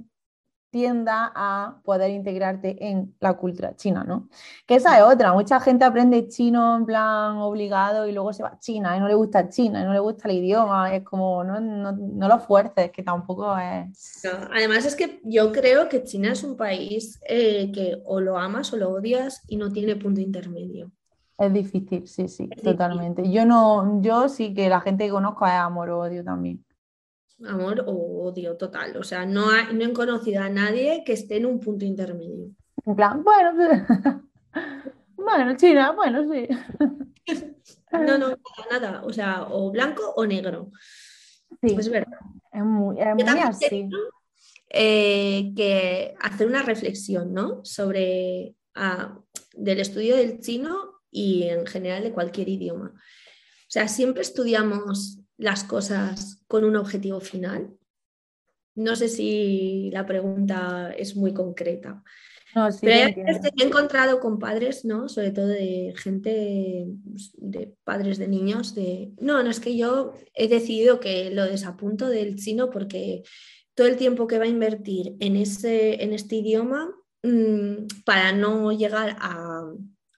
tienda 0.70 1.32
a 1.34 1.80
poder 1.84 2.10
integrarte 2.10 2.88
en 2.88 3.14
la 3.20 3.34
cultura 3.34 3.74
china, 3.74 4.04
¿no? 4.04 4.28
Que 4.66 4.76
esa 4.76 4.98
es 4.98 5.04
otra, 5.04 5.32
mucha 5.32 5.60
gente 5.60 5.84
aprende 5.84 6.28
chino 6.28 6.76
en 6.76 6.84
plan 6.84 7.36
obligado 7.38 8.06
y 8.06 8.12
luego 8.12 8.32
se 8.32 8.42
va 8.42 8.50
a 8.50 8.58
China 8.58 8.96
y 8.96 9.00
no 9.00 9.08
le 9.08 9.14
gusta 9.14 9.48
China 9.48 9.80
y 9.80 9.84
no 9.84 9.92
le 9.92 9.98
gusta 9.98 10.28
el 10.28 10.36
idioma, 10.36 10.94
es 10.94 11.04
como 11.04 11.42
no, 11.44 11.60
no, 11.60 12.28
lo 12.28 12.38
fuerces, 12.38 12.90
que 12.90 13.02
tampoco 13.02 13.56
es... 13.58 14.22
además 14.50 14.84
es 14.84 14.94
que 14.94 15.20
yo 15.24 15.52
creo 15.52 15.88
que 15.88 16.04
China 16.04 16.32
es 16.32 16.44
un 16.44 16.56
país 16.56 17.20
eh, 17.28 17.72
que 17.72 18.02
o 18.04 18.20
lo 18.20 18.38
amas 18.38 18.72
o 18.72 18.76
lo 18.76 18.90
odias 18.90 19.42
y 19.48 19.56
no 19.56 19.72
tiene 19.72 19.96
punto 19.96 20.20
intermedio. 20.20 20.90
Es 21.38 21.52
difícil, 21.52 22.06
sí, 22.08 22.26
sí, 22.26 22.48
totalmente. 22.64 23.30
Yo 23.30 23.46
no, 23.46 24.02
yo 24.02 24.28
sí 24.28 24.54
que 24.54 24.68
la 24.68 24.80
gente 24.80 25.04
que 25.04 25.10
conozco 25.10 25.46
es 25.46 25.52
amor 25.52 25.88
o 25.90 26.00
odio 26.00 26.24
también 26.24 26.64
amor 27.46 27.84
o 27.86 28.28
odio 28.28 28.56
total. 28.56 28.96
O 28.96 29.02
sea, 29.02 29.26
no, 29.26 29.46
no 29.72 29.84
he 29.84 29.92
conocido 29.92 30.42
a 30.42 30.48
nadie 30.48 31.02
que 31.04 31.12
esté 31.12 31.36
en 31.36 31.46
un 31.46 31.60
punto 31.60 31.84
intermedio. 31.84 32.50
En 32.84 32.96
plan, 32.96 33.22
bueno, 33.22 33.52
bueno, 35.16 35.56
China, 35.56 35.92
bueno, 35.92 36.24
sí. 36.32 36.48
no, 37.92 38.18
no, 38.18 38.36
nada, 38.70 39.02
O 39.04 39.12
sea, 39.12 39.46
o 39.50 39.70
blanco 39.70 40.12
o 40.16 40.26
negro. 40.26 40.70
Sí, 41.60 41.76
es 41.78 41.88
verdad. 41.88 42.18
Es 42.52 42.64
muy, 42.64 43.00
así. 43.00 43.88
Eh, 44.70 45.52
que 45.56 46.14
hacer 46.20 46.46
una 46.46 46.62
reflexión, 46.62 47.32
¿no? 47.32 47.64
Sobre 47.64 48.54
ah, 48.74 49.18
del 49.54 49.80
estudio 49.80 50.16
del 50.16 50.40
chino 50.40 51.00
y 51.10 51.44
en 51.44 51.66
general 51.66 52.02
de 52.02 52.12
cualquier 52.12 52.48
idioma. 52.48 52.92
O 52.94 53.70
sea, 53.70 53.88
siempre 53.88 54.22
estudiamos 54.22 55.18
las 55.38 55.64
cosas 55.64 56.42
con 56.46 56.64
un 56.64 56.76
objetivo 56.76 57.20
final? 57.20 57.74
No 58.74 58.94
sé 58.94 59.08
si 59.08 59.90
la 59.92 60.04
pregunta 60.04 60.92
es 60.96 61.16
muy 61.16 61.32
concreta. 61.32 62.02
No, 62.54 62.72
sí, 62.72 62.80
Pero 62.82 63.22
he 63.56 63.64
encontrado 63.64 64.20
con 64.20 64.38
padres, 64.38 64.84
¿no? 64.84 65.08
Sobre 65.08 65.32
todo 65.32 65.48
de 65.48 65.94
gente, 65.96 66.86
pues, 67.10 67.32
de 67.36 67.74
padres 67.84 68.18
de 68.18 68.28
niños, 68.28 68.74
de, 68.74 69.12
no, 69.20 69.42
no 69.42 69.50
es 69.50 69.60
que 69.60 69.76
yo 69.76 70.12
he 70.34 70.48
decidido 70.48 70.98
que 70.98 71.30
lo 71.30 71.44
desapunto 71.44 72.08
del 72.08 72.36
chino 72.36 72.70
porque 72.70 73.22
todo 73.74 73.86
el 73.86 73.96
tiempo 73.96 74.26
que 74.26 74.38
va 74.38 74.44
a 74.44 74.48
invertir 74.48 75.14
en, 75.20 75.36
ese, 75.36 76.02
en 76.02 76.12
este 76.12 76.36
idioma 76.36 76.90
mm, 77.22 78.02
para 78.04 78.32
no 78.32 78.72
llegar 78.72 79.16
a, 79.20 79.70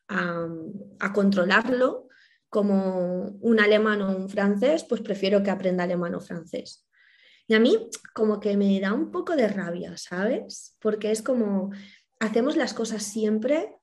a 0.08 1.12
controlarlo, 1.12 2.09
como 2.50 3.26
un 3.40 3.60
alemán 3.60 4.02
o 4.02 4.14
un 4.14 4.28
francés, 4.28 4.84
pues 4.84 5.00
prefiero 5.00 5.42
que 5.42 5.50
aprenda 5.50 5.84
alemán 5.84 6.14
o 6.14 6.20
francés. 6.20 6.86
Y 7.46 7.54
a 7.54 7.60
mí 7.60 7.88
como 8.12 8.38
que 8.40 8.56
me 8.56 8.78
da 8.80 8.92
un 8.92 9.10
poco 9.10 9.34
de 9.36 9.48
rabia, 9.48 9.96
¿sabes? 9.96 10.76
Porque 10.80 11.10
es 11.10 11.22
como 11.22 11.70
hacemos 12.18 12.56
las 12.56 12.74
cosas 12.74 13.02
siempre 13.02 13.74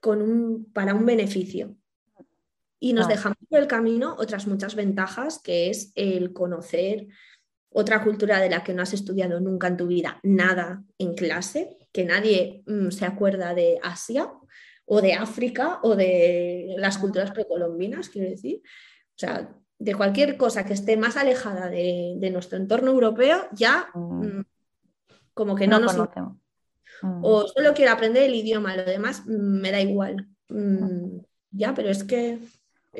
con 0.00 0.22
un, 0.22 0.72
para 0.72 0.94
un 0.94 1.04
beneficio. 1.04 1.76
Y 2.78 2.94
nos 2.94 3.08
dejamos 3.08 3.36
por 3.48 3.60
el 3.60 3.66
camino 3.66 4.16
otras 4.18 4.46
muchas 4.46 4.74
ventajas, 4.74 5.38
que 5.38 5.68
es 5.68 5.92
el 5.96 6.32
conocer 6.32 7.08
otra 7.68 8.02
cultura 8.02 8.40
de 8.40 8.50
la 8.50 8.64
que 8.64 8.72
no 8.72 8.82
has 8.82 8.94
estudiado 8.94 9.38
nunca 9.38 9.68
en 9.68 9.76
tu 9.76 9.86
vida 9.86 10.18
nada 10.22 10.82
en 10.98 11.14
clase, 11.14 11.76
que 11.92 12.04
nadie 12.04 12.62
mm, 12.66 12.90
se 12.90 13.04
acuerda 13.04 13.54
de 13.54 13.78
Asia, 13.82 14.32
o 14.92 15.00
de 15.00 15.12
África 15.14 15.78
o 15.84 15.94
de 15.94 16.74
las 16.76 16.98
culturas 16.98 17.30
precolombinas, 17.30 18.08
quiero 18.08 18.28
decir. 18.28 18.60
O 18.64 19.18
sea, 19.18 19.54
de 19.78 19.94
cualquier 19.94 20.36
cosa 20.36 20.66
que 20.66 20.72
esté 20.72 20.96
más 20.96 21.16
alejada 21.16 21.70
de, 21.70 22.28
nuestro 22.32 22.58
entorno 22.58 22.90
europeo, 22.90 23.46
ya 23.52 23.88
mm. 23.94 24.26
Mm, 24.26 24.44
como 25.32 25.54
que 25.54 25.68
no, 25.68 25.78
nos... 25.78 25.92
Conocemos. 25.92 26.38
Mm. 27.02 27.20
O 27.22 27.46
solo 27.46 27.72
quiero 27.72 27.92
aprender 27.92 28.24
el 28.24 28.34
idioma, 28.34 28.76
lo 28.76 28.84
demás 28.84 29.24
me 29.26 29.70
da 29.70 29.80
igual. 29.80 30.28
ya, 31.52 31.72
pero 31.72 31.88
es 31.88 32.02
que 32.02 32.40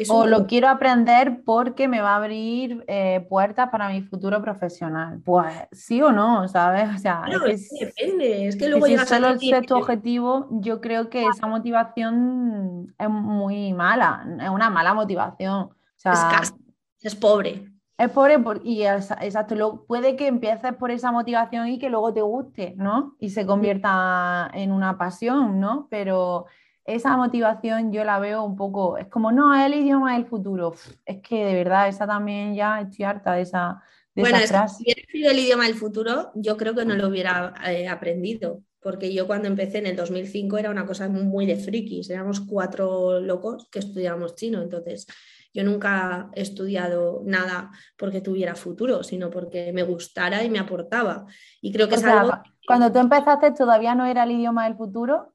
o 0.08 0.26
lo 0.26 0.46
quiero 0.46 0.68
aprender 0.68 1.42
porque 1.44 1.88
me 1.88 2.00
va 2.00 2.10
a 2.10 2.16
abrir 2.16 2.84
eh, 2.86 3.26
puertas 3.28 3.70
para 3.70 3.88
mi 3.88 4.02
futuro 4.02 4.40
profesional. 4.40 5.20
Pues 5.24 5.52
sí 5.72 6.00
o 6.00 6.12
no, 6.12 6.46
¿sabes? 6.48 6.94
O 6.94 6.98
sea, 6.98 7.24
es 7.48 7.68
que, 7.76 7.86
depende. 7.86 8.46
Es 8.46 8.56
que 8.56 8.68
luego 8.68 8.86
si 8.86 8.96
solo 8.98 9.30
es 9.30 9.66
tu 9.66 9.76
objetivo, 9.76 10.48
yo 10.50 10.80
creo 10.80 11.10
que 11.10 11.26
esa 11.26 11.46
motivación 11.46 12.94
es 12.98 13.10
muy 13.10 13.72
mala, 13.72 14.24
es 14.40 14.48
una 14.48 14.70
mala 14.70 14.94
motivación. 14.94 15.62
O 15.62 15.74
sea, 15.96 16.40
es, 16.42 16.54
es 17.02 17.14
pobre. 17.16 17.66
Es 17.98 18.10
pobre 18.10 18.40
y 18.64 18.84
exacto, 18.84 19.84
puede 19.86 20.16
que 20.16 20.26
empieces 20.26 20.72
por 20.76 20.90
esa 20.90 21.12
motivación 21.12 21.68
y 21.68 21.78
que 21.78 21.90
luego 21.90 22.14
te 22.14 22.22
guste, 22.22 22.72
¿no? 22.78 23.14
Y 23.18 23.28
se 23.28 23.44
convierta 23.44 24.50
en 24.54 24.72
una 24.72 24.96
pasión, 24.96 25.60
¿no? 25.60 25.86
Pero 25.90 26.46
esa 26.94 27.16
motivación 27.16 27.92
yo 27.92 28.04
la 28.04 28.18
veo 28.18 28.42
un 28.42 28.56
poco, 28.56 28.98
es 28.98 29.08
como, 29.08 29.32
no, 29.32 29.54
es 29.54 29.66
el 29.66 29.74
idioma 29.74 30.14
del 30.14 30.26
futuro. 30.26 30.74
Es 31.04 31.20
que 31.20 31.44
de 31.44 31.54
verdad, 31.54 31.88
esa 31.88 32.06
también 32.06 32.54
ya 32.54 32.80
estoy 32.80 33.04
harta 33.04 33.34
de 33.34 33.42
esa, 33.42 33.82
bueno, 34.14 34.38
si 34.38 34.44
hubiera 34.44 34.68
sido 34.68 35.30
el 35.30 35.38
idioma 35.38 35.64
del 35.64 35.74
futuro, 35.74 36.30
yo 36.34 36.56
creo 36.56 36.74
que 36.74 36.84
no 36.84 36.94
lo 36.94 37.08
hubiera 37.08 37.54
eh, 37.66 37.88
aprendido, 37.88 38.62
porque 38.80 39.12
yo 39.12 39.26
cuando 39.26 39.48
empecé 39.48 39.78
en 39.78 39.86
el 39.86 39.96
2005 39.96 40.58
era 40.58 40.70
una 40.70 40.86
cosa 40.86 41.08
muy 41.08 41.46
de 41.46 41.56
frikis, 41.56 42.10
éramos 42.10 42.40
cuatro 42.40 43.20
locos 43.20 43.68
que 43.70 43.78
estudiábamos 43.78 44.34
chino, 44.34 44.62
entonces 44.62 45.06
yo 45.52 45.64
nunca 45.64 46.30
he 46.34 46.42
estudiado 46.42 47.22
nada 47.24 47.70
porque 47.96 48.20
tuviera 48.20 48.54
futuro, 48.54 49.02
sino 49.02 49.30
porque 49.30 49.72
me 49.72 49.82
gustara 49.82 50.44
y 50.44 50.50
me 50.50 50.60
aportaba. 50.60 51.26
Y 51.60 51.72
creo 51.72 51.88
que 51.88 51.96
es 51.96 52.04
algo... 52.04 52.32
Cuando 52.66 52.92
tú 52.92 53.00
empezaste 53.00 53.50
todavía 53.52 53.94
no 53.96 54.06
era 54.06 54.22
el 54.24 54.30
idioma 54.30 54.64
del 54.64 54.76
futuro. 54.76 55.34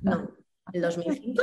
No, 0.00 0.28
el 0.72 0.80
2005, 0.80 1.42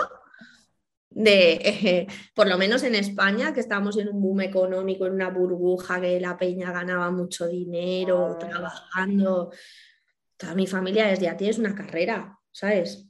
de, 1.11 2.07
por 2.36 2.47
lo 2.47 2.57
menos 2.57 2.84
en 2.84 2.95
España, 2.95 3.53
que 3.53 3.59
estábamos 3.59 3.97
en 3.97 4.09
un 4.09 4.21
boom 4.21 4.41
económico, 4.41 5.05
en 5.05 5.13
una 5.13 5.30
burbuja, 5.30 5.99
que 5.99 6.19
la 6.19 6.38
peña 6.38 6.71
ganaba 6.71 7.11
mucho 7.11 7.47
dinero, 7.47 8.38
trabajando. 8.39 9.51
Toda 10.38 10.55
mi 10.55 10.67
familia 10.67 11.11
es, 11.11 11.19
ya 11.19 11.36
tienes 11.36 11.57
una 11.57 11.75
carrera, 11.75 12.38
¿sabes? 12.51 13.07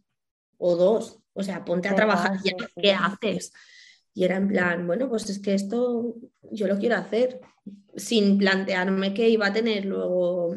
O 0.57 0.75
dos. 0.75 1.19
O 1.33 1.43
sea, 1.43 1.63
ponte 1.63 1.87
a 1.87 1.95
trabajar 1.95 2.37
ya, 2.43 2.53
¿qué 2.75 2.93
haces? 2.93 3.53
Y 4.13 4.23
era 4.23 4.35
en 4.37 4.47
plan, 4.47 4.87
bueno, 4.87 5.07
pues 5.07 5.29
es 5.29 5.39
que 5.39 5.53
esto 5.53 6.15
yo 6.51 6.67
lo 6.67 6.79
quiero 6.79 6.95
hacer, 6.95 7.39
sin 7.95 8.37
plantearme 8.37 9.13
que 9.13 9.29
iba 9.29 9.47
a 9.47 9.53
tener 9.53 9.85
luego 9.85 10.55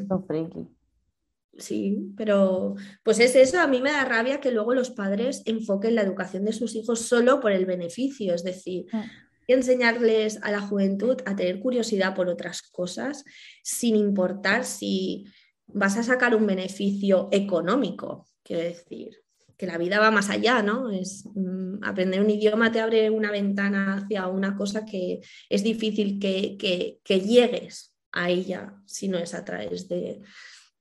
Sí, 1.58 2.12
pero 2.16 2.76
pues 3.02 3.18
es 3.20 3.36
eso, 3.36 3.60
a 3.60 3.66
mí 3.66 3.82
me 3.82 3.92
da 3.92 4.04
rabia 4.04 4.40
que 4.40 4.50
luego 4.50 4.74
los 4.74 4.90
padres 4.90 5.42
enfoquen 5.44 5.94
la 5.94 6.02
educación 6.02 6.44
de 6.44 6.52
sus 6.52 6.74
hijos 6.74 7.00
solo 7.00 7.40
por 7.40 7.52
el 7.52 7.66
beneficio, 7.66 8.34
es 8.34 8.42
decir, 8.42 8.86
mm. 8.90 9.02
enseñarles 9.48 10.42
a 10.42 10.50
la 10.50 10.62
juventud 10.62 11.18
a 11.26 11.36
tener 11.36 11.60
curiosidad 11.60 12.14
por 12.14 12.28
otras 12.28 12.62
cosas 12.62 13.24
sin 13.62 13.96
importar 13.96 14.64
si 14.64 15.26
vas 15.66 15.98
a 15.98 16.02
sacar 16.02 16.34
un 16.34 16.46
beneficio 16.46 17.28
económico, 17.32 18.28
quiero 18.42 18.62
decir, 18.62 19.22
que 19.56 19.66
la 19.66 19.78
vida 19.78 20.00
va 20.00 20.10
más 20.10 20.30
allá, 20.30 20.62
¿no? 20.62 20.90
Es, 20.90 21.24
mm, 21.34 21.84
aprender 21.84 22.20
un 22.20 22.30
idioma 22.30 22.72
te 22.72 22.80
abre 22.80 23.10
una 23.10 23.30
ventana 23.30 23.96
hacia 23.98 24.26
una 24.26 24.56
cosa 24.56 24.84
que 24.84 25.20
es 25.48 25.62
difícil 25.62 26.18
que, 26.18 26.56
que, 26.58 27.20
llegues 27.20 27.94
a 28.10 28.30
ella 28.30 28.74
si 28.86 29.06
no 29.06 29.18
es 29.18 29.34
a 29.34 29.44
través 29.44 29.88
de, 29.88 30.20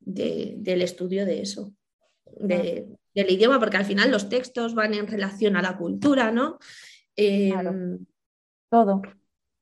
del 0.02 0.82
estudio 0.82 1.26
de 1.26 1.42
eso, 1.42 1.74
del 2.40 3.30
idioma, 3.30 3.60
porque 3.60 3.78
al 3.78 3.86
final 3.86 4.12
los 4.12 4.30
textos 4.30 4.74
van 4.74 4.94
en 4.94 5.08
relación 5.08 5.56
a 5.56 5.62
la 5.62 5.78
cultura, 5.78 6.32
¿no? 6.32 6.58
Em, 7.16 8.06
Todo. 8.70 9.02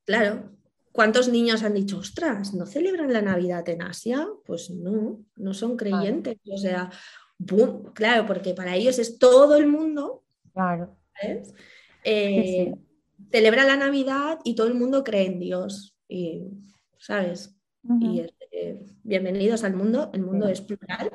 Claro. 0.06 0.52
¿Cuántos 0.92 1.30
niños 1.30 1.64
han 1.64 1.76
dicho, 1.76 2.00
ostras, 2.00 2.54
¿no 2.54 2.66
celebran 2.66 3.14
la 3.14 3.22
Navidad 3.22 3.68
en 3.70 3.84
Asia? 3.84 4.28
Pues 4.46 4.70
no, 4.70 5.24
no 5.36 5.54
son 5.54 5.78
creyentes. 5.78 6.38
O 6.52 6.58
sea, 6.58 6.90
claro, 7.94 8.26
porque 8.26 8.54
para 8.54 8.76
ellos 8.76 9.00
es 9.00 9.18
todo 9.18 9.56
el 9.56 9.68
mundo. 9.68 10.24
Claro. 10.54 10.98
Eh, 12.04 12.74
celebra 13.32 13.66
la 13.66 13.78
Navidad 13.78 14.40
y 14.44 14.56
todo 14.56 14.68
el 14.68 14.74
mundo 14.74 15.04
cree 15.04 15.28
en 15.28 15.40
Dios. 15.40 15.96
Y, 16.08 16.44
¿sabes? 16.98 17.56
Y 18.02 18.26
eh, 18.52 18.84
bienvenidos 19.04 19.64
al 19.64 19.76
mundo, 19.76 20.10
el 20.14 20.24
mundo 20.24 20.48
es 20.48 20.62
plural. 20.62 21.12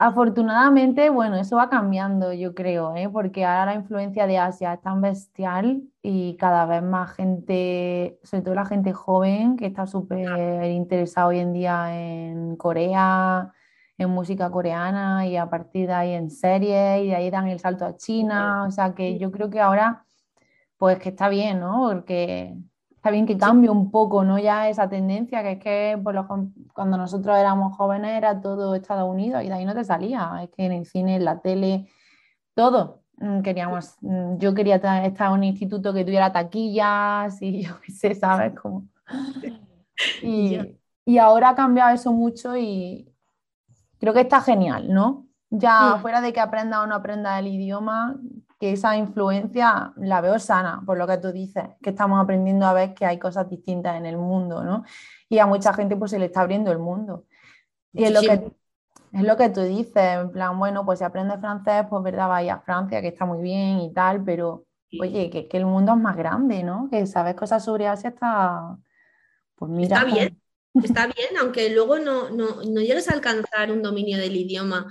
Afortunadamente, 0.00 1.10
bueno, 1.10 1.36
eso 1.36 1.56
va 1.56 1.68
cambiando, 1.70 2.32
yo 2.32 2.54
creo, 2.54 2.96
¿eh? 2.96 3.08
porque 3.08 3.44
ahora 3.44 3.66
la 3.66 3.74
influencia 3.74 4.26
de 4.26 4.38
Asia 4.38 4.74
es 4.74 4.80
tan 4.80 5.00
bestial 5.00 5.82
y 6.02 6.36
cada 6.36 6.66
vez 6.66 6.82
más 6.82 7.12
gente, 7.12 8.18
sobre 8.24 8.42
todo 8.42 8.54
la 8.54 8.66
gente 8.66 8.92
joven, 8.92 9.56
que 9.56 9.66
está 9.66 9.86
súper 9.86 10.64
interesada 10.70 11.28
hoy 11.28 11.38
en 11.38 11.52
día 11.52 11.96
en 11.96 12.56
Corea, 12.56 13.52
en 13.96 14.10
música 14.10 14.50
coreana 14.50 15.26
y 15.26 15.36
a 15.36 15.48
partir 15.48 15.86
de 15.88 15.94
ahí 15.94 16.12
en 16.14 16.30
series 16.30 17.04
y 17.04 17.08
de 17.08 17.16
ahí 17.16 17.30
dan 17.30 17.48
el 17.48 17.60
salto 17.60 17.84
a 17.84 17.96
China, 17.96 18.64
o 18.66 18.70
sea 18.70 18.94
que 18.94 19.18
yo 19.18 19.30
creo 19.30 19.50
que 19.50 19.60
ahora, 19.60 20.04
pues 20.76 20.98
que 20.98 21.10
está 21.10 21.28
bien, 21.28 21.60
¿no? 21.60 21.88
Porque 21.92 22.56
está 23.08 23.12
bien 23.12 23.26
que 23.26 23.38
cambie 23.38 23.70
un 23.70 23.90
poco, 23.90 24.22
¿no? 24.22 24.38
Ya 24.38 24.68
esa 24.68 24.86
tendencia, 24.88 25.42
que 25.42 25.52
es 25.52 25.58
que 25.58 25.98
cuando 26.74 26.98
nosotros 26.98 27.38
éramos 27.38 27.74
jóvenes 27.74 28.18
era 28.18 28.38
todo 28.38 28.74
Estados 28.74 29.08
Unidos 29.08 29.42
y 29.42 29.48
de 29.48 29.54
ahí 29.54 29.64
no 29.64 29.74
te 29.74 29.82
salía. 29.82 30.40
Es 30.42 30.50
que 30.50 30.66
en 30.66 30.72
el 30.72 30.84
cine, 30.84 31.16
en 31.16 31.24
la 31.24 31.40
tele, 31.40 31.88
todo. 32.54 33.02
Mm, 33.16 33.40
queríamos, 33.40 33.96
mm, 34.02 34.36
yo 34.36 34.52
quería 34.52 34.76
estar 34.76 35.26
en 35.28 35.32
un 35.32 35.44
instituto 35.44 35.94
que 35.94 36.04
tuviera 36.04 36.32
taquillas 36.32 37.40
y 37.40 37.62
yo 37.66 37.80
qué 37.80 37.92
sé, 37.92 38.14
¿sabes? 38.14 38.54
Como... 38.54 38.86
Y, 40.22 40.56
y 41.04 41.18
ahora 41.18 41.48
ha 41.48 41.54
cambiado 41.56 41.92
eso 41.92 42.12
mucho 42.12 42.56
y 42.56 43.12
creo 43.98 44.14
que 44.14 44.20
está 44.20 44.40
genial, 44.40 44.94
¿no? 44.94 45.26
Ya 45.50 45.98
fuera 46.00 46.20
de 46.20 46.32
que 46.32 46.38
aprenda 46.38 46.82
o 46.82 46.86
no 46.86 46.94
aprenda 46.94 47.36
el 47.40 47.48
idioma, 47.48 48.14
que 48.58 48.72
esa 48.72 48.96
influencia 48.96 49.92
la 49.96 50.20
veo 50.20 50.38
sana, 50.38 50.82
por 50.84 50.98
lo 50.98 51.06
que 51.06 51.18
tú 51.18 51.32
dices, 51.32 51.64
que 51.80 51.90
estamos 51.90 52.22
aprendiendo 52.22 52.66
a 52.66 52.72
ver 52.72 52.92
que 52.92 53.06
hay 53.06 53.18
cosas 53.18 53.48
distintas 53.48 53.96
en 53.96 54.04
el 54.04 54.16
mundo, 54.16 54.64
¿no? 54.64 54.84
Y 55.28 55.38
a 55.38 55.46
mucha 55.46 55.72
gente 55.72 55.96
pues 55.96 56.10
se 56.10 56.18
le 56.18 56.26
está 56.26 56.40
abriendo 56.40 56.72
el 56.72 56.78
mundo. 56.78 57.24
Y 57.92 58.04
es 58.04 58.12
lo, 58.12 58.20
que, 58.20 58.52
es 59.12 59.22
lo 59.22 59.36
que 59.36 59.50
tú 59.50 59.62
dices, 59.62 59.96
en 59.96 60.30
plan, 60.32 60.58
bueno, 60.58 60.84
pues 60.84 60.98
si 60.98 61.04
aprendes 61.04 61.38
francés, 61.38 61.86
pues 61.88 62.02
verdad, 62.02 62.28
vaya 62.28 62.54
a 62.54 62.60
Francia, 62.60 63.00
que 63.00 63.08
está 63.08 63.24
muy 63.24 63.40
bien 63.40 63.78
y 63.78 63.92
tal, 63.92 64.24
pero 64.24 64.66
oye, 65.00 65.30
que, 65.30 65.46
que, 65.46 65.56
el 65.56 65.66
mundo 65.66 65.92
es 65.92 65.98
más 65.98 66.16
grande, 66.16 66.64
¿no? 66.64 66.88
Que 66.90 67.06
sabes 67.06 67.34
cosas 67.34 67.64
sobre 67.64 67.86
Asia 67.86 68.10
está, 68.10 68.76
pues 69.54 69.70
mira. 69.70 69.98
Está 69.98 70.12
bien, 70.12 70.40
está 70.82 71.06
bien, 71.16 71.36
aunque 71.40 71.70
luego 71.70 71.98
no, 72.00 72.30
no, 72.30 72.62
no 72.64 72.80
llegues 72.80 73.08
a 73.08 73.14
alcanzar 73.14 73.70
un 73.70 73.82
dominio 73.82 74.18
del 74.18 74.34
idioma 74.34 74.88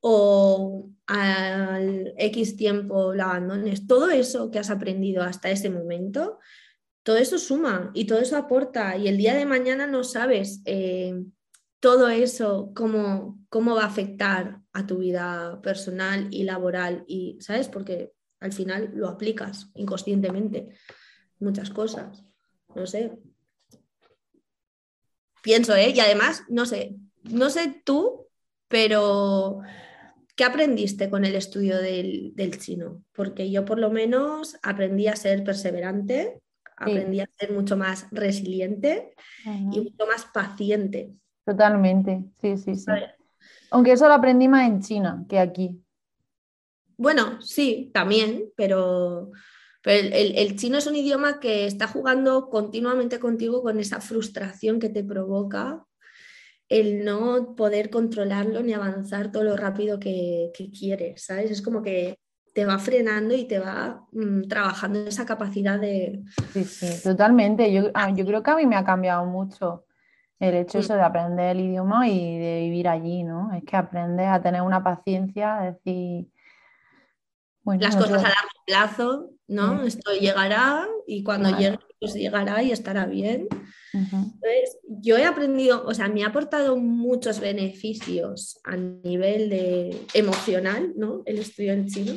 o 0.00 0.90
al 1.06 2.14
X 2.16 2.56
tiempo 2.56 3.12
lo 3.14 3.22
abandones, 3.22 3.86
todo 3.86 4.10
eso 4.10 4.50
que 4.50 4.58
has 4.58 4.70
aprendido 4.70 5.22
hasta 5.22 5.50
ese 5.50 5.70
momento, 5.70 6.38
todo 7.02 7.16
eso 7.16 7.38
suma 7.38 7.90
y 7.94 8.06
todo 8.06 8.20
eso 8.20 8.36
aporta 8.36 8.96
y 8.96 9.08
el 9.08 9.16
día 9.16 9.34
de 9.34 9.46
mañana 9.46 9.86
no 9.86 10.04
sabes 10.04 10.62
eh, 10.64 11.14
todo 11.80 12.08
eso 12.08 12.72
cómo, 12.74 13.38
cómo 13.48 13.74
va 13.74 13.84
a 13.84 13.86
afectar 13.86 14.60
a 14.72 14.86
tu 14.86 14.98
vida 14.98 15.60
personal 15.62 16.28
y 16.30 16.44
laboral 16.44 17.04
y, 17.06 17.38
¿sabes? 17.40 17.68
Porque 17.68 18.12
al 18.38 18.52
final 18.52 18.92
lo 18.94 19.08
aplicas 19.08 19.70
inconscientemente, 19.74 20.68
muchas 21.38 21.70
cosas, 21.70 22.24
no 22.74 22.86
sé. 22.86 23.18
Pienso, 25.42 25.74
¿eh? 25.74 25.90
Y 25.94 26.00
además, 26.00 26.44
no 26.48 26.66
sé, 26.66 26.96
no 27.24 27.48
sé 27.48 27.82
tú, 27.84 28.28
pero 28.68 29.62
¿Qué 30.40 30.46
aprendiste 30.46 31.10
con 31.10 31.26
el 31.26 31.34
estudio 31.34 31.76
del, 31.76 32.58
chino? 32.58 33.02
Porque 33.12 33.50
yo 33.50 33.66
por 33.66 33.78
lo 33.78 33.90
menos 33.90 34.56
aprendí 34.62 35.06
a 35.06 35.14
ser 35.14 35.44
perseverante, 35.44 36.40
aprendí 36.78 37.20
a 37.20 37.28
ser 37.38 37.52
mucho 37.52 37.76
más 37.76 38.06
resiliente 38.10 39.14
y 39.44 39.80
mucho 39.80 40.06
más 40.06 40.24
paciente. 40.32 41.12
Totalmente, 41.44 42.24
sí, 42.40 42.56
sí, 42.56 42.74
sí. 42.74 42.86
Aunque 43.70 43.92
eso 43.92 44.08
lo 44.08 44.14
aprendí 44.14 44.48
más 44.48 44.66
en 44.66 44.80
China 44.80 45.26
que 45.28 45.38
aquí. 45.38 45.78
Bueno, 46.96 47.42
sí, 47.42 47.90
también, 47.92 48.46
pero, 48.56 49.32
el, 49.84 50.56
chino 50.56 50.78
es 50.78 50.86
un 50.86 50.96
idioma 50.96 51.38
que 51.38 51.66
está 51.66 51.86
jugando 51.86 52.48
continuamente 52.48 53.20
contigo 53.20 53.62
con 53.62 53.78
esa 53.78 54.00
frustración 54.00 54.80
que 54.80 54.88
te 54.88 55.04
provoca 55.04 55.84
el 56.70 57.04
no 57.04 57.56
poder 57.56 57.90
controlarlo 57.90 58.62
ni 58.62 58.72
avanzar 58.72 59.32
todo 59.32 59.42
lo 59.42 59.56
rápido 59.56 59.98
que, 59.98 60.52
quieres, 60.78 61.24
¿sabes? 61.24 61.50
Es 61.50 61.62
como 61.62 61.82
que 61.82 62.16
te 62.54 62.64
va 62.64 62.78
frenando 62.78 63.34
y 63.34 63.44
te 63.44 63.58
va 63.58 64.06
mm, 64.12 64.42
trabajando 64.42 65.00
esa 65.00 65.26
capacidad 65.26 65.80
de... 65.80 66.22
Sí, 66.52 66.64
sí, 66.64 67.02
totalmente. 67.02 67.72
Yo, 67.72 67.90
ah, 67.92 68.10
yo, 68.14 68.24
creo 68.24 68.42
que 68.42 68.50
a 68.52 68.56
mí 68.56 68.66
me 68.66 68.76
ha 68.76 68.84
cambiado 68.84 69.26
mucho 69.26 69.84
el 70.38 70.54
hecho 70.54 70.78
eso 70.78 70.94
de 70.94 71.02
aprender 71.02 71.56
el 71.56 71.64
idioma 71.64 72.08
y 72.08 72.38
de 72.38 72.60
vivir 72.60 72.88
allí, 72.88 73.24
¿no? 73.24 73.52
Es 73.52 73.64
que 73.64 73.76
aprendes 73.76 74.28
a 74.28 74.40
tener 74.40 74.62
una 74.62 74.82
paciencia, 74.82 75.58
a 75.58 75.72
decir... 75.72 76.28
Las 77.64 77.94
cosas 77.94 78.24
a 78.24 78.28
largo 78.28 78.50
plazo, 78.66 79.30
¿no? 79.46 79.82
Esto 79.82 80.12
llegará 80.12 80.88
y 81.06 81.22
cuando 81.22 81.50
llegue, 81.56 81.78
pues 82.00 82.14
llegará 82.14 82.62
y 82.62 82.72
estará 82.72 83.06
bien. 83.06 83.48
Entonces, 83.92 84.78
yo 84.88 85.16
he 85.18 85.24
aprendido, 85.24 85.84
o 85.84 85.94
sea, 85.94 86.08
me 86.08 86.22
ha 86.22 86.28
aportado 86.28 86.76
muchos 86.76 87.40
beneficios 87.40 88.60
a 88.64 88.76
nivel 88.76 89.50
de 89.50 90.06
emocional, 90.14 90.92
¿no? 90.96 91.22
El 91.26 91.38
estudio 91.38 91.72
en 91.72 91.88
chino. 91.88 92.12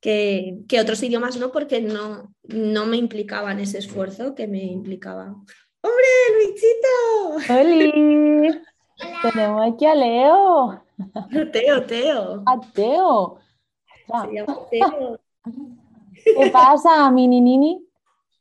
Que, 0.00 0.60
otros 0.80 1.02
idiomas 1.02 1.36
no, 1.36 1.52
porque 1.52 1.80
no, 1.80 2.34
no 2.44 2.86
me 2.86 2.96
implicaban 2.96 3.60
ese 3.60 3.78
esfuerzo 3.78 4.34
que 4.34 4.46
me 4.46 4.64
implicaba. 4.64 5.34
¡Hombre, 5.80 6.08
Luisito! 6.34 7.52
¡Holi! 7.52 8.62
Tenemos 9.22 9.74
aquí 9.74 9.86
a 9.86 9.94
Leo. 9.94 10.82
Teo, 11.52 11.86
Teo. 11.86 12.42
A 12.46 12.60
Teo. 12.72 13.38
Teo. 14.70 15.20
¿Qué 16.24 16.50
pasa, 16.50 17.10
mini 17.10 17.40
nini? 17.40 17.87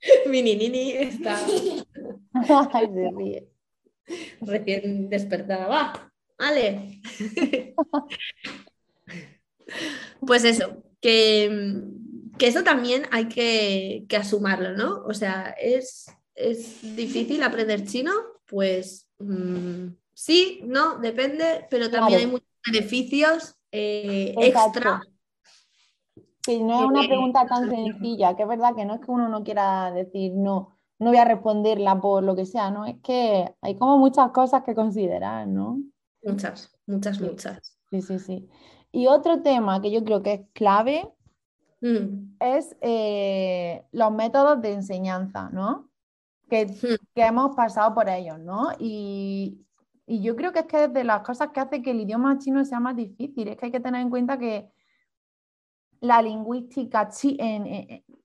Mini 0.27 0.55
Nini 0.55 0.91
está. 0.91 1.39
Ay, 2.73 2.87
se 2.93 3.11
ríe. 3.15 3.47
Recién 4.41 5.09
despertada. 5.09 5.67
Va, 5.67 6.11
vale. 6.37 7.01
pues 10.25 10.43
eso, 10.45 10.83
que, 11.01 11.81
que, 12.37 12.47
eso 12.47 12.63
también 12.63 13.03
hay 13.11 13.27
que, 13.27 14.05
que 14.07 14.17
asumarlo, 14.17 14.73
¿no? 14.73 15.03
O 15.05 15.13
sea, 15.13 15.55
es, 15.59 16.05
es 16.35 16.95
difícil 16.95 17.43
aprender 17.43 17.85
chino, 17.85 18.13
pues 18.45 19.09
mm, 19.19 19.87
sí, 20.13 20.61
no, 20.63 20.99
depende, 20.99 21.65
pero 21.69 21.89
también 21.89 22.19
hay 22.19 22.27
muchos 22.27 22.47
beneficios 22.65 23.55
eh, 23.71 24.33
extra 24.37 25.01
Sí, 26.47 26.63
no 26.63 26.79
es 26.79 26.85
una 26.85 27.05
pregunta 27.05 27.45
tan 27.45 27.69
sencilla, 27.69 28.33
que 28.37 28.43
es 28.43 28.47
verdad 28.47 28.73
que 28.73 28.85
no 28.85 28.93
es 28.93 29.01
que 29.01 29.11
uno 29.11 29.27
no 29.27 29.43
quiera 29.43 29.91
decir 29.91 30.31
no, 30.33 30.77
no 30.97 31.09
voy 31.09 31.17
a 31.17 31.25
responderla 31.25 31.99
por 31.99 32.23
lo 32.23 32.37
que 32.37 32.45
sea, 32.45 32.71
¿no? 32.71 32.85
Es 32.85 32.95
que 33.03 33.53
hay 33.59 33.75
como 33.75 33.97
muchas 33.97 34.31
cosas 34.31 34.63
que 34.63 34.73
considerar, 34.73 35.45
¿no? 35.45 35.81
Muchas, 36.23 36.73
muchas, 36.85 37.19
muchas. 37.19 37.77
Sí, 37.89 38.01
sí, 38.01 38.19
sí. 38.19 38.49
Y 38.93 39.07
otro 39.07 39.41
tema 39.41 39.81
que 39.81 39.91
yo 39.91 40.05
creo 40.05 40.23
que 40.23 40.33
es 40.33 40.41
clave 40.53 41.13
mm. 41.81 42.37
es 42.39 42.77
eh, 42.79 43.83
los 43.91 44.13
métodos 44.13 44.61
de 44.61 44.71
enseñanza, 44.71 45.49
¿no? 45.51 45.89
Que, 46.49 46.65
mm. 46.65 46.95
que, 47.13 47.25
hemos 47.25 47.57
pasado 47.57 47.93
por 47.93 48.07
ellos, 48.07 48.39
¿no? 48.39 48.69
Y, 48.79 49.65
y 50.05 50.21
yo 50.21 50.37
creo 50.37 50.53
que 50.53 50.59
es 50.59 50.65
que 50.67 50.85
es 50.85 50.93
de 50.93 51.03
las 51.03 51.23
cosas 51.23 51.49
que 51.49 51.59
hace 51.59 51.81
que 51.81 51.91
el 51.91 51.99
idioma 51.99 52.37
chino 52.37 52.63
sea 52.63 52.79
más 52.79 52.95
difícil, 52.95 53.49
es 53.49 53.57
que 53.57 53.65
hay 53.65 53.71
que 53.73 53.81
tener 53.81 53.99
en 53.99 54.09
cuenta 54.09 54.37
que 54.37 54.71
la 56.01 56.21
lingüística 56.21 57.09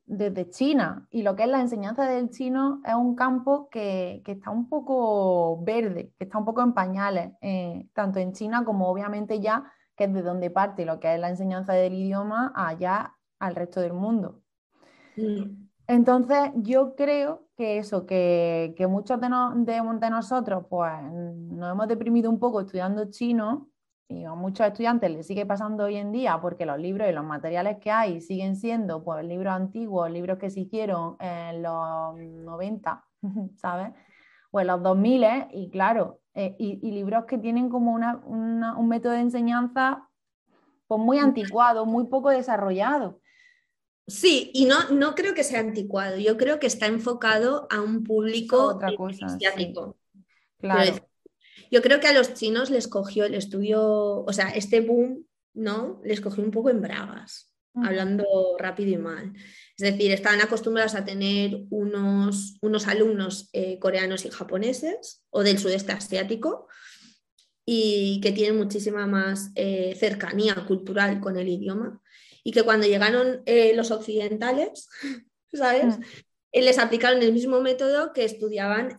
desde 0.07 0.51
China 0.51 1.07
y 1.11 1.23
lo 1.23 1.35
que 1.37 1.45
es 1.45 1.49
la 1.49 1.61
enseñanza 1.61 2.07
del 2.07 2.31
chino 2.31 2.81
es 2.85 2.95
un 2.95 3.15
campo 3.15 3.69
que, 3.71 4.23
está 4.27 4.51
un 4.51 4.69
poco 4.69 5.63
verde, 5.63 6.13
que 6.19 6.25
está 6.25 6.39
un 6.39 6.45
poco 6.45 6.63
en 6.63 6.75
pañales, 6.75 7.33
eh, 7.41 7.89
tanto 7.95 8.19
en 8.19 8.33
China 8.33 8.65
como 8.65 8.89
obviamente 8.89 9.41
ya 9.41 9.73
que 9.97 10.05
es 10.05 10.13
de 10.13 10.23
donde 10.23 10.51
parte 10.51 10.85
lo 10.85 11.01
que 11.01 11.15
es 11.15 11.21
la 11.21 11.29
enseñanza 11.29 11.73
del 11.73 11.95
idioma 11.95 12.53
allá 12.55 13.15
al 13.39 13.55
resto 13.55 13.81
del 13.81 13.93
mundo. 13.93 14.41
Entonces 15.87 16.51
yo 16.57 16.95
creo 16.95 17.49
que 17.57 17.79
eso, 17.79 18.07
que, 18.07 18.75
muchos 18.89 19.21
de, 19.21 19.29
de, 19.29 20.11
nosotros 20.11 20.65
pues 20.69 21.03
nos 21.13 21.73
hemos 21.73 21.89
deprimido 21.89 22.31
un 22.31 22.39
poco 22.39 22.61
estudiando 22.61 23.11
chino 23.11 23.72
y 24.13 24.25
a 24.25 24.35
muchos 24.35 24.67
estudiantes 24.67 25.11
les 25.11 25.27
sigue 25.27 25.47
pasando 25.47 25.85
hoy 25.85 25.97
en 25.97 26.13
día 26.13 26.41
porque 26.41 26.67
los 26.67 26.79
libros 26.79 27.09
y 27.09 27.13
los 27.13 27.25
materiales 27.25 27.79
que 27.79 27.91
hay 27.91 28.21
siguen 28.21 28.57
siendo 28.57 29.03
pues 29.03 29.25
libros 29.25 29.53
antiguos, 29.53 30.11
libros 30.11 30.39
que 30.39 30.51
se 30.51 30.61
hicieron 30.61 31.17
en 31.21 31.63
los 31.63 32.17
90, 32.17 33.05
¿sabes? 33.57 33.93
O 34.51 34.61
en 34.61 34.67
los 34.67 34.83
2000 34.83 35.25
y 35.53 35.71
claro, 35.71 36.21
eh, 36.35 36.57
y, 36.59 36.91
libros 36.91 37.25
que 37.27 37.39
tienen 37.39 37.69
como 37.69 37.95
un 37.95 38.89
método 38.89 39.13
de 39.13 39.21
enseñanza 39.21 40.09
pues 40.87 41.01
muy 41.01 41.19
anticuado, 41.19 41.87
muy 41.87 42.07
poco 42.07 42.31
desarrollado. 42.31 43.21
Sí, 44.07 44.51
y 44.53 44.67
no, 44.67 44.91
no 44.91 45.15
creo 45.15 45.33
que 45.35 45.45
sea 45.45 45.61
anticuado, 45.61 46.19
yo 46.19 46.37
creo 46.37 46.59
que 46.59 46.67
está 46.67 46.87
enfocado 46.87 47.67
a 47.71 47.81
un 47.81 48.03
público 48.03 48.63
Otra 48.63 48.95
cosa, 48.97 49.27
asiático. 49.27 49.97
Claro. 50.59 51.12
Yo 51.73 51.81
creo 51.81 52.01
que 52.01 52.07
a 52.07 52.13
los 52.13 52.35
chinos 52.35 52.69
les 52.69 52.87
cogió 52.87 53.25
el 53.25 53.35
estudio, 53.35 53.81
o 53.83 54.33
sea, 54.35 54.51
este 54.51 54.83
boom, 54.83 55.27
¿no? 55.55 56.03
Les 56.05 56.21
cogió 56.21 56.45
un 56.45 56.51
poco 56.51 56.69
en 56.69 56.83
bragas, 56.83 57.51
hablando 57.75 58.27
rápido 58.59 58.91
y 58.91 58.99
mal. 58.99 59.33
Es 59.79 59.91
decir, 59.91 60.13
estaban 60.13 60.43
acostumbrados 60.43 60.95
a 60.95 61.07
tener 61.07 61.63
unos, 61.71 62.59
unos 62.61 62.87
alumnos 62.89 63.49
eh, 63.55 63.79
coreanos 63.79 64.27
y 64.27 64.31
japoneses 64.31 65.25
o 65.31 65.43
del 65.43 65.59
sudeste 65.59 65.93
asiático 65.93 66.69
y 67.65 68.21
que 68.23 68.33
tienen 68.33 68.59
muchísima 68.59 69.07
más 69.07 69.51
eh, 69.55 69.97
cercanía 69.99 70.55
cultural 70.67 71.21
con 71.21 71.39
el 71.39 71.49
idioma 71.49 72.03
y 72.45 72.53
que 72.53 72.65
cuando 72.65 72.87
llegaron 72.87 73.43
eh, 73.47 73.75
los 73.75 73.93
occidentales, 73.93 74.91
¿sabes? 75.55 75.99
Mm. 75.99 76.03
les 76.53 76.79
aplicaron 76.79 77.23
el 77.23 77.33
mismo 77.33 77.63
método 77.63 78.13
que 78.13 78.27
estudiaban 78.27 78.95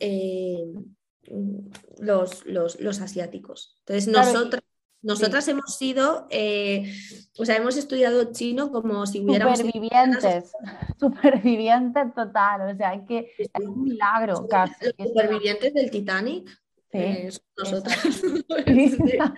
los, 2.00 2.46
los, 2.46 3.02
asiáticos. 3.02 3.78
Entonces, 3.80 4.08
nosotras, 4.08 4.64
nosotras 5.04 5.48
hemos 5.50 5.76
sido, 5.76 6.28
eh, 6.30 6.94
o 7.38 7.46
sea, 7.46 7.58
hemos 7.58 7.76
estudiado 7.76 8.32
chino 8.32 8.72
como 8.72 9.06
si 9.06 9.20
hubiéramos... 9.20 9.60
Supervivientes, 9.60 10.52
supervivientes 11.00 12.16
total, 12.16 12.74
o 12.74 12.78
sea, 12.78 12.92
hay 12.92 13.06
que, 13.06 13.32
es 13.38 13.50
un 13.60 13.84
milagro 13.84 14.48
casi. 14.48 14.74
Los 14.98 15.10
supervivientes 15.10 15.74
del 15.74 15.92
Titanic. 15.92 16.50
Sí, 16.92 17.28
nosotras. 17.58 18.00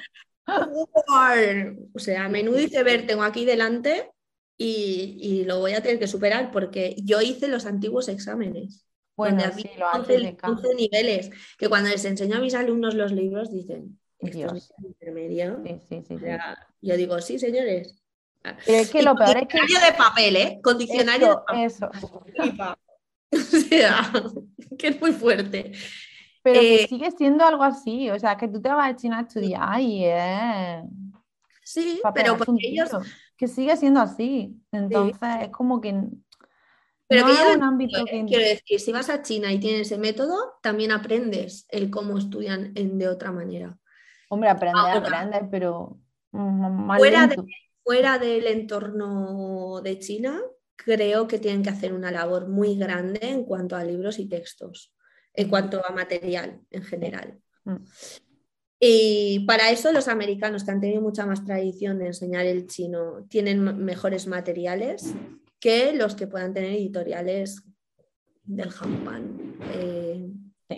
o 1.94 2.00
sea, 2.00 2.30
menudo 2.30 2.60
iceberg 2.60 3.08
tengo 3.08 3.24
aquí 3.24 3.46
delante 3.46 4.12
y, 4.58 5.18
y, 5.20 5.46
lo 5.46 5.60
voy 5.60 5.74
a 5.74 5.82
tener 5.82 5.98
que 6.00 6.08
superar 6.08 6.52
porque 6.52 6.96
yo 7.04 7.22
hice 7.22 7.48
los 7.48 7.66
antiguos 7.66 8.08
exámenes. 8.08 8.86
Bueno, 9.16 9.42
sí, 9.56 9.70
lo 9.78 9.90
11, 9.92 10.38
11, 10.44 10.76
niveles, 10.76 11.32
que 11.58 11.70
cuando 11.70 11.90
les 11.90 12.04
enseño 12.04 12.38
a 12.38 12.40
mis 12.40 12.54
alumnos 12.54 12.96
los 12.96 13.12
libros 13.12 13.50
dicen, 13.50 13.98
¿esto 14.20 14.56
es 14.56 14.74
intermedio? 14.84 15.62
Sí, 15.64 15.80
sí, 15.88 16.04
sí, 16.08 16.16
yo 16.82 16.98
digo, 16.98 17.22
sí, 17.22 17.40
señores. 17.40 17.96
Pero 18.44 18.78
es 18.78 18.92
que 18.92 19.02
lo 19.02 19.16
peor 19.16 19.38
es 19.38 19.48
que... 19.48 19.58
de 19.60 19.94
papel, 19.98 20.36
¿eh? 20.36 20.60
Condicionario 20.62 21.28
de 21.28 21.36
papel. 21.36 21.60
Eso. 21.62 21.90
o 23.32 23.38
sea, 23.38 24.12
que 24.78 24.88
es 24.90 25.02
muy 25.02 25.14
fuerte. 25.14 25.72
Pero 26.44 26.60
eh, 26.60 26.86
sigue 26.88 27.10
siendo 27.12 27.44
algo 27.44 27.64
así, 27.64 28.10
o 28.12 28.20
sea, 28.20 28.38
que 28.38 28.48
tú 28.48 28.62
te 28.62 28.70
vas 28.70 28.92
a 28.92 28.96
China 28.96 29.20
a 29.20 29.22
estudiar 29.22 29.80
y 29.80 30.06
es... 30.06 30.84
Sí, 31.64 32.02
pero 32.14 32.38
porque 32.38 32.68
ellos... 32.68 32.92
Que 33.38 33.50
sigue 33.50 33.76
siendo 33.76 34.00
así. 34.00 34.56
Entonces 34.72 35.20
es 35.42 35.50
como 35.50 35.82
que 35.82 35.94
pero 37.08 37.26
un 37.56 37.64
ámbito 37.64 38.00
¿eh? 38.00 38.26
quiero 38.28 38.44
decir, 38.44 38.80
si 38.80 38.92
vas 38.92 39.10
a 39.10 39.22
China 39.22 39.52
y 39.52 39.60
tienes 39.60 39.88
ese 39.88 39.98
método, 39.98 40.56
también 40.62 40.92
aprendes 40.92 41.66
el 41.70 41.90
cómo 41.90 42.18
estudian 42.18 42.74
de 42.74 43.08
otra 43.08 43.32
manera. 43.32 43.78
Hombre, 44.30 44.50
aprender, 44.50 44.98
aprender, 44.98 45.48
pero 45.52 46.00
fuera, 46.98 47.30
fuera 47.84 48.18
del 48.18 48.48
entorno 48.48 49.82
de 49.84 50.00
China, 50.00 50.42
creo 50.76 51.28
que 51.28 51.40
tienen 51.40 51.64
que 51.64 51.70
hacer 51.70 51.94
una 51.94 52.12
labor 52.12 52.48
muy 52.48 52.76
grande 52.76 53.20
en 53.22 53.44
cuanto 53.44 53.76
a 53.76 53.84
libros 53.84 54.18
y 54.20 54.28
textos, 54.28 54.94
en 55.34 55.50
cuanto 55.50 55.86
a 55.86 55.92
material 55.92 56.62
en 56.72 56.84
general. 56.84 57.40
Mm. 57.66 57.78
Y 58.80 59.46
para 59.48 59.72
eso 59.72 59.92
los 59.94 60.08
americanos, 60.08 60.64
que 60.64 60.72
han 60.72 60.82
tenido 60.82 61.02
mucha 61.02 61.26
más 61.26 61.46
tradición 61.46 61.98
de 62.00 62.08
enseñar 62.08 62.46
el 62.46 62.68
chino, 62.68 63.26
tienen 63.30 63.84
mejores 63.84 64.28
materiales 64.28 65.14
que 65.66 65.94
los 65.94 66.14
que 66.14 66.28
puedan 66.28 66.54
tener 66.54 66.74
editoriales 66.74 67.64
del 68.44 68.70
Japón, 68.70 69.58
eh, 69.74 70.30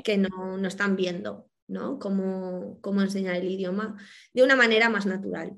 que 0.02 0.18
no, 0.18 0.66
están 0.66 0.96
viendo 0.96 1.50
¿no? 1.68 2.00
Cómo, 2.00 2.80
enseñar 3.02 3.36
el 3.36 3.52
idioma 3.52 3.98
de 4.34 4.44
una 4.44 4.56
manera 4.56 4.88
más 4.88 5.06
natural 5.06 5.58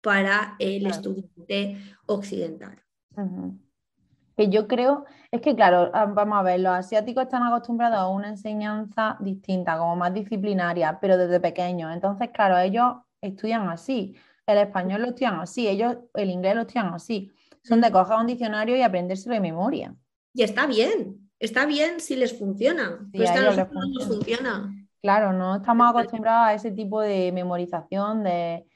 para 0.00 0.54
el 0.60 0.86
estudiante 0.86 1.76
occidental. 2.06 2.80
Que 4.36 4.48
yo 4.48 4.68
creo, 4.68 5.06
es 5.32 5.40
que 5.40 5.56
claro, 5.56 5.90
ah, 5.92 6.06
vamos 6.06 6.38
a 6.38 6.42
ver, 6.44 6.60
los 6.60 6.72
asiáticos 6.72 7.24
están 7.24 7.42
acostumbrados 7.42 7.98
a 7.98 8.06
una 8.06 8.28
enseñanza 8.28 9.16
distinta, 9.18 9.76
como 9.76 9.96
más 9.96 10.14
disciplinaria, 10.14 11.00
pero 11.00 11.18
desde 11.18 11.40
pequeños. 11.40 11.92
Entonces, 11.92 12.30
claro, 12.32 12.56
ellos 12.58 12.94
estudian 13.20 13.68
así, 13.68 14.14
el 14.46 14.58
español 14.58 15.02
lo 15.02 15.08
estudian 15.08 15.40
así, 15.40 15.66
ellos 15.66 15.96
el 16.14 16.30
inglés 16.30 16.54
lo 16.54 16.60
estudian 16.60 16.94
así 16.94 17.32
son 17.68 17.80
de 17.80 17.92
coger 17.92 18.16
un 18.16 18.26
diccionario 18.26 18.76
y 18.76 18.82
aprendérselo 18.82 19.34
de 19.34 19.40
memoria. 19.40 19.94
Y 20.32 20.42
está 20.42 20.66
bien, 20.66 21.30
está 21.38 21.66
bien 21.66 22.00
si 22.00 22.16
les 22.16 22.36
funciona, 22.38 23.06
pero 23.12 23.24
es 23.24 23.30
que 23.30 23.38
a 23.38 23.42
nosotros 23.42 23.84
no 23.92 24.00
funciona. 24.06 24.74
Claro, 25.00 25.32
no 25.32 25.56
estamos 25.56 25.88
acostumbrados 25.88 26.48
a 26.48 26.54
ese 26.54 26.70
tipo 26.72 27.00
de 27.00 27.30
memorización, 27.32 28.24
de, 28.24 28.66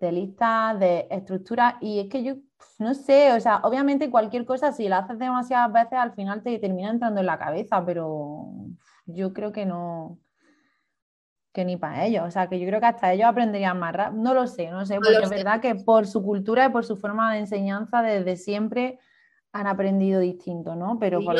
listas, 0.00 0.80
de 0.80 1.06
estructuras, 1.10 1.74
y 1.80 2.00
es 2.00 2.08
que 2.08 2.24
yo 2.24 2.36
no 2.78 2.94
sé, 2.94 3.32
o 3.32 3.40
sea, 3.40 3.60
obviamente 3.62 4.10
cualquier 4.10 4.46
cosa, 4.46 4.72
si 4.72 4.88
la 4.88 4.98
haces 4.98 5.18
demasiadas 5.18 5.72
veces, 5.72 5.98
al 5.98 6.12
final 6.14 6.42
te 6.42 6.58
termina 6.58 6.90
entrando 6.90 7.20
en 7.20 7.26
la 7.26 7.38
cabeza, 7.38 7.84
pero 7.84 8.48
yo 9.04 9.32
creo 9.32 9.52
que 9.52 9.66
no, 9.66 10.18
que 11.52 11.64
ni 11.64 11.76
para 11.76 12.06
ellos. 12.06 12.24
O 12.26 12.30
sea, 12.30 12.48
que 12.48 12.58
yo 12.58 12.66
creo 12.66 12.80
que 12.80 12.86
hasta 12.86 13.12
ellos 13.12 13.26
aprenderían 13.26 13.78
más 13.78 13.94
rápido. 13.94 14.22
No 14.22 14.34
lo 14.34 14.46
sé, 14.46 14.70
no 14.70 14.86
sé, 14.86 14.96
porque 14.96 15.22
es 15.22 15.30
verdad 15.30 15.60
que 15.60 15.74
por 15.74 16.06
su 16.06 16.22
cultura 16.22 16.66
y 16.66 16.68
por 16.70 16.84
su 16.84 16.96
forma 16.96 17.32
de 17.32 17.40
enseñanza 17.40 18.02
desde 18.02 18.36
siempre 18.36 18.98
han 19.52 19.66
aprendido 19.66 20.20
distinto, 20.20 20.76
¿no? 20.76 20.98
Pero 21.00 21.20
yo, 21.20 21.32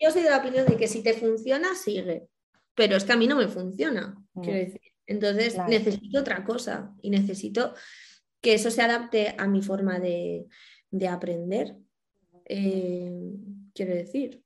yo, 0.00 0.10
soy 0.10 0.22
de 0.22 0.30
la 0.30 0.38
opinión 0.38 0.66
de 0.66 0.76
que 0.76 0.86
si 0.86 1.02
te 1.02 1.14
funciona, 1.14 1.74
sigue. 1.74 2.28
Pero 2.76 2.96
es 2.96 3.04
que 3.04 3.12
a 3.12 3.16
mí 3.16 3.26
no 3.26 3.36
me 3.36 3.48
funciona, 3.48 4.16
mm. 4.34 4.40
quiero 4.40 4.58
decir. 4.58 4.80
Entonces 5.06 5.58
necesito 5.68 6.20
otra 6.20 6.44
cosa 6.44 6.94
y 7.02 7.10
necesito 7.10 7.74
que 8.40 8.54
eso 8.54 8.70
se 8.70 8.82
adapte 8.82 9.34
a 9.36 9.46
mi 9.46 9.62
forma 9.62 9.98
de, 9.98 10.46
aprender. 11.10 11.76
Eh, 12.46 13.12
quiero 13.74 13.94
decir. 13.94 14.42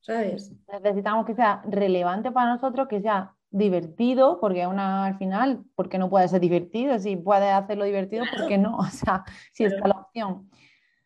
¿Sabes? 0.00 0.52
Necesitamos 0.82 1.24
que 1.24 1.34
sea 1.34 1.62
relevante 1.66 2.30
para 2.30 2.54
nosotros, 2.54 2.86
que 2.88 3.00
sea 3.00 3.34
divertido, 3.54 4.40
porque 4.40 4.66
una, 4.66 5.06
al 5.06 5.16
final, 5.16 5.64
¿por 5.76 5.88
qué 5.88 5.96
no 5.96 6.10
puede 6.10 6.26
ser 6.28 6.40
divertido? 6.40 6.98
Si 6.98 7.16
puede 7.16 7.50
hacerlo 7.50 7.84
divertido, 7.84 8.24
¿por 8.36 8.48
qué 8.48 8.58
no? 8.58 8.76
O 8.78 8.84
sea, 8.84 9.24
si 9.52 9.64
está 9.64 9.86
la 9.86 9.94
opción. 9.94 10.50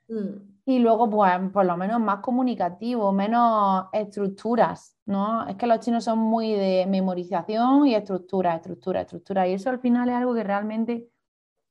Mm. 0.08 0.58
Y 0.64 0.78
luego, 0.78 1.08
pues, 1.10 1.32
por 1.52 1.66
lo 1.66 1.76
menos 1.76 2.00
más 2.00 2.20
comunicativo, 2.20 3.12
menos 3.12 3.86
estructuras, 3.92 4.96
¿no? 5.06 5.46
Es 5.46 5.56
que 5.56 5.66
los 5.66 5.80
chinos 5.80 6.04
son 6.04 6.18
muy 6.18 6.52
de 6.52 6.86
memorización 6.86 7.86
y 7.86 7.94
estructura, 7.94 8.56
estructura, 8.56 9.02
estructura. 9.02 9.46
Y 9.46 9.54
eso 9.54 9.70
al 9.70 9.80
final 9.80 10.08
es 10.08 10.14
algo 10.14 10.34
que 10.34 10.44
realmente 10.44 11.08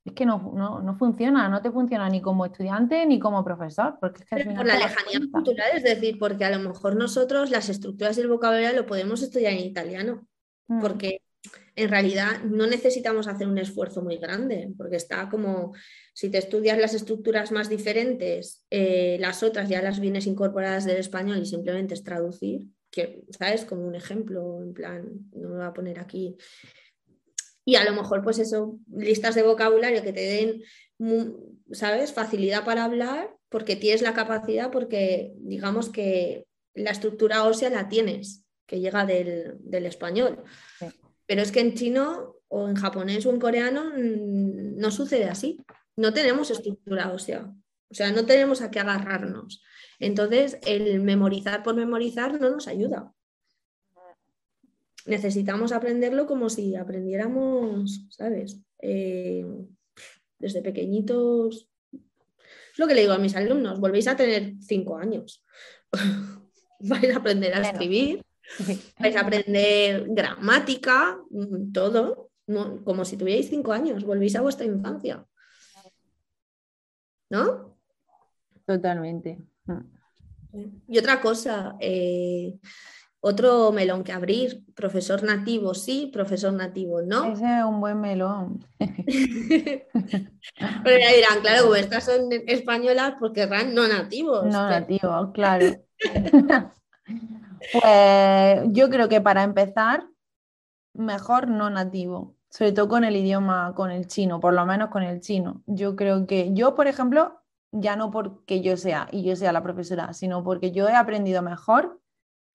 es 0.04 0.12
que 0.14 0.26
no, 0.26 0.52
no, 0.82 0.96
funciona, 0.96 1.48
no 1.48 1.60
te 1.60 1.70
funciona 1.70 2.08
ni 2.08 2.20
como 2.20 2.46
estudiante 2.46 3.04
ni 3.04 3.18
como 3.18 3.44
profesor. 3.44 3.98
Porque 4.00 4.22
es 4.22 4.44
que 4.44 4.50
por 4.50 4.66
la 4.66 4.78
lejanía 4.78 5.20
cultural, 5.30 5.70
es 5.74 5.82
decir, 5.82 6.18
porque 6.18 6.44
a 6.44 6.50
lo 6.50 6.60
mejor 6.60 6.96
nosotros 6.96 7.50
las 7.50 7.68
estructuras 7.68 8.16
del 8.16 8.28
vocabulario 8.28 8.80
lo 8.80 8.86
podemos 8.86 9.22
estudiar 9.22 9.52
en 9.54 9.58
italiano. 9.60 10.27
Porque 10.80 11.22
en 11.76 11.88
realidad 11.88 12.42
no 12.42 12.66
necesitamos 12.66 13.28
hacer 13.28 13.46
un 13.46 13.58
esfuerzo 13.58 14.02
muy 14.02 14.18
grande, 14.18 14.70
porque 14.76 14.96
está 14.96 15.28
como, 15.28 15.72
si 16.12 16.28
te 16.28 16.38
estudias 16.38 16.76
las 16.76 16.92
estructuras 16.92 17.52
más 17.52 17.68
diferentes, 17.68 18.66
eh, 18.70 19.16
las 19.20 19.42
otras 19.42 19.68
ya 19.68 19.80
las 19.80 20.00
vienes 20.00 20.26
incorporadas 20.26 20.84
del 20.84 20.96
español 20.96 21.38
y 21.38 21.46
simplemente 21.46 21.94
es 21.94 22.02
traducir, 22.02 22.66
que, 22.90 23.22
¿sabes? 23.30 23.64
Como 23.64 23.86
un 23.86 23.94
ejemplo, 23.94 24.60
en 24.62 24.74
plan, 24.74 25.08
no 25.32 25.50
me 25.50 25.56
voy 25.56 25.64
a 25.64 25.72
poner 25.72 26.00
aquí. 26.00 26.36
Y 27.64 27.76
a 27.76 27.84
lo 27.84 27.92
mejor, 27.92 28.24
pues 28.24 28.38
eso, 28.38 28.78
listas 28.90 29.34
de 29.34 29.42
vocabulario 29.42 30.02
que 30.02 30.12
te 30.12 30.20
den, 30.22 30.62
¿sabes? 31.70 32.12
Facilidad 32.12 32.64
para 32.64 32.84
hablar 32.84 33.30
porque 33.48 33.76
tienes 33.76 34.02
la 34.02 34.14
capacidad, 34.14 34.70
porque 34.70 35.32
digamos 35.36 35.90
que 35.90 36.46
la 36.74 36.90
estructura 36.90 37.44
ósea 37.44 37.70
la 37.70 37.88
tienes, 37.88 38.44
que 38.68 38.78
llega 38.78 39.04
del, 39.06 39.86
español. 39.86 40.44
Pero 41.26 41.42
es 41.42 41.50
que 41.50 41.60
en 41.60 41.74
chino 41.74 42.36
o 42.48 42.68
en 42.68 42.76
japonés 42.76 43.26
o 43.26 43.30
en 43.30 43.40
coreano 43.40 43.92
mm, 43.96 44.76
no 44.76 44.90
sucede 44.90 45.24
así. 45.24 45.58
No 45.96 46.12
tenemos 46.12 46.50
estructura 46.50 47.10
ósea. 47.10 47.52
O 47.90 47.94
sea, 47.94 48.12
no 48.12 48.26
tenemos 48.26 48.60
a 48.60 48.70
qué 48.70 48.78
agarrarnos. 48.78 49.62
Entonces, 49.98 50.58
el 50.66 51.00
memorizar 51.00 51.62
por 51.62 51.74
memorizar 51.74 52.38
no 52.38 52.50
nos 52.50 52.68
ayuda. 52.68 53.12
Necesitamos 55.06 55.72
aprenderlo 55.72 56.26
como 56.26 56.50
si 56.50 56.76
aprendiéramos, 56.76 58.06
¿sabes? 58.10 58.60
Eh, 58.82 59.46
desde 60.38 60.60
pequeñitos. 60.60 61.68
Es 61.92 62.78
lo 62.78 62.86
que 62.86 62.94
le 62.94 63.00
digo 63.00 63.14
a 63.14 63.18
mis 63.18 63.34
alumnos, 63.34 63.80
volvéis 63.80 64.06
a 64.08 64.16
tener 64.16 64.52
cinco 64.60 64.98
años. 64.98 65.42
vais 66.80 67.10
a 67.10 67.16
aprender 67.16 67.54
a 67.54 67.62
escribir, 67.62 68.22
vais 68.98 69.16
a 69.16 69.20
aprender 69.20 70.06
gramática, 70.08 71.18
mm, 71.30 71.72
todo, 71.72 72.30
como 72.84 73.04
si 73.04 73.16
tuvierais 73.16 73.48
cinco 73.48 73.72
años, 73.72 74.04
volvéis 74.04 74.36
a 74.36 74.40
vuestra 74.40 74.66
infancia. 74.66 75.24
¿No? 77.30 77.76
Totalmente. 78.64 79.38
Y 80.86 80.98
otra 80.98 81.20
cosa, 81.20 81.76
eh, 81.78 82.58
otro 83.20 83.70
melón 83.72 84.04
que 84.04 84.12
abrir, 84.12 84.64
profesor 84.74 85.22
nativo 85.22 85.74
sí, 85.74 86.10
profesor 86.12 86.54
nativo 86.54 87.02
no. 87.02 87.32
Ese 87.32 87.58
es 87.58 87.64
un 87.64 87.80
buen 87.80 88.00
melón. 88.00 88.64
Pero 88.78 88.88
ya 90.98 91.12
dirán, 91.12 91.40
claro, 91.42 91.64
como 91.64 91.74
estas 91.74 92.04
son 92.04 92.30
españolas, 92.46 93.16
pues 93.18 93.32
querrán 93.32 93.74
no 93.74 93.86
nativos. 93.86 94.46
No 94.46 94.70
nativos, 94.70 95.32
claro. 95.34 95.66
pues 97.72 98.60
yo 98.68 98.90
creo 98.90 99.08
que 99.08 99.20
para 99.20 99.42
empezar, 99.42 100.06
mejor 100.94 101.48
no 101.48 101.70
nativo, 101.70 102.36
sobre 102.50 102.72
todo 102.72 102.88
con 102.88 103.04
el 103.04 103.16
idioma, 103.16 103.74
con 103.74 103.90
el 103.90 104.06
chino, 104.06 104.40
por 104.40 104.54
lo 104.54 104.64
menos 104.66 104.90
con 104.90 105.02
el 105.02 105.20
chino. 105.20 105.62
Yo 105.66 105.96
creo 105.96 106.26
que 106.26 106.52
yo, 106.54 106.74
por 106.74 106.86
ejemplo, 106.86 107.40
ya 107.70 107.96
no 107.96 108.10
porque 108.10 108.60
yo 108.62 108.76
sea 108.76 109.08
y 109.12 109.22
yo 109.22 109.36
sea 109.36 109.52
la 109.52 109.62
profesora, 109.62 110.12
sino 110.12 110.42
porque 110.42 110.72
yo 110.72 110.88
he 110.88 110.94
aprendido 110.94 111.42
mejor 111.42 112.00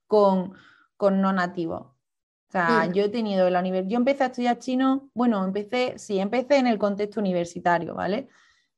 con, 0.08 0.54
con 0.98 1.22
no 1.22 1.34
nativos. 1.34 1.82
O 1.82 2.52
sea, 2.52 2.86
mm. 2.88 2.94
yo 2.94 3.04
he 3.04 3.10
tenido 3.10 3.50
la 3.50 3.60
universidad, 3.60 3.90
yo 3.90 3.98
empecé 3.98 4.24
a 4.24 4.28
estudiar 4.28 4.60
chino, 4.60 5.10
bueno, 5.14 5.44
empecé, 5.44 5.98
sí, 5.98 6.20
empecé 6.20 6.58
en 6.58 6.68
el 6.68 6.78
contexto 6.78 7.20
universitario, 7.20 7.96
¿vale? 7.96 8.30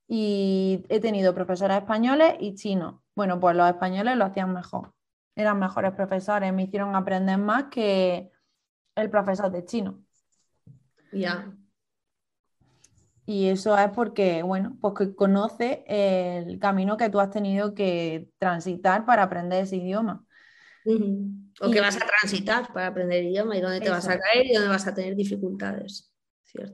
Y 0.07 0.85
he 0.89 0.99
tenido 0.99 1.33
profesores 1.33 1.77
españoles 1.77 2.35
y 2.39 2.55
chinos. 2.55 3.01
Bueno, 3.15 3.39
pues 3.39 3.55
los 3.55 3.67
españoles 3.67 4.15
lo 4.17 4.25
hacían 4.25 4.53
mejor. 4.53 4.94
Eran 5.35 5.59
mejores 5.59 5.91
profesores, 5.91 6.53
me 6.53 6.63
hicieron 6.63 6.95
aprender 6.95 7.37
más 7.37 7.65
que 7.65 8.31
el 8.95 9.09
profesor 9.09 9.51
de 9.51 9.65
chino. 9.65 10.03
Ya. 11.11 11.53
Y 13.25 13.47
eso 13.47 13.77
es 13.77 13.89
porque, 13.89 14.43
bueno, 14.43 14.77
pues 14.79 14.93
que 14.93 15.15
conoce 15.15 15.83
el 15.87 16.59
camino 16.59 16.95
que 16.95 17.09
tú 17.09 17.19
has 17.19 17.31
tenido 17.31 17.73
que 17.73 18.29
transitar 18.37 19.05
para 19.05 19.23
aprender 19.23 19.63
ese 19.63 19.77
idioma. 19.77 20.25
O 20.85 21.71
que 21.71 21.81
vas 21.81 21.95
a 21.95 22.05
transitar 22.05 22.71
para 22.71 22.87
aprender 22.87 23.23
idioma 23.23 23.57
y 23.57 23.61
dónde 23.61 23.81
te 23.81 23.89
vas 23.89 24.07
a 24.07 24.19
caer 24.19 24.45
y 24.45 24.53
dónde 24.53 24.69
vas 24.69 24.85
a 24.85 24.93
tener 24.93 25.15
dificultades. 25.15 26.11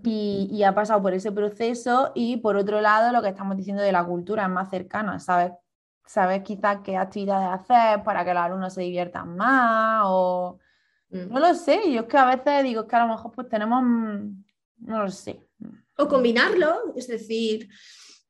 Y, 0.03 0.61
ha 0.63 0.75
pasado 0.75 1.01
por 1.01 1.13
ese 1.13 1.31
proceso 1.31 2.11
y 2.13 2.37
por 2.37 2.55
otro 2.55 2.81
lado 2.81 3.11
lo 3.11 3.21
que 3.21 3.29
estamos 3.29 3.57
diciendo 3.57 3.81
de 3.81 3.91
la 3.91 4.05
cultura 4.05 4.43
es 4.43 4.49
más 4.49 4.69
cercana, 4.69 5.19
¿sabes? 5.19 5.51
Sabes 6.11 6.43
quizás 6.43 6.79
qué 6.83 6.97
actividades 6.97 7.61
hacer 7.61 8.03
para 8.03 8.25
que 8.25 8.33
los 8.33 8.43
alumnos 8.43 8.73
se 8.73 8.81
diviertan 8.81 9.35
más 9.35 10.03
o... 10.05 10.59
Mm. 11.09 11.31
No 11.31 11.39
lo 11.39 11.53
sé, 11.53 11.79
yo 11.91 12.01
es 12.01 12.07
que 12.07 12.17
a 12.17 12.35
veces 12.35 12.63
digo 12.63 12.87
que 12.87 12.95
a 12.95 13.05
lo 13.05 13.13
mejor 13.13 13.31
pues 13.31 13.47
tenemos, 13.47 13.81
mm, 13.83 14.43
no 14.79 15.03
lo 15.03 15.09
sé. 15.09 15.47
O 15.97 16.07
combinarlo, 16.07 16.93
es 16.95 17.07
decir, 17.07 17.69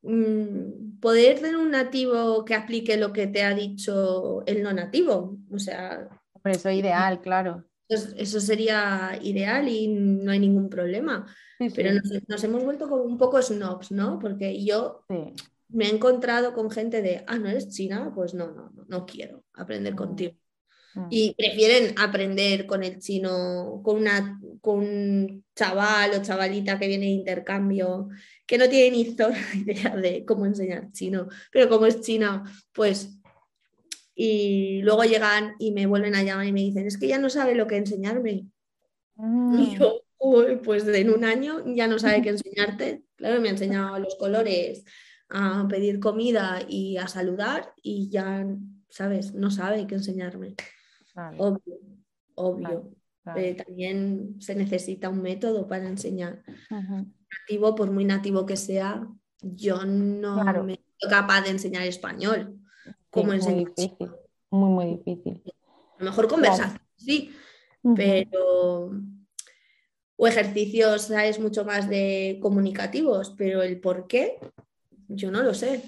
Mm, 0.03 0.99
poder 0.99 1.39
tener 1.39 1.57
un 1.57 1.71
nativo 1.71 2.43
que 2.43 2.55
aplique 2.55 2.97
lo 2.97 3.13
que 3.13 3.27
te 3.27 3.43
ha 3.43 3.53
dicho 3.53 4.43
el 4.45 4.63
no 4.63 4.73
nativo. 4.73 5.37
O 5.51 5.59
sea. 5.59 6.09
eso 6.45 6.69
es 6.69 6.77
ideal, 6.77 7.21
claro. 7.21 7.65
Eso, 7.87 8.39
sería 8.39 9.19
ideal 9.21 9.67
y 9.67 9.89
no 9.89 10.31
hay 10.31 10.39
ningún 10.39 10.69
problema. 10.69 11.25
Pero 11.75 11.91
nos, 12.27 12.43
hemos 12.43 12.63
vuelto 12.63 12.89
como 12.89 13.03
un 13.03 13.17
poco 13.17 13.41
snobs, 13.41 13.91
¿no? 13.91 14.17
Porque 14.17 14.63
yo 14.63 15.03
me 15.73 15.85
he 15.85 15.89
encontrado 15.89 16.53
con 16.53 16.69
gente 16.69 17.01
de, 17.01 17.23
ah, 17.27 17.37
no 17.37 17.49
eres 17.49 17.69
china, 17.69 18.11
pues 18.13 18.33
no, 18.33 18.51
no, 18.51 18.71
no, 18.75 18.85
no 18.87 19.05
quiero 19.05 19.43
aprender 19.53 19.93
mm. 19.93 19.97
contigo. 19.97 20.33
Mm. 20.93 21.07
Y 21.09 21.35
prefieren 21.35 21.95
aprender 21.97 22.65
con 22.65 22.83
el 22.83 22.99
chino, 22.99 23.81
con, 23.83 23.97
una, 23.97 24.39
con 24.59 24.79
un 24.79 25.45
chaval 25.55 26.11
o 26.11 26.21
chavalita 26.21 26.77
que 26.77 26.87
viene 26.87 27.05
de 27.05 27.11
intercambio, 27.11 28.09
que 28.45 28.57
no 28.57 28.67
tiene 28.67 28.91
ni 28.91 29.01
idea 29.61 29.95
de 29.95 30.25
cómo 30.25 30.45
enseñar 30.45 30.91
chino, 30.91 31.27
pero 31.51 31.69
como 31.69 31.85
es 31.85 32.01
china, 32.01 32.43
pues... 32.73 33.17
Y 34.13 34.81
luego 34.83 35.03
llegan 35.03 35.55
y 35.57 35.71
me 35.71 35.87
vuelven 35.87 36.13
a 36.13 36.21
llamar 36.21 36.45
y 36.45 36.51
me 36.51 36.59
dicen, 36.59 36.85
es 36.85 36.97
que 36.97 37.07
ya 37.07 37.17
no 37.17 37.29
sabe 37.29 37.55
lo 37.55 37.65
que 37.65 37.77
enseñarme. 37.77 38.45
Mm. 39.15 39.59
Y 39.59 39.77
yo, 39.77 40.03
pues 40.63 40.87
en 40.87 41.09
un 41.09 41.23
año 41.23 41.63
ya 41.65 41.87
no 41.87 41.97
sabe 41.97 42.21
qué 42.21 42.29
enseñarte. 42.29 43.03
Claro, 43.15 43.41
me 43.41 43.47
ha 43.47 43.51
enseñado 43.51 43.97
los 43.99 44.15
colores, 44.15 44.83
a 45.31 45.65
pedir 45.67 45.99
comida 45.99 46.59
y 46.67 46.97
a 46.97 47.07
saludar 47.07 47.73
y 47.81 48.09
ya, 48.09 48.45
¿sabes? 48.89 49.33
No 49.33 49.49
sabe 49.49 49.87
qué 49.87 49.95
enseñarme. 49.95 50.55
Obvio, 51.37 51.79
obvio. 52.35 52.91
Eh, 53.35 53.55
también 53.55 54.35
se 54.39 54.55
necesita 54.55 55.09
un 55.09 55.21
método 55.21 55.67
para 55.67 55.87
enseñar. 55.87 56.43
Nativo, 56.69 57.75
por 57.75 57.91
muy 57.91 58.03
nativo 58.03 58.45
que 58.45 58.57
sea, 58.57 59.07
yo 59.41 59.85
no 59.85 60.43
me 60.63 60.79
soy 60.97 61.09
capaz 61.09 61.41
de 61.41 61.51
enseñar 61.51 61.83
español. 61.83 62.59
como 63.09 63.33
es 63.33 63.45
muy 63.45 63.65
difícil, 63.65 64.09
muy, 64.49 64.69
muy 64.69 64.85
difícil. 64.97 65.41
A 65.97 66.03
lo 66.03 66.09
mejor 66.09 66.27
conversación, 66.27 66.81
sí, 66.95 67.31
pero 67.95 68.91
o 70.17 70.27
ejercicios, 70.27 71.03
sabes, 71.03 71.39
mucho 71.39 71.65
más 71.65 71.89
de 71.89 72.37
comunicativos, 72.41 73.33
pero 73.37 73.63
el 73.63 73.79
por 73.79 74.05
qué, 74.07 74.37
yo 75.15 75.31
no 75.31 75.43
lo 75.43 75.53
sé. 75.53 75.83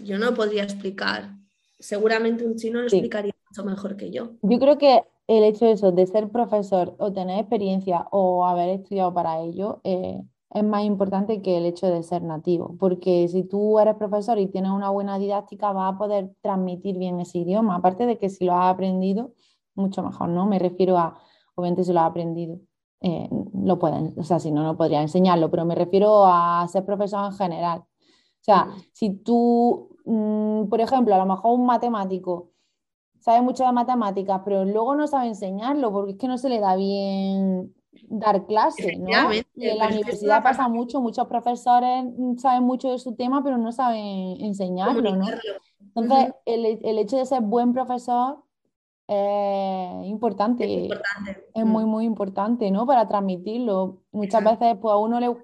Yo 0.00 0.18
no 0.18 0.34
podría 0.34 0.62
explicar. 0.62 1.30
Seguramente 1.78 2.44
un 2.44 2.56
chino 2.56 2.80
lo 2.80 2.86
explicaría 2.86 3.32
mejor 3.64 3.96
que 3.96 4.10
yo. 4.10 4.32
Yo 4.40 4.58
creo 4.58 4.78
que 4.78 5.02
el 5.26 5.44
hecho 5.44 5.66
de 5.66 5.72
eso, 5.72 5.92
de 5.92 6.06
ser 6.06 6.30
profesor 6.30 6.94
o 6.98 7.12
tener 7.12 7.38
experiencia 7.38 8.08
o 8.10 8.46
haber 8.46 8.70
estudiado 8.70 9.12
para 9.12 9.40
ello, 9.40 9.80
eh, 9.84 10.22
es 10.50 10.64
más 10.64 10.84
importante 10.84 11.42
que 11.42 11.58
el 11.58 11.66
hecho 11.66 11.86
de 11.86 12.02
ser 12.02 12.22
nativo, 12.22 12.76
porque 12.78 13.28
si 13.28 13.42
tú 13.44 13.78
eres 13.78 13.94
profesor 13.96 14.38
y 14.38 14.48
tienes 14.48 14.70
una 14.70 14.90
buena 14.90 15.18
didáctica, 15.18 15.72
vas 15.72 15.94
a 15.94 15.98
poder 15.98 16.34
transmitir 16.42 16.98
bien 16.98 17.20
ese 17.20 17.38
idioma, 17.38 17.76
aparte 17.76 18.06
de 18.06 18.18
que 18.18 18.28
si 18.28 18.44
lo 18.44 18.54
has 18.54 18.72
aprendido, 18.72 19.32
mucho 19.74 20.02
mejor, 20.02 20.28
¿no? 20.28 20.46
Me 20.46 20.58
refiero 20.58 20.98
a, 20.98 21.18
obviamente 21.54 21.84
si 21.84 21.92
lo 21.92 22.00
has 22.00 22.10
aprendido, 22.10 22.58
eh, 23.00 23.28
lo 23.54 23.78
pueden, 23.78 24.14
o 24.18 24.24
sea, 24.24 24.38
si 24.38 24.50
no, 24.50 24.62
no 24.62 24.76
podría 24.76 25.00
enseñarlo, 25.00 25.50
pero 25.50 25.64
me 25.64 25.74
refiero 25.74 26.26
a 26.26 26.66
ser 26.68 26.84
profesor 26.84 27.24
en 27.24 27.32
general. 27.32 27.84
O 28.42 28.44
sea, 28.44 28.64
mm. 28.64 28.82
si 28.92 29.10
tú, 29.10 29.96
mm, 30.04 30.68
por 30.68 30.80
ejemplo, 30.80 31.14
a 31.14 31.18
lo 31.18 31.26
mejor 31.26 31.58
un 31.58 31.66
matemático 31.66 32.50
sabe 33.22 33.40
mucho 33.40 33.64
de 33.64 33.72
matemáticas, 33.72 34.40
pero 34.44 34.64
luego 34.64 34.96
no 34.96 35.06
sabe 35.06 35.28
enseñarlo 35.28 35.92
porque 35.92 36.12
es 36.12 36.18
que 36.18 36.26
no 36.26 36.38
se 36.38 36.48
le 36.48 36.58
da 36.58 36.74
bien 36.74 37.72
dar 38.08 38.46
clase, 38.46 38.96
¿no? 38.96 39.32
En 39.32 39.78
la 39.78 39.86
universidad 39.86 40.42
pasa 40.42 40.66
mucho, 40.68 41.00
muchos 41.00 41.28
profesores 41.28 42.06
saben 42.38 42.64
mucho 42.64 42.90
de 42.90 42.98
su 42.98 43.14
tema, 43.14 43.44
pero 43.44 43.58
no 43.58 43.70
saben 43.70 44.40
enseñarlo, 44.40 45.14
¿no? 45.14 45.26
Entonces, 45.94 46.34
el, 46.46 46.98
hecho 46.98 47.16
de 47.16 47.26
ser 47.26 47.42
buen 47.42 47.72
profesor 47.72 48.42
es 49.06 50.06
importante, 50.06 50.64
es, 50.64 50.82
importante. 50.84 51.44
es 51.54 51.64
muy, 51.64 51.84
mm. 51.84 51.88
muy 51.88 52.04
importante, 52.06 52.70
¿no? 52.70 52.86
Para 52.86 53.06
transmitirlo. 53.06 54.02
Muchas 54.10 54.42
veces, 54.42 54.76
pues 54.80 54.92
a 54.92 54.96
uno 54.96 55.20
le, 55.20 55.36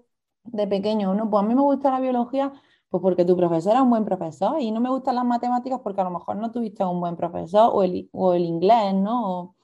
de 0.44 0.66
pequeño, 0.66 1.14
¿no? 1.14 1.30
Pues 1.30 1.44
a 1.44 1.46
mí 1.46 1.54
me 1.54 1.60
gusta 1.60 1.90
la 1.90 2.00
biología, 2.00 2.52
pues 2.88 3.02
porque 3.02 3.24
tu 3.24 3.36
profesor 3.36 3.72
era 3.72 3.82
un 3.82 3.90
buen 3.90 4.04
profesor 4.04 4.60
y 4.60 4.70
no 4.70 4.80
me 4.80 4.88
gustan 4.88 5.14
las 5.14 5.24
matemáticas 5.24 5.80
porque 5.82 6.00
a 6.00 6.04
lo 6.04 6.10
mejor 6.10 6.36
no 6.36 6.50
tuviste 6.50 6.84
un 6.84 7.00
buen 7.00 7.16
profesor 7.16 7.70
o 7.72 7.82
el, 7.82 8.08
o 8.12 8.34
el 8.34 8.44
inglés, 8.44 8.94
¿no? 8.94 9.40
O 9.40 9.56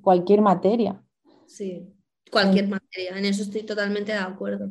cualquier 0.00 0.40
materia. 0.40 1.02
Sí, 1.46 1.88
cualquier 2.30 2.68
materia, 2.68 3.16
en 3.16 3.24
eso 3.24 3.42
estoy 3.42 3.62
totalmente 3.62 4.12
de 4.12 4.18
acuerdo. 4.18 4.70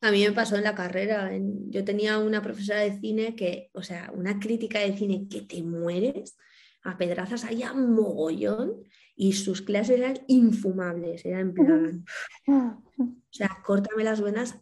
A 0.00 0.10
mí 0.10 0.24
me 0.24 0.32
pasó 0.32 0.56
en 0.56 0.64
la 0.64 0.74
carrera, 0.74 1.30
yo 1.68 1.84
tenía 1.84 2.18
una 2.18 2.42
profesora 2.42 2.80
de 2.80 2.98
cine 3.00 3.34
que, 3.34 3.70
o 3.72 3.82
sea, 3.82 4.12
una 4.14 4.38
crítica 4.38 4.78
de 4.80 4.96
cine 4.96 5.26
que 5.28 5.42
te 5.42 5.62
mueres, 5.62 6.36
a 6.84 6.96
pedrazas 6.96 7.44
allá 7.44 7.74
mogollón 7.74 8.82
y 9.16 9.32
sus 9.32 9.62
clases 9.62 9.98
eran 9.98 10.18
infumables, 10.28 11.24
eran 11.24 11.40
en 11.40 11.54
plan, 11.54 12.04
o 12.46 13.12
sea, 13.30 13.58
córtame 13.64 14.04
las 14.04 14.20
venas, 14.20 14.60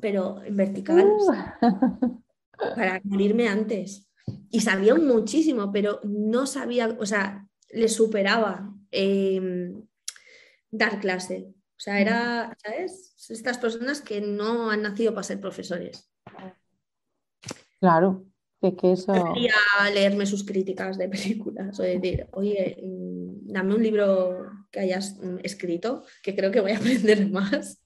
pero 0.00 0.42
en 0.42 0.56
vertical. 0.56 1.06
Uh. 1.06 2.20
para 2.58 3.00
morirme 3.04 3.48
antes. 3.48 4.08
y 4.50 4.60
sabía 4.60 4.94
muchísimo, 4.94 5.70
pero 5.72 6.00
no 6.04 6.46
sabía, 6.46 6.96
o 6.98 7.04
sea, 7.06 7.46
le 7.70 7.88
superaba 7.88 8.72
em, 8.90 9.84
dar 10.70 11.00
clase. 11.00 11.54
O 11.76 11.80
sea, 11.84 12.00
era, 12.00 12.56
¿sabes? 12.64 13.14
Estas 13.28 13.58
personas 13.58 14.00
que 14.00 14.20
no 14.20 14.70
han 14.70 14.82
nacido 14.82 15.12
para 15.12 15.24
ser 15.24 15.40
profesores. 15.40 16.10
Claro, 17.80 18.24
que, 18.60 18.76
que 18.76 18.92
eso... 18.92 19.12
Quería 19.12 19.54
leerme 19.92 20.24
sus 20.24 20.44
críticas 20.44 20.96
de 20.96 21.08
películas 21.08 21.78
o 21.78 21.82
decir, 21.82 22.28
oye, 22.32 22.78
mm, 22.82 23.52
dame 23.52 23.74
un 23.74 23.82
libro 23.82 24.50
que 24.70 24.80
hayas 24.80 25.18
mm, 25.18 25.38
escrito, 25.42 26.04
que 26.22 26.34
creo 26.34 26.50
que 26.50 26.60
voy 26.60 26.72
a 26.72 26.78
aprender 26.78 27.28
más 27.28 27.82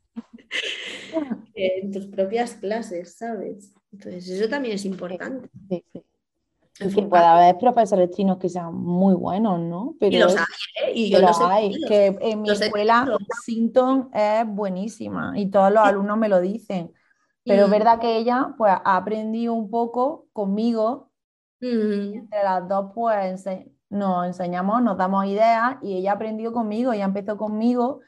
en 1.54 1.90
tus 1.90 2.06
propias 2.06 2.54
clases, 2.54 3.16
¿sabes? 3.16 3.72
Entonces, 3.92 4.28
eso 4.28 4.48
también 4.48 4.74
es 4.74 4.84
importante. 4.84 5.48
Sí, 5.68 5.84
sí. 5.92 6.04
Y 6.80 6.94
que 6.94 7.02
puede 7.02 7.24
haber 7.24 7.58
profesores 7.58 8.10
chinos 8.10 8.38
que 8.38 8.48
sean 8.48 8.72
muy 8.72 9.14
buenos, 9.14 9.58
¿no? 9.58 9.96
Pero 9.98 10.16
y 10.16 10.18
los 10.20 10.36
hay, 10.36 10.44
¿eh? 10.84 10.92
Y 10.94 11.10
yo 11.10 11.18
los 11.20 11.40
he 11.40 11.44
hay, 11.44 11.80
que 11.88 12.06
en 12.20 12.42
mi 12.42 12.48
Los 12.50 12.60
escuela. 12.60 13.04
Sinton 13.44 14.10
es 14.14 14.46
buenísima 14.46 15.32
y 15.36 15.50
todos 15.50 15.72
los 15.72 15.82
alumnos 15.82 16.16
me 16.18 16.28
lo 16.28 16.40
dicen. 16.40 16.92
Pero 17.44 17.62
es 17.62 17.68
Mm. 17.68 17.72
verdad 17.72 17.98
que 17.98 18.16
ella 18.16 18.54
pues 18.56 18.72
ha 18.72 18.96
aprendido 18.96 19.54
un 19.54 19.70
poco 19.70 20.28
conmigo, 20.32 21.10
Mm, 21.60 22.14
entre 22.14 22.44
las 22.44 22.68
dos 22.68 22.92
pues 22.94 23.16
ense- 23.16 23.72
nos 23.90 24.26
enseñamos, 24.28 24.80
nos 24.80 24.96
damos 24.96 25.26
ideas 25.26 25.76
y 25.82 25.96
ella 25.96 26.12
aprendió 26.12 26.52
conmigo, 26.52 26.92
ella 26.92 27.06
empezó 27.06 27.36
conmigo 27.36 28.00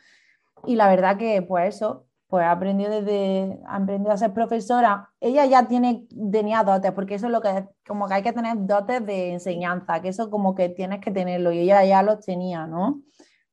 y 0.66 0.76
la 0.76 0.88
verdad 0.88 1.16
que 1.18 1.42
pues 1.42 1.74
eso, 1.74 2.06
pues 2.30 2.44
ha 2.44 2.52
aprendido 2.52 2.90
desde, 2.92 3.60
ha 3.66 3.76
aprendido 3.76 4.12
a 4.12 4.16
ser 4.16 4.32
profesora. 4.32 5.10
Ella 5.20 5.46
ya 5.46 5.66
tiene, 5.66 6.06
tenía 6.30 6.62
dotes, 6.62 6.92
porque 6.92 7.16
eso 7.16 7.26
es 7.26 7.32
lo 7.32 7.40
que, 7.40 7.68
como 7.86 8.06
que 8.06 8.14
hay 8.14 8.22
que 8.22 8.32
tener 8.32 8.56
dotes 8.66 9.04
de 9.04 9.32
enseñanza, 9.32 10.00
que 10.00 10.08
eso 10.08 10.30
como 10.30 10.54
que 10.54 10.68
tienes 10.68 11.00
que 11.00 11.10
tenerlo 11.10 11.50
y 11.50 11.58
ella 11.58 11.84
ya 11.84 12.04
los 12.04 12.24
tenía, 12.24 12.68
¿no? 12.68 13.02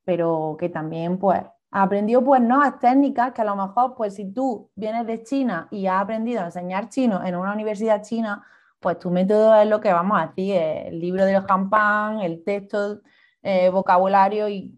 Pero 0.04 0.56
que 0.60 0.68
también 0.68 1.18
pues 1.18 1.42
ha 1.72 1.82
aprendido 1.82 2.24
pues 2.24 2.40
nuevas 2.40 2.78
técnicas 2.78 3.32
que 3.32 3.42
a 3.42 3.44
lo 3.44 3.56
mejor 3.56 3.94
pues 3.96 4.14
si 4.14 4.32
tú 4.32 4.70
vienes 4.76 5.06
de 5.06 5.24
China 5.24 5.66
y 5.72 5.86
has 5.88 6.00
aprendido 6.02 6.42
a 6.42 6.46
enseñar 6.46 6.88
chino 6.88 7.24
en 7.24 7.34
una 7.34 7.52
universidad 7.52 8.02
china, 8.02 8.44
pues 8.78 8.98
tu 9.00 9.10
método 9.10 9.56
es 9.56 9.68
lo 9.68 9.80
que 9.80 9.92
vamos 9.92 10.20
a 10.20 10.28
decir, 10.28 10.54
el 10.56 11.00
libro 11.00 11.24
del 11.24 11.44
champán, 11.44 12.20
el 12.20 12.44
texto, 12.44 13.00
eh, 13.42 13.70
vocabulario 13.70 14.48
y 14.48 14.77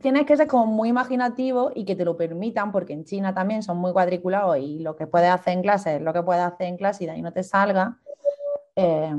tienes 0.00 0.26
que 0.26 0.36
ser 0.36 0.46
como 0.46 0.66
muy 0.66 0.88
imaginativo 0.90 1.72
y 1.74 1.84
que 1.84 1.96
te 1.96 2.04
lo 2.04 2.16
permitan, 2.16 2.70
porque 2.72 2.92
en 2.92 3.04
China 3.04 3.34
también 3.34 3.62
son 3.62 3.78
muy 3.78 3.92
cuadriculados 3.92 4.58
y 4.58 4.78
lo 4.80 4.96
que 4.96 5.06
puedes 5.06 5.30
hacer 5.30 5.54
en 5.54 5.62
clase 5.62 5.96
es 5.96 6.02
lo 6.02 6.12
que 6.12 6.22
puedes 6.22 6.42
hacer 6.42 6.66
en 6.68 6.76
clase 6.76 7.04
y 7.04 7.06
de 7.06 7.12
ahí 7.12 7.22
no 7.22 7.32
te 7.32 7.42
salga, 7.42 7.98
eh, 8.76 9.14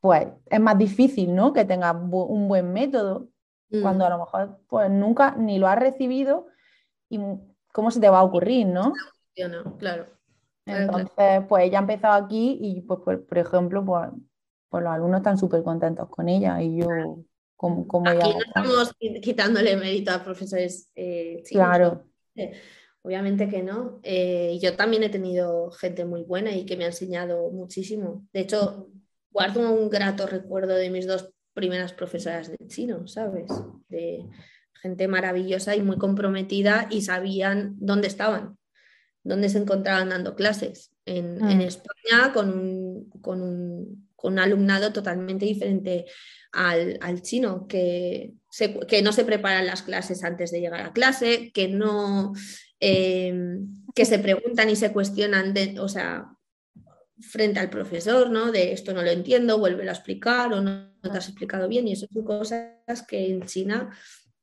pues 0.00 0.28
es 0.46 0.60
más 0.60 0.78
difícil, 0.78 1.34
¿no? 1.34 1.52
Que 1.52 1.64
tengas 1.64 1.94
bu- 1.94 2.26
un 2.28 2.48
buen 2.48 2.72
método 2.72 3.28
mm. 3.70 3.82
cuando 3.82 4.06
a 4.06 4.10
lo 4.10 4.18
mejor 4.18 4.58
pues 4.68 4.90
nunca 4.90 5.36
ni 5.36 5.58
lo 5.58 5.68
has 5.68 5.78
recibido 5.78 6.46
y 7.08 7.20
cómo 7.72 7.90
se 7.90 8.00
te 8.00 8.08
va 8.08 8.20
a 8.20 8.24
ocurrir, 8.24 8.66
¿no? 8.66 8.92
Claro, 9.34 9.76
claro. 9.78 10.06
Entonces, 10.66 11.44
pues 11.48 11.64
ella 11.64 11.78
ha 11.78 11.82
empezado 11.82 12.24
aquí 12.24 12.58
y 12.60 12.80
pues 12.82 13.00
por, 13.00 13.26
por 13.26 13.38
ejemplo, 13.38 13.84
pues, 13.84 14.10
pues 14.68 14.84
los 14.84 14.92
alumnos 14.92 15.18
están 15.18 15.36
súper 15.36 15.62
contentos 15.62 16.08
con 16.08 16.28
ella 16.28 16.62
y 16.62 16.78
yo 16.78 16.86
como, 17.62 17.86
como 17.86 18.10
ella 18.10 18.24
Aquí 18.26 18.34
no 18.34 18.40
estamos 18.44 18.94
qui- 18.98 19.20
quitándole 19.20 19.76
mérito 19.76 20.10
a 20.10 20.22
profesores 20.24 20.90
eh, 20.96 21.42
chinos, 21.44 21.64
Claro, 21.68 22.04
Eh, 22.34 22.52
Obviamente 23.04 23.48
que 23.48 23.62
no. 23.64 23.98
Eh, 24.04 24.58
yo 24.62 24.76
también 24.76 25.02
he 25.02 25.08
tenido 25.08 25.70
gente 25.72 26.04
muy 26.04 26.22
buena 26.22 26.52
y 26.54 26.64
que 26.64 26.76
me 26.76 26.84
ha 26.84 26.88
enseñado 26.88 27.50
muchísimo. 27.50 28.26
De 28.32 28.40
hecho, 28.40 28.90
guardo 29.32 29.60
un 29.72 29.90
grato 29.90 30.26
recuerdo 30.28 30.74
de 30.76 30.88
mis 30.90 31.06
dos 31.08 31.28
primeras 31.52 31.92
profesoras 31.92 32.48
de 32.48 32.56
chino, 32.68 33.06
¿sabes? 33.08 33.50
De 33.88 34.24
gente 34.80 35.08
maravillosa 35.08 35.74
y 35.74 35.82
muy 35.82 35.96
comprometida 35.98 36.86
y 36.90 37.02
sabían 37.02 37.74
dónde 37.80 38.06
estaban, 38.06 38.56
dónde 39.24 39.48
se 39.48 39.58
encontraban 39.58 40.10
dando 40.10 40.34
clases. 40.36 40.92
En, 41.04 41.38
en 41.50 41.58
Mm. 41.58 41.60
España 41.62 42.32
con 42.32 42.50
un, 42.56 43.10
con, 43.20 43.42
un, 43.42 44.08
con 44.22 44.34
un 44.34 44.38
alumnado 44.38 44.92
totalmente 44.92 45.44
diferente 45.44 46.06
al, 46.52 47.22
chino, 47.22 47.66
que, 47.66 48.34
que 48.86 49.02
no 49.02 49.12
se 49.12 49.24
preparan 49.24 49.66
las 49.66 49.82
clases 49.82 50.22
antes 50.22 50.52
de 50.52 50.60
llegar 50.60 50.80
a 50.82 50.92
clase, 50.92 51.50
que 51.52 51.68
no 51.68 52.32
eh, 52.78 53.58
que 53.94 54.04
se 54.04 54.18
preguntan 54.18 54.70
y 54.70 54.76
se 54.76 54.92
cuestionan 54.92 55.54
o 55.78 55.88
sea, 55.88 56.26
frente 57.20 57.60
al 57.60 57.70
profesor, 57.70 58.30
¿no? 58.30 58.52
De 58.52 58.72
esto 58.72 58.92
no 58.94 59.02
lo 59.02 59.10
entiendo, 59.10 59.58
vuélvelo 59.58 59.90
a 59.90 59.94
explicar 59.94 60.52
o 60.52 60.60
no, 60.60 60.92
no 61.02 61.10
te 61.10 61.18
has 61.18 61.28
explicado 61.28 61.68
bien. 61.68 61.88
Y 61.88 61.92
eso 61.92 62.06
son 62.12 62.24
cosas 62.24 63.02
que 63.06 63.30
en 63.30 63.44
China, 63.46 63.90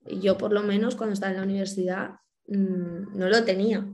yo 0.06 0.38
por 0.38 0.52
lo 0.52 0.64
menos 0.64 0.96
cuando 0.96 1.14
estaba 1.14 1.32
en 1.32 1.38
la 1.38 1.44
universidad, 1.44 2.12
mm, 2.48 3.18
no 3.18 3.30
lo 3.30 3.44
tenía. 3.44 3.86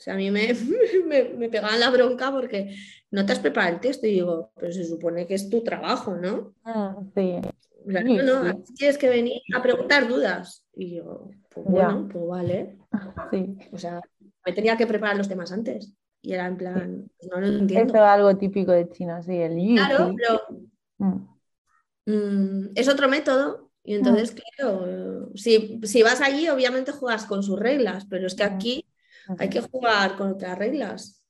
O 0.00 0.02
sea, 0.02 0.14
a 0.14 0.16
mí 0.16 0.30
me, 0.32 0.54
me, 1.06 1.24
me 1.40 1.48
pegaban 1.50 1.80
la 1.80 1.90
bronca 1.90 2.32
porque 2.32 2.76
no 3.12 3.26
te 3.26 3.32
has 3.32 3.38
preparado 3.40 3.74
el 3.74 3.80
texto 3.80 4.06
y 4.06 4.12
digo, 4.12 4.52
pero 4.58 4.72
se 4.72 4.84
supone 4.86 5.26
que 5.26 5.34
es 5.34 5.50
tu 5.50 5.62
trabajo, 5.62 6.16
¿no? 6.16 6.54
Mm, 6.64 7.12
sí, 7.14 7.40
O 7.86 7.90
sea, 7.90 8.02
Sí, 8.02 8.18
no, 8.18 8.44
no, 8.44 8.54
sí. 8.64 8.74
tienes 8.76 8.98
que 8.98 9.08
venir 9.08 9.40
a 9.52 9.62
preguntar 9.62 10.08
dudas. 10.08 10.64
Y 10.74 10.96
yo, 10.96 11.30
pues 11.50 11.66
Ya. 11.66 11.88
bueno, 11.88 12.08
pues 12.12 12.26
vale. 12.26 12.78
sí. 13.30 13.56
O 13.72 13.78
sea, 13.78 14.00
me 14.46 14.52
tenía 14.52 14.76
que 14.76 14.86
preparar 14.86 15.16
los 15.16 15.28
temas 15.28 15.52
antes. 15.52 15.92
Y 16.22 16.32
era 16.34 16.46
en 16.46 16.56
plan, 16.58 17.10
pues 17.18 17.30
no 17.32 17.40
lo 17.40 17.46
entiendo. 17.46 17.92
Eso 17.92 17.96
es 17.96 18.02
algo 18.02 18.36
típico 18.36 18.72
de 18.72 18.88
China, 18.90 19.22
sí, 19.22 19.36
el 19.36 19.56
yu, 19.56 19.74
Claro, 19.74 20.12
pero 20.16 20.60
Mm, 20.98 21.26
mm, 22.06 22.68
es 22.74 22.88
otro 22.88 23.08
método. 23.08 23.70
Y 23.82 23.94
entonces, 23.94 24.32
claro, 24.56 24.86
eh, 24.86 25.26
si, 25.36 25.80
si 25.84 26.02
vas 26.02 26.20
allí, 26.20 26.48
obviamente 26.48 26.92
juegas 26.92 27.24
con 27.24 27.42
sus 27.42 27.58
reglas, 27.58 28.06
pero 28.10 28.26
es 28.26 28.34
que 28.34 28.44
Ujú. 28.44 28.54
aquí 28.54 28.84
hay 29.38 29.48
que 29.48 29.60
jugar 29.60 30.16
con 30.16 30.32
otras 30.32 30.58
reglas. 30.58 31.20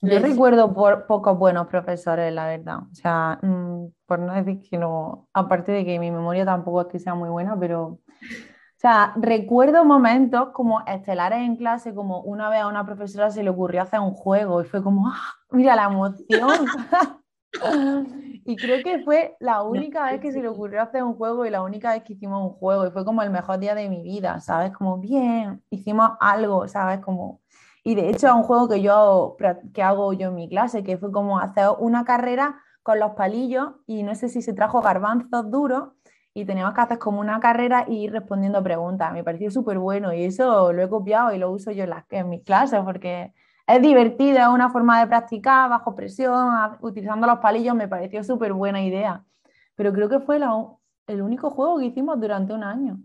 Yo 0.00 0.18
recuerdo 0.18 0.74
por 0.74 1.06
pocos 1.06 1.38
buenos 1.38 1.66
profesores, 1.68 2.32
la 2.32 2.46
verdad. 2.46 2.80
O 2.90 2.94
sea, 2.94 3.38
mm, 3.40 3.86
por 4.06 4.18
no 4.18 4.34
decir 4.34 4.60
que 4.68 4.76
no, 4.76 5.28
aparte 5.32 5.72
de 5.72 5.84
que 5.84 5.98
mi 5.98 6.10
memoria 6.10 6.44
tampoco 6.44 6.82
es 6.82 6.86
que 6.88 6.98
sea 6.98 7.14
muy 7.14 7.30
buena, 7.30 7.58
pero, 7.58 7.84
o 7.84 8.00
sea, 8.76 9.14
recuerdo 9.16 9.84
momentos 9.84 10.50
como 10.52 10.82
estelares 10.86 11.38
en 11.38 11.56
clase, 11.56 11.94
como 11.94 12.20
una 12.20 12.50
vez 12.50 12.60
a 12.60 12.68
una 12.68 12.84
profesora 12.84 13.30
se 13.30 13.42
le 13.42 13.50
ocurrió 13.50 13.80
hacer 13.80 14.00
un 14.00 14.12
juego 14.12 14.60
y 14.60 14.64
fue 14.66 14.82
como, 14.82 15.08
¡ah! 15.08 15.32
Mira 15.50 15.74
la 15.74 15.84
emoción. 15.84 16.26
Y 18.46 18.56
creo 18.56 18.82
que 18.82 19.02
fue 19.02 19.36
la 19.40 19.62
única 19.62 20.04
vez 20.04 20.20
que 20.20 20.30
se 20.30 20.42
le 20.42 20.48
ocurrió 20.48 20.82
hacer 20.82 21.02
un 21.02 21.14
juego 21.14 21.46
y 21.46 21.50
la 21.50 21.62
única 21.62 21.94
vez 21.94 22.02
que 22.02 22.12
hicimos 22.12 22.42
un 22.42 22.50
juego 22.50 22.86
y 22.86 22.90
fue 22.90 23.04
como 23.04 23.22
el 23.22 23.30
mejor 23.30 23.58
día 23.58 23.74
de 23.74 23.88
mi 23.88 24.02
vida, 24.02 24.38
¿sabes? 24.40 24.70
Como 24.72 24.98
bien, 24.98 25.62
hicimos 25.70 26.10
algo, 26.20 26.68
¿sabes? 26.68 27.00
Como... 27.00 27.40
Y 27.82 27.94
de 27.94 28.10
hecho 28.10 28.26
es 28.26 28.32
un 28.34 28.42
juego 28.42 28.68
que 28.68 28.82
yo 28.82 29.36
que 29.72 29.82
hago 29.82 30.12
yo 30.12 30.28
en 30.28 30.34
mi 30.34 30.48
clase, 30.48 30.84
que 30.84 30.98
fue 30.98 31.10
como 31.10 31.38
hacer 31.38 31.68
una 31.78 32.04
carrera 32.04 32.60
con 32.82 32.98
los 32.98 33.12
palillos 33.12 33.72
y 33.86 34.02
no 34.02 34.14
sé 34.14 34.28
si 34.28 34.42
se 34.42 34.52
trajo 34.52 34.82
garbanzos 34.82 35.50
duros 35.50 35.88
y 36.34 36.44
teníamos 36.44 36.74
que 36.74 36.80
hacer 36.82 36.98
como 36.98 37.20
una 37.20 37.40
carrera 37.40 37.86
y 37.88 38.04
ir 38.04 38.12
respondiendo 38.12 38.62
preguntas. 38.62 39.12
Me 39.12 39.24
pareció 39.24 39.50
súper 39.50 39.78
bueno 39.78 40.12
y 40.12 40.24
eso 40.24 40.72
lo 40.72 40.82
he 40.82 40.88
copiado 40.88 41.32
y 41.32 41.38
lo 41.38 41.50
uso 41.50 41.70
yo 41.70 41.84
en, 41.84 41.90
las, 41.90 42.04
en 42.10 42.28
mis 42.28 42.42
clases 42.42 42.80
porque 42.84 43.32
es 43.66 43.82
divertido, 43.82 44.38
es 44.38 44.48
una 44.48 44.70
forma 44.70 45.00
de 45.00 45.06
practicar 45.06 45.70
bajo 45.70 45.94
presión, 45.94 46.54
utilizando 46.80 47.26
los 47.26 47.38
palillos, 47.38 47.74
me 47.74 47.88
pareció 47.88 48.22
súper 48.22 48.52
buena 48.52 48.82
idea. 48.82 49.24
Pero 49.74 49.92
creo 49.92 50.08
que 50.08 50.20
fue 50.20 50.38
la 50.38 50.52
el 51.06 51.22
único 51.22 51.50
juego 51.50 51.78
que 51.78 51.86
hicimos 51.86 52.20
durante 52.20 52.52
un 52.52 52.64
año. 52.64 52.98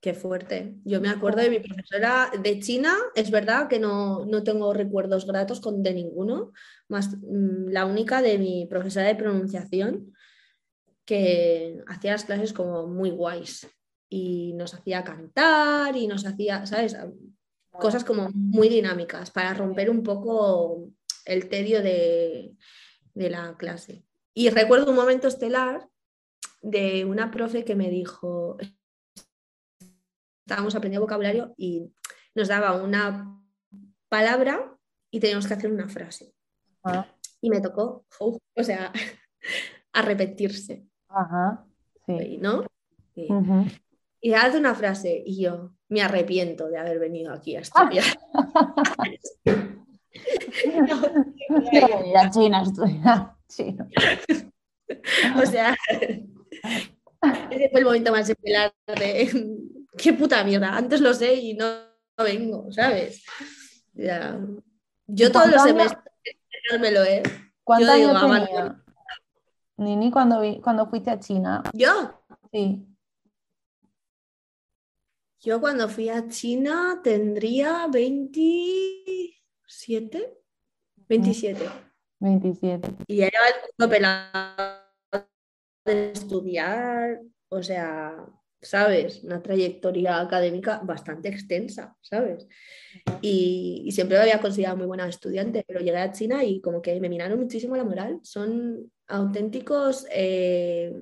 Qué 0.00 0.14
fuerte. 0.14 0.76
Yo 0.84 1.00
me 1.00 1.08
acuerdo 1.08 1.40
de 1.42 1.50
mi 1.50 1.58
profesora 1.58 2.30
de 2.40 2.60
China, 2.60 2.94
es 3.14 3.30
verdad 3.30 3.68
que 3.68 3.80
no, 3.80 4.24
no 4.26 4.44
tengo 4.44 4.72
recuerdos 4.72 5.26
gratos 5.26 5.60
con, 5.60 5.82
de 5.82 5.92
ninguno, 5.92 6.52
más 6.88 7.16
mm, 7.16 7.68
la 7.70 7.84
única 7.84 8.22
de 8.22 8.38
mi 8.38 8.66
profesora 8.66 9.06
de 9.06 9.16
pronunciación, 9.16 10.12
que 11.04 11.82
hacía 11.88 12.12
las 12.12 12.24
clases 12.24 12.52
como 12.52 12.86
muy 12.86 13.10
guays 13.10 13.66
y 14.08 14.52
nos 14.54 14.74
hacía 14.74 15.02
cantar 15.04 15.96
y 15.96 16.06
nos 16.06 16.26
hacía, 16.26 16.64
¿sabes? 16.66 16.96
Cosas 17.80 18.04
como 18.04 18.30
muy 18.30 18.68
dinámicas 18.68 19.30
para 19.30 19.54
romper 19.54 19.90
un 19.90 20.02
poco 20.02 20.90
el 21.24 21.48
tedio 21.48 21.82
de, 21.82 22.56
de 23.14 23.30
la 23.30 23.56
clase. 23.56 24.04
Y 24.34 24.50
recuerdo 24.50 24.90
un 24.90 24.96
momento 24.96 25.28
estelar 25.28 25.88
de 26.62 27.04
una 27.04 27.30
profe 27.30 27.64
que 27.64 27.74
me 27.74 27.90
dijo, 27.90 28.56
estábamos 30.44 30.74
aprendiendo 30.74 31.04
vocabulario 31.04 31.54
y 31.56 31.92
nos 32.34 32.48
daba 32.48 32.82
una 32.82 33.38
palabra 34.08 34.76
y 35.10 35.20
teníamos 35.20 35.46
que 35.46 35.54
hacer 35.54 35.70
una 35.70 35.88
frase. 35.88 36.32
Ajá, 36.82 37.14
Y 37.40 37.50
me 37.50 37.60
tocó, 37.60 38.06
o 38.18 38.62
sea, 38.62 38.92
arrepentirse, 39.92 40.86
ajá, 41.08 41.66
sí. 42.06 42.38
¿no? 42.40 42.64
Y, 43.14 43.32
Ujú. 43.32 43.66
Y 44.20 44.34
haz 44.34 44.54
una 44.54 44.74
frase 44.74 45.22
y 45.24 45.42
yo 45.42 45.72
me 45.88 46.02
arrepiento 46.02 46.68
de 46.68 46.78
haber 46.78 46.98
venido 46.98 47.32
aquí 47.32 47.56
a 47.56 47.60
estudiar. 47.60 48.04
Ya 52.12 52.28
China, 52.30 52.62
estudiar 52.62 53.38
chino. 53.48 53.88
o 55.42 55.46
sea, 55.46 55.76
ese 57.50 57.68
fue 57.70 57.80
el 57.80 57.84
momento 57.84 58.12
más 58.12 58.28
estelar 58.28 58.72
de 58.86 59.56
qué 59.98 60.12
puta 60.12 60.44
mierda, 60.44 60.76
antes 60.76 61.00
lo 61.00 61.14
sé 61.14 61.34
y 61.34 61.54
no, 61.54 61.66
vengo, 62.18 62.70
¿sabes? 62.72 63.24
Yo 65.06 65.32
todos 65.32 65.50
los 65.50 65.62
semestres 65.62 66.02
me 66.80 66.90
lo 66.90 67.02
he. 67.02 67.22
¿Cuántos 67.64 67.88
años 67.88 68.20
tenía? 68.20 68.82
Nini, 69.76 70.10
cuando, 70.10 70.42
cuando 70.62 70.86
fuiste 70.88 71.10
a 71.10 71.20
China. 71.20 71.62
¿Yo? 71.72 72.22
Sí. 72.52 72.87
Yo 75.40 75.60
cuando 75.60 75.88
fui 75.88 76.08
a 76.08 76.26
China 76.28 77.00
tendría 77.02 77.86
27. 77.86 80.36
27. 81.08 81.64
27. 82.18 82.88
Y 83.06 83.20
era 83.20 83.38
el 83.46 83.54
curso 83.60 83.88
pelado 83.88 84.82
de 85.84 86.10
estudiar, 86.10 87.20
o 87.48 87.62
sea, 87.62 88.26
¿sabes? 88.60 89.22
Una 89.22 89.40
trayectoria 89.40 90.20
académica 90.20 90.80
bastante 90.82 91.28
extensa, 91.28 91.96
¿sabes? 92.00 92.48
Y, 93.22 93.88
siempre 93.92 94.16
me 94.16 94.24
había 94.24 94.40
considerado 94.40 94.76
muy 94.76 94.86
buena 94.86 95.08
estudiante, 95.08 95.64
pero 95.66 95.80
llegué 95.80 95.98
a 95.98 96.12
China 96.12 96.44
y 96.44 96.60
como 96.60 96.82
que 96.82 97.00
me 97.00 97.08
miraron 97.08 97.38
muchísimo 97.38 97.76
la 97.76 97.84
moral. 97.84 98.18
Son 98.22 98.90
auténticos 99.06 100.06
eh, 100.10 100.92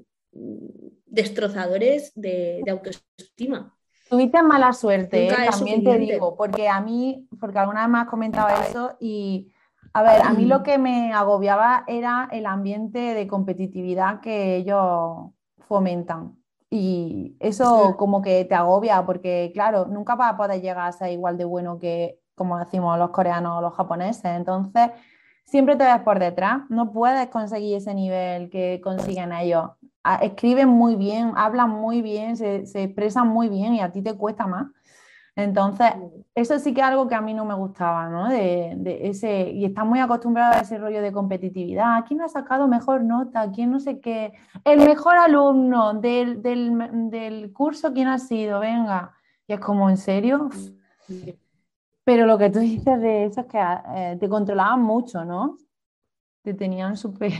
destrozadores 1.07 2.12
de, 2.14 2.62
autoestima. 2.68 3.76
Tuviste 4.09 4.43
mala 4.43 4.73
suerte, 4.73 5.29
¿eh? 5.29 5.35
también 5.51 5.83
te 5.83 5.99
digo, 5.99 6.37
porque 6.37 6.69
a 6.69 6.81
mí, 6.81 7.29
porque 7.41 7.59
alguna 7.59 7.83
vez 7.83 7.91
me 7.91 7.99
has 7.99 8.07
comentado 8.07 8.49
eso 8.63 8.97
y, 9.01 9.53
a 9.93 10.03
ver, 10.03 10.23
a 10.23 10.31
mí 10.31 10.45
lo 10.45 10.63
que 10.63 10.79
me 10.79 11.13
agobiaba 11.13 11.85
era 11.89 12.29
el 12.31 12.47
ambiente 12.47 12.99
de 12.99 13.27
competitividad 13.27 14.21
que 14.21 14.57
ellos 14.57 15.31
fomentan. 15.67 16.37
Y 16.71 17.37
eso 17.41 17.97
como 17.97 18.23
que 18.23 18.45
te 18.45 18.55
agobia 18.55 19.05
porque, 19.07 19.51
claro, 19.55 19.87
nunca 19.87 20.15
vas 20.15 20.35
a 20.35 20.37
poder 20.37 20.61
llegar 20.61 20.87
a 20.87 20.93
ser 20.93 21.13
igual 21.13 21.37
de 21.37 21.45
bueno 21.45 21.79
que, 21.79 22.21
como 22.35 22.59
decimos, 22.59 22.99
los 22.99 23.11
coreanos 23.11 23.59
o 23.59 23.61
los 23.61 23.75
japoneses. 23.75 24.25
Entonces, 24.25 24.91
siempre 25.45 25.77
te 25.77 25.85
ves 25.85 26.01
por 26.01 26.19
detrás. 26.19 26.63
No 26.69 26.93
puedes 26.93 27.29
conseguir 27.29 27.77
ese 27.77 27.95
nivel 27.95 28.51
que 28.51 28.81
consiguen 28.83 29.33
ellos. 29.33 29.71
Escriben 30.23 30.69
muy 30.69 30.97
bien, 30.97 31.33
hablan 31.37 31.71
muy 31.71 32.03
bien, 32.03 32.37
se, 32.37 32.67
se 32.67 32.85
expresan 32.85 33.29
muy 33.29 33.49
bien 33.49 33.75
y 33.75 33.81
a 33.81 33.93
ti 33.93 34.03
te 34.03 34.15
cuesta 34.15 34.47
más. 34.47 34.67
Entonces, 35.37 35.93
eso 36.35 36.59
sí 36.59 36.73
que 36.73 36.81
es 36.81 36.87
algo 36.87 37.09
que 37.09 37.15
a 37.15 37.21
mí 37.21 37.35
no 37.35 37.45
me 37.45 37.53
gustaba, 37.53 38.09
¿no? 38.09 38.31
De, 38.31 39.01
ese, 39.03 39.51
y 39.51 39.67
está 39.67 39.85
muy 39.85 40.01
acostumbrado 40.01 40.55
a 40.55 40.61
ese 40.61 40.79
rollo 40.79 41.03
de 41.03 41.13
competitividad. 41.13 42.07
¿Quién 42.09 42.23
ha 42.23 42.29
sacado 42.29 42.67
mejor 42.67 43.05
nota? 43.05 43.51
¿Quién 43.53 43.71
no 43.71 43.79
sé 43.79 44.01
qué? 44.01 44.33
El 44.65 44.79
mejor 44.79 45.19
alumno 45.19 45.93
del, 45.93 46.41
del 46.41 47.53
curso, 47.53 47.93
¿quién 47.93 48.09
ha 48.09 48.19
sido? 48.19 48.61
Venga. 48.61 49.13
Y 49.47 49.53
es 49.53 49.61
como, 49.61 49.91
¿en 49.91 49.99
serio? 49.99 50.49
Pero 52.03 52.25
lo 52.25 52.39
que 52.39 52.49
tú 52.49 52.61
dices 52.61 52.99
de 52.99 53.27
eso 53.27 53.43
es 53.43 53.47
que 53.47 53.61
eh, 53.95 54.17
te 54.19 54.31
controlaban 54.31 54.81
mucho, 54.81 55.23
¿no? 55.23 55.59
Te 56.43 56.55
tenían 56.55 56.97
súper... 56.97 57.33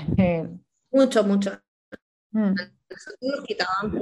Mucho, 0.93 1.25
mucho. 1.25 1.51
Mm. 2.31 2.55
Nos 3.21 3.45
quitaban. 3.45 4.01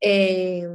Eh, 0.00 0.68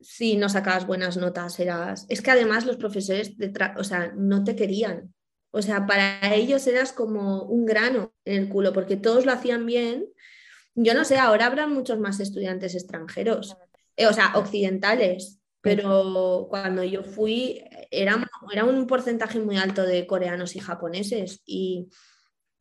si 0.00 0.36
no 0.36 0.48
sacabas 0.48 0.86
buenas 0.86 1.16
notas, 1.16 1.58
eras... 1.60 2.06
Es 2.08 2.22
que 2.22 2.30
además 2.30 2.66
los 2.66 2.76
profesores 2.76 3.32
o 3.76 3.84
sea, 3.84 4.12
no 4.16 4.44
te 4.44 4.56
querían. 4.56 5.14
O 5.50 5.62
sea, 5.62 5.86
para 5.86 6.34
ellos 6.34 6.66
eras 6.66 6.92
como 6.92 7.42
un 7.42 7.66
grano 7.66 8.14
en 8.24 8.42
el 8.42 8.48
culo, 8.48 8.72
porque 8.72 8.96
todos 8.96 9.26
lo 9.26 9.32
hacían 9.32 9.66
bien. 9.66 10.06
Yo 10.74 10.94
no 10.94 11.04
sé, 11.04 11.18
ahora 11.18 11.46
habrán 11.46 11.72
muchos 11.72 11.98
más 11.98 12.20
estudiantes 12.20 12.74
extranjeros, 12.74 13.56
eh, 13.96 14.06
o 14.06 14.12
sea, 14.12 14.32
occidentales, 14.36 15.40
pero 15.60 16.46
cuando 16.48 16.84
yo 16.84 17.02
fui 17.02 17.62
era, 17.90 18.24
era 18.52 18.64
un 18.64 18.86
porcentaje 18.86 19.40
muy 19.40 19.58
alto 19.58 19.82
de 19.82 20.06
coreanos 20.06 20.54
y 20.56 20.60
japoneses 20.60 21.42
y, 21.44 21.88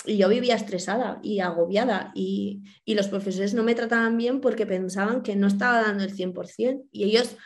yo 0.06 0.30
vivía 0.30 0.56
estresada 0.56 1.20
y 1.22 1.40
agobiada 1.40 2.12
y, 2.16 2.64
los 2.86 3.08
profesores 3.08 3.54
no 3.54 3.64
me 3.64 3.76
trataban 3.76 4.18
bien 4.18 4.42
porque 4.42 4.66
pensaban 4.66 5.22
que 5.22 5.36
no 5.36 5.48
estaba 5.48 5.82
dando 5.82 6.04
el 6.04 6.16
100% 6.16 6.88
y 6.92 7.04
ellos 7.06 7.38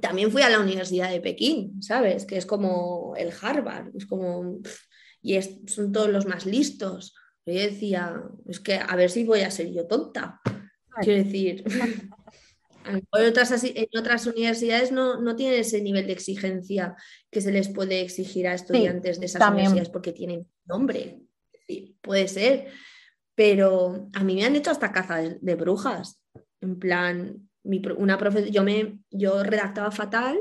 también 0.00 0.30
fui 0.30 0.42
a 0.42 0.50
la 0.50 0.58
Universidad 0.58 1.10
de 1.10 1.20
Pekín, 1.20 1.82
¿sabes? 1.82 2.26
Que 2.26 2.36
es 2.36 2.46
como 2.46 3.14
el 3.16 3.30
Harvard, 3.40 3.90
es 3.96 4.06
como 4.06 4.58
y 5.22 5.40
son 5.66 5.92
todos 5.92 6.10
los 6.10 6.26
más 6.26 6.44
listos. 6.44 7.14
Yo 7.46 7.54
decía, 7.54 8.22
es 8.46 8.60
que 8.60 8.74
a 8.74 8.94
ver 8.96 9.10
si 9.10 9.24
voy 9.24 9.40
a 9.40 9.50
ser 9.50 9.72
yo 9.72 9.86
tonta. 9.86 10.40
Quiero 11.00 11.24
decir, 11.24 11.64
en 12.86 13.06
otras, 13.10 13.64
en 13.64 13.88
otras 13.98 14.26
universidades 14.26 14.92
no, 14.92 15.20
no, 15.20 15.34
tienen 15.36 15.60
ese 15.60 15.80
nivel 15.80 16.06
de 16.06 16.12
exigencia 16.12 16.94
que 17.30 17.40
se 17.40 17.52
les 17.52 17.68
puede 17.68 18.00
exigir 18.00 18.46
a 18.46 18.54
estudiantes 18.54 19.18
de 19.18 19.26
esas 19.26 19.50
universidades 19.50 19.88
porque 19.88 20.12
tienen 20.12 20.46
nombre. 20.66 21.23
Puede 22.04 22.28
ser, 22.28 22.68
pero 23.34 24.08
a 24.12 24.22
mí 24.22 24.36
me 24.36 24.44
han 24.44 24.54
hecho 24.54 24.70
hasta 24.70 24.92
caza 24.92 25.16
de, 25.18 25.54
brujas. 25.56 26.22
En 26.60 26.78
plan, 26.78 27.48
una 27.64 28.18
yo, 28.50 28.62
me, 28.62 29.00
yo 29.10 29.42
redactaba 29.42 29.90
fatal 29.90 30.40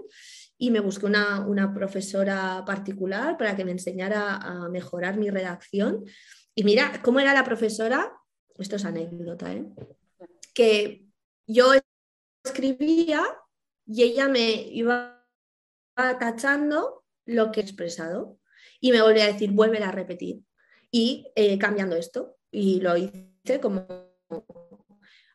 y 0.57 0.69
me 0.69 0.81
busqué 0.81 1.07
una, 1.07 1.47
una, 1.47 1.73
profesora 1.73 2.63
particular 2.65 3.37
para 3.37 3.55
que 3.55 3.65
me 3.65 3.71
enseñara 3.71 4.35
a 4.35 4.69
mejorar 4.69 5.17
mi 5.17 5.29
redacción. 5.29 6.05
Y 6.53 6.63
mira, 6.63 7.01
¿cómo 7.01 7.19
era 7.19 7.33
la 7.33 7.43
profesora? 7.43 8.13
Esto 8.59 8.75
es 8.75 8.85
anécdota, 8.85 9.51
¿eh? 9.51 9.65
Que 10.53 11.05
yo 11.47 11.73
escribía 12.43 13.23
y 13.87 14.03
ella 14.03 14.27
me 14.27 14.51
iba 14.51 15.25
tachando 15.95 17.03
lo 17.25 17.51
que 17.51 17.61
he 17.61 17.63
expresado 17.63 18.37
y 18.79 18.91
me 18.91 19.01
volvía 19.01 19.23
a 19.23 19.31
decir, 19.31 19.51
vuelve 19.51 19.79
a 19.79 19.91
repetir 19.91 20.43
y 20.93 21.25
eh, 21.35 21.57
cambiando 21.57 21.95
esto. 21.97 22.37
Y 22.51 22.79
lo 22.79 22.95
hice 22.95 23.59
como, 23.59 23.85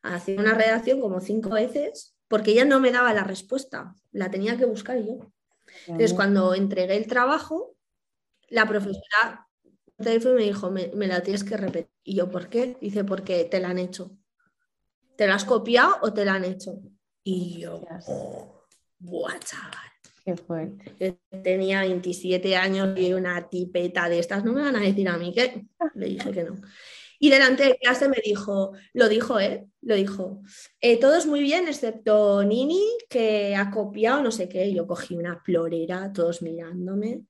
hacía 0.02 0.40
una 0.40 0.54
redacción 0.54 1.00
como 1.00 1.20
cinco 1.20 1.50
veces 1.50 2.14
porque 2.28 2.52
ella 2.52 2.64
no 2.64 2.78
me 2.78 2.92
daba 2.92 3.12
la 3.12 3.24
respuesta, 3.24 3.94
la 4.12 4.30
tenía 4.30 4.56
que 4.56 4.66
buscar 4.66 4.98
yo. 4.98 5.32
Entonces, 5.86 6.14
cuando 6.14 6.54
entregué 6.54 6.96
el 6.96 7.06
trabajo, 7.06 7.74
la 8.48 8.66
profesora 8.66 9.48
me 9.98 10.42
dijo, 10.44 10.70
me, 10.70 10.92
me, 10.94 11.08
la 11.08 11.22
tienes 11.22 11.42
que 11.42 11.56
repetir. 11.56 11.90
Y 12.04 12.14
yo, 12.14 12.30
¿por 12.30 12.48
qué? 12.48 12.76
Dice, 12.80 13.02
porque 13.02 13.44
te 13.46 13.60
la 13.60 13.70
han 13.70 13.78
hecho. 13.78 14.16
¿Te 15.16 15.26
la 15.26 15.34
has 15.34 15.44
copiado 15.44 15.96
o 16.02 16.12
te 16.12 16.24
la 16.24 16.34
han 16.34 16.44
hecho? 16.44 16.80
Y 17.24 17.60
yo, 17.60 17.82
¡buah, 18.98 19.38
chaval! 19.40 19.97
Qué 20.28 20.36
fuerte. 20.36 21.18
tenía 21.42 21.80
27 21.80 22.54
años 22.54 22.98
y 22.98 23.14
una 23.14 23.48
tipeta 23.48 24.10
de 24.10 24.18
estas, 24.18 24.44
no 24.44 24.52
me 24.52 24.60
van 24.60 24.76
a 24.76 24.80
decir 24.80 25.08
a 25.08 25.16
mí 25.16 25.32
que 25.32 25.64
le 25.94 26.06
dije 26.06 26.30
que 26.32 26.44
no. 26.44 26.56
Y 27.18 27.30
delante 27.30 27.64
de 27.64 27.78
clase 27.78 28.10
me 28.10 28.18
dijo, 28.22 28.72
lo 28.92 29.08
dijo, 29.08 29.40
¿eh? 29.40 29.66
Lo 29.80 29.94
dijo, 29.94 30.42
eh, 30.82 31.00
todo 31.00 31.16
es 31.16 31.24
muy 31.24 31.40
bien 31.40 31.66
excepto 31.66 32.44
Nini 32.44 32.82
que 33.08 33.56
ha 33.56 33.70
copiado 33.70 34.22
no 34.22 34.30
sé 34.30 34.50
qué. 34.50 34.70
Yo 34.70 34.86
cogí 34.86 35.16
una 35.16 35.40
florera, 35.40 36.12
todos 36.12 36.42
mirándome. 36.42 37.22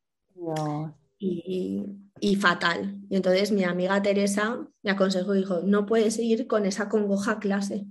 Y, 1.19 1.85
y, 2.19 2.35
fatal. 2.35 2.99
Y 3.09 3.15
entonces 3.15 3.53
mi 3.53 3.63
amiga 3.63 4.03
Teresa 4.03 4.67
me 4.83 4.91
aconsejó 4.91 5.37
y 5.37 5.39
dijo, 5.39 5.61
no 5.61 5.87
puedes 5.87 6.19
ir 6.19 6.49
con 6.49 6.67
esa 6.67 6.89
congoja 6.89 7.39
clase 7.39 7.87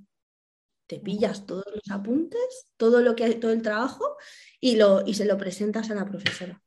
te 0.87 0.99
pillas 0.99 1.45
todos 1.45 1.65
los 1.73 1.91
apuntes, 1.91 2.71
todo 2.77 3.01
lo 3.01 3.15
que 3.15 3.35
todo 3.35 3.51
el 3.51 3.61
trabajo 3.61 4.17
y, 4.59 4.77
lo, 4.77 5.05
y 5.05 5.13
se 5.13 5.25
lo 5.25 5.37
presentas 5.37 5.91
a 5.91 5.95
la 5.95 6.05
profesora. 6.05 6.61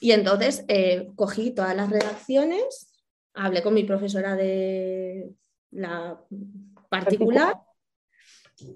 Y 0.00 0.12
entonces 0.12 0.64
eh, 0.68 1.10
cogí 1.14 1.50
todas 1.50 1.76
las 1.76 1.90
redacciones, 1.90 2.92
hablé 3.34 3.62
con 3.62 3.74
mi 3.74 3.84
profesora 3.84 4.36
de 4.36 5.30
la 5.70 6.18
particular 6.88 7.56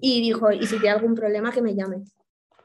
y 0.01 0.21
dijo, 0.21 0.51
y 0.51 0.65
si 0.67 0.79
tiene 0.79 0.89
algún 0.89 1.15
problema 1.15 1.51
que 1.51 1.61
me 1.61 1.75
llame. 1.75 2.03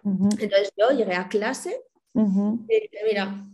Entonces 0.04 0.72
yo 0.76 0.90
llegué 0.90 1.14
a 1.14 1.28
clase 1.28 1.82
y 2.14 2.20
dije, 2.20 2.98
mira, 3.06 3.46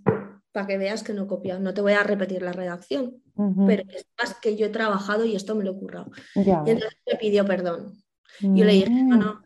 para 0.54 0.68
que 0.68 0.78
veas 0.78 1.02
que 1.02 1.12
no 1.12 1.26
copia, 1.26 1.58
no 1.58 1.74
te 1.74 1.80
voy 1.80 1.94
a 1.94 2.04
repetir 2.04 2.40
la 2.40 2.52
redacción, 2.52 3.20
pero 3.66 3.82
es 3.92 4.06
más 4.16 4.34
que 4.34 4.56
yo 4.56 4.66
he 4.66 4.68
trabajado 4.68 5.24
y 5.24 5.34
esto 5.34 5.56
me 5.56 5.64
lo 5.64 5.72
he 5.72 5.76
currado. 5.76 6.12
Y 6.36 6.70
entonces 6.70 6.96
me 7.04 7.18
pidió 7.18 7.44
perdón. 7.44 7.92
Yo 8.38 8.64
le 8.64 8.72
dije, 8.72 8.88
no, 8.88 9.16
no, 9.16 9.34
mm. 9.34 9.44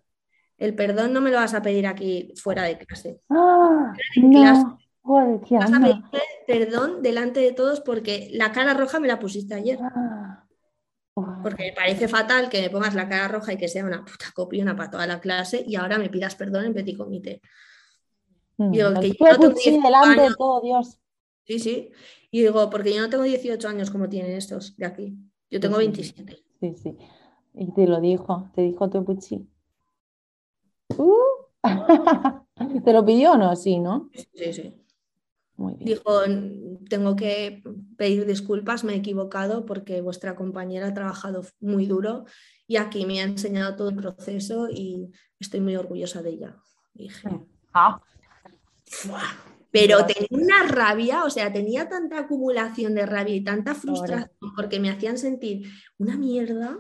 el 0.59 0.75
perdón 0.75 1.15
no 1.15 1.23
me 1.23 1.31
lo 1.31 1.39
vas 1.39 1.55
a 1.55 1.63
pedir 1.63 1.87
aquí 1.87 2.35
fuera 2.37 2.65
de 2.65 2.77
clase. 2.77 3.23
Ah, 3.31 3.95
no. 4.17 4.79
vas 5.03 5.73
a 5.73 5.81
pedir 5.81 6.03
perdón 6.47 7.03
delante 7.03 7.41
de 7.41 7.53
todos 7.53 7.81
porque 7.81 8.29
la 8.33 8.53
cara 8.53 8.75
roja 8.75 9.01
me 9.01 9.09
la 9.09 9.19
pusiste 9.19 9.55
ayer. 9.55 9.79
Ah, 9.81 10.45
porque 11.43 11.71
me 11.71 11.73
parece 11.73 12.07
fatal 12.07 12.51
que 12.51 12.61
me 12.61 12.69
pongas 12.69 12.95
la 12.95 13.09
cara 13.09 13.29
roja 13.29 13.55
y 13.55 13.57
que 13.57 13.69
sea 13.69 13.87
una 13.87 14.05
puta 14.05 14.27
copiona 14.35 14.77
para 14.77 14.91
toda 14.91 15.07
la 15.07 15.21
clase 15.21 15.65
y 15.67 15.77
ahora 15.77 15.97
me 15.97 16.11
pidas 16.11 16.35
perdón 16.35 16.67
en 16.67 16.75
petit 16.75 16.99
comité. 16.99 17.41
Mm, 18.59 18.71
Digo, 18.73 18.95
que 19.01 19.11
yo 19.11 19.83
delante 19.83 20.21
de 20.21 20.35
todo, 20.37 20.61
Dios. 20.61 20.99
Sí, 21.45 21.59
sí. 21.59 21.91
Y 22.31 22.43
digo, 22.43 22.69
porque 22.69 22.93
yo 22.93 23.01
no 23.01 23.09
tengo 23.09 23.23
18 23.23 23.69
años 23.69 23.91
como 23.91 24.09
tienen 24.09 24.33
estos 24.33 24.77
de 24.77 24.85
aquí. 24.85 25.17
Yo 25.51 25.61
tengo 25.61 25.79
27. 25.79 26.45
Sí, 26.61 26.75
sí. 26.75 26.97
Y 27.55 27.73
te 27.73 27.87
lo 27.87 28.01
dijo, 28.01 28.51
te 28.55 28.63
dijo 28.63 28.91
tu 28.91 29.05
puchi. 29.05 29.49
Uh. 30.97 31.15
¿Te 32.85 32.93
lo 32.93 33.05
pidió 33.05 33.33
o 33.33 33.39
no? 33.39 33.57
Sí, 33.57 33.79
¿no? 33.79 34.11
Sí, 34.35 34.53
sí. 34.53 34.75
Muy 35.57 35.75
bien. 35.75 35.87
Dijo, 35.87 36.21
tengo 36.89 37.17
que 37.17 37.63
pedir 37.97 38.27
disculpas, 38.27 38.85
me 38.85 38.95
he 38.95 38.97
equivocado 38.97 39.65
porque 39.65 40.01
vuestra 40.01 40.37
compañera 40.37 40.89
ha 40.89 40.95
trabajado 40.95 41.43
muy 41.61 41.87
duro 41.87 42.27
y 42.67 42.77
aquí 42.77 43.07
me 43.07 43.21
ha 43.21 43.25
enseñado 43.25 43.75
todo 43.75 43.89
el 43.89 43.97
proceso 43.97 44.69
y 44.71 45.11
estoy 45.41 45.61
muy 45.61 45.75
orgullosa 45.77 46.23
de 46.23 46.31
ella. 46.31 46.57
Dije, 46.95 47.29
ah. 47.73 48.01
Pero 49.71 50.07
tenía 50.07 50.29
una 50.31 50.67
rabia, 50.67 51.25
o 51.25 51.31
sea, 51.31 51.53
tenía 51.53 51.89
tanta 51.89 52.21
acumulación 52.21 52.95
de 52.95 53.05
rabia 53.05 53.35
y 53.35 53.45
tanta 53.45 53.75
frustración 53.75 54.31
porque 54.57 54.81
me 54.81 54.91
hacían 54.91 55.19
sentir 55.19 55.69
una 55.99 56.17
mierda, 56.17 56.79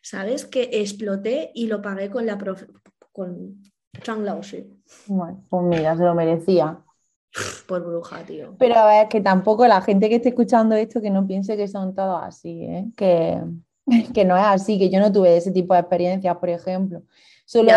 ¿sabes? 0.00 0.44
Que 0.44 0.68
exploté 0.72 1.52
y 1.54 1.68
lo 1.68 1.80
pagué 1.80 2.10
con 2.10 2.26
la 2.26 2.36
profe, 2.36 2.66
con 3.12 3.62
Chang 4.02 4.24
Lao 4.24 4.40
Bueno, 5.06 5.44
pues 5.48 5.62
mira, 5.64 5.96
se 5.96 6.02
lo 6.02 6.14
merecía. 6.14 6.80
Por 7.66 7.84
bruja, 7.84 8.22
tío. 8.24 8.56
Pero 8.58 8.76
a 8.76 8.86
ver, 8.86 9.08
que 9.08 9.20
tampoco 9.20 9.66
la 9.66 9.80
gente 9.80 10.08
que 10.08 10.16
esté 10.16 10.30
escuchando 10.30 10.74
esto 10.74 11.00
que 11.00 11.10
no 11.10 11.26
piense 11.26 11.56
que 11.56 11.68
son 11.68 11.94
todos 11.94 12.20
así, 12.22 12.62
¿eh? 12.62 12.86
que, 12.96 13.40
que 14.14 14.24
no 14.24 14.36
es 14.36 14.44
así, 14.44 14.78
que 14.78 14.90
yo 14.90 15.00
no 15.00 15.12
tuve 15.12 15.36
ese 15.36 15.52
tipo 15.52 15.74
de 15.74 15.80
experiencias, 15.80 16.36
por 16.36 16.48
ejemplo. 16.48 17.02
Solo 17.44 17.72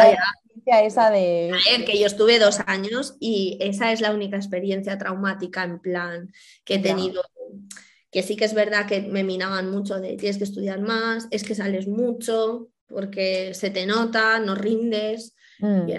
esa 0.65 1.09
de... 1.09 1.51
A 1.51 1.77
ver, 1.77 1.85
que 1.85 1.99
yo 1.99 2.05
estuve 2.05 2.39
dos 2.39 2.59
años 2.65 3.15
y 3.19 3.57
esa 3.61 3.91
es 3.91 4.01
la 4.01 4.13
única 4.13 4.37
experiencia 4.37 4.97
traumática 4.97 5.63
en 5.63 5.79
plan 5.79 6.31
que 6.63 6.75
he 6.75 6.79
tenido. 6.79 7.23
Que 8.11 8.23
sí 8.23 8.35
que 8.35 8.45
es 8.45 8.53
verdad 8.53 8.87
que 8.87 9.01
me 9.01 9.23
minaban 9.23 9.69
mucho 9.71 9.99
de 9.99 10.15
tienes 10.17 10.37
que 10.37 10.43
estudiar 10.43 10.79
más, 10.81 11.27
es 11.31 11.43
que 11.43 11.55
sales 11.55 11.87
mucho 11.87 12.69
porque 12.87 13.53
se 13.53 13.69
te 13.69 13.85
nota, 13.85 14.39
no 14.39 14.55
rindes. 14.55 15.35
Mm. 15.59 15.89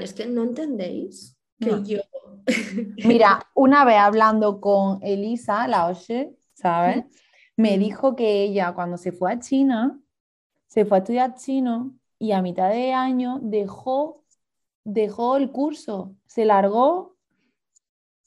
es 0.00 0.14
que 0.14 0.26
no 0.26 0.44
entendéis 0.44 1.36
que 1.60 1.82
yo... 1.84 2.00
Mira, 3.04 3.46
una 3.54 3.84
vez 3.84 3.96
hablando 3.96 4.60
con 4.60 5.00
Elisa, 5.02 5.68
la 5.68 5.86
Oshe, 5.86 6.32
¿sabes? 6.54 7.04
Me 7.56 7.76
dijo 7.76 8.14
que 8.14 8.44
ella 8.44 8.72
cuando 8.72 8.96
se 8.96 9.12
fue 9.12 9.32
a 9.32 9.38
China, 9.38 10.00
se 10.66 10.84
fue 10.84 10.98
a 10.98 11.00
estudiar 11.00 11.34
chino 11.34 11.97
y 12.18 12.32
a 12.32 12.42
mitad 12.42 12.70
de 12.70 12.92
año 12.92 13.38
dejó, 13.42 14.24
dejó 14.84 15.36
el 15.36 15.50
curso, 15.50 16.14
se 16.26 16.44
largó, 16.44 17.16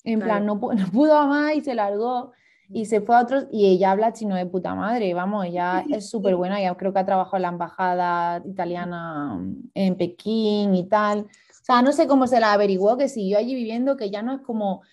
en 0.04 0.20
plan, 0.20 0.46
no, 0.46 0.56
no, 0.76 0.92
pudo 0.92 1.28
más 1.28 1.56
y 1.56 1.62
se 1.62 1.76
largó 1.76 2.32
y 2.74 2.86
se 2.86 3.02
fue 3.02 3.18
a 3.18 3.22
otros, 3.22 3.48
y 3.52 3.68
ella 3.68 3.92
habla 3.92 4.14
chino 4.14 4.36
de 4.36 4.46
puta 4.46 4.74
madre, 4.76 5.14
vamos, 5.14 5.46
ella 5.46 5.84
es 5.90 6.10
súper 6.10 6.38
buena, 6.38 6.62
ya 6.62 6.74
creo 6.76 6.94
que 6.94 7.00
ha 7.00 7.06
trabajado 7.06 7.36
en 7.36 7.42
la 7.42 7.50
embajada 7.50 8.42
italiana 8.46 9.46
en 9.74 9.98
Pekín 9.98 10.74
y 10.74 10.88
tal. 10.88 11.20
O 11.20 11.64
sea, 11.66 11.82
no 11.82 11.92
sé 11.92 12.08
cómo 12.08 12.28
se 12.28 12.40
la 12.40 12.54
averiguó 12.54 12.98
que 12.98 13.10
siguió 13.10 13.38
allí 13.38 13.56
viviendo, 13.56 13.98
que 13.98 14.10
ya 14.10 14.22
no 14.22 14.36
es 14.36 14.42
como, 14.42 14.84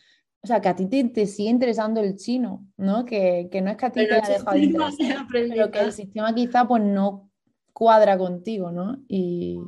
o 0.42 0.46
sea, 0.46 0.60
que 0.60 0.68
a 0.68 0.74
ti 0.74 0.86
te, 0.86 1.26
sigue 1.26 1.50
interesando 1.50 2.00
el 2.00 2.16
chino, 2.16 2.66
¿no? 2.76 3.04
Que, 3.04 3.48
que 3.50 3.60
no 3.60 3.70
es 3.70 3.76
que 3.76 3.86
a 3.86 3.90
ti 3.90 4.08
te 4.08 4.14
haya 4.14 4.38
dejado 4.38 4.56
de 4.56 4.64
interesar, 4.64 5.26
pero 5.30 5.70
que 5.70 5.80
el 5.80 5.92
sistema 5.92 6.34
quizá 6.34 6.66
pues 6.66 6.82
no 6.82 7.27
cuadra 7.78 8.18
contigo, 8.18 8.72
¿no? 8.72 8.98
Y, 9.06 9.60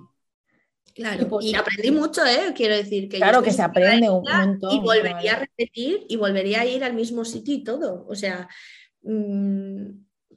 Claro, 0.93 1.29
pues 1.29 1.47
y, 1.47 1.55
aprendí 1.55 1.93
mucho, 1.93 2.25
¿eh? 2.27 2.53
Quiero 2.55 2.75
decir 2.75 3.09
que... 3.09 3.19
Claro 3.19 3.41
que 3.43 3.53
se 3.53 3.63
aprende 3.63 4.11
un 4.11 4.25
montón. 4.25 4.73
Y 4.73 4.81
volvería 4.81 5.35
a 5.35 5.39
repetir 5.39 6.05
y 6.09 6.17
volvería 6.17 6.63
a 6.63 6.67
ir 6.67 6.83
al 6.83 6.95
mismo 6.95 7.25
sitio 7.25 7.55
y 7.55 7.63
todo. 7.63 8.05
O 8.09 8.17
sea, 8.17 8.49
mm, 9.03 9.87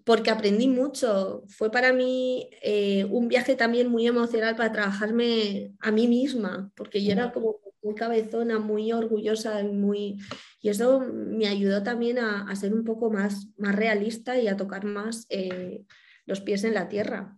porque 0.03 0.29
aprendí 0.29 0.67
mucho. 0.67 1.43
Fue 1.47 1.71
para 1.71 1.91
mí 1.91 2.51
eh, 2.61 3.05
un 3.05 3.27
viaje 3.27 3.55
también 3.55 3.89
muy 3.89 4.05
emocional 4.05 4.55
para 4.55 4.71
trabajarme 4.71 5.73
a 5.79 5.91
mí 5.91 6.07
misma, 6.07 6.71
porque 6.75 7.03
yo 7.03 7.13
era 7.13 7.31
como 7.31 7.57
muy 7.81 7.95
cabezona, 7.95 8.59
muy 8.59 8.91
orgullosa 8.91 9.59
y 9.61 9.69
muy... 9.69 10.17
Y 10.61 10.69
eso 10.69 11.01
me 11.01 11.47
ayudó 11.47 11.81
también 11.81 12.19
a, 12.19 12.55
ser 12.55 12.73
un 12.73 12.83
poco 12.83 13.09
más, 13.09 13.47
más 13.57 13.75
realista 13.75 14.39
y 14.39 14.47
a 14.47 14.55
tocar 14.55 14.85
más 14.85 15.25
eh, 15.29 15.83
los 16.25 16.41
pies 16.41 16.63
en 16.63 16.75
la 16.75 16.87
tierra. 16.87 17.35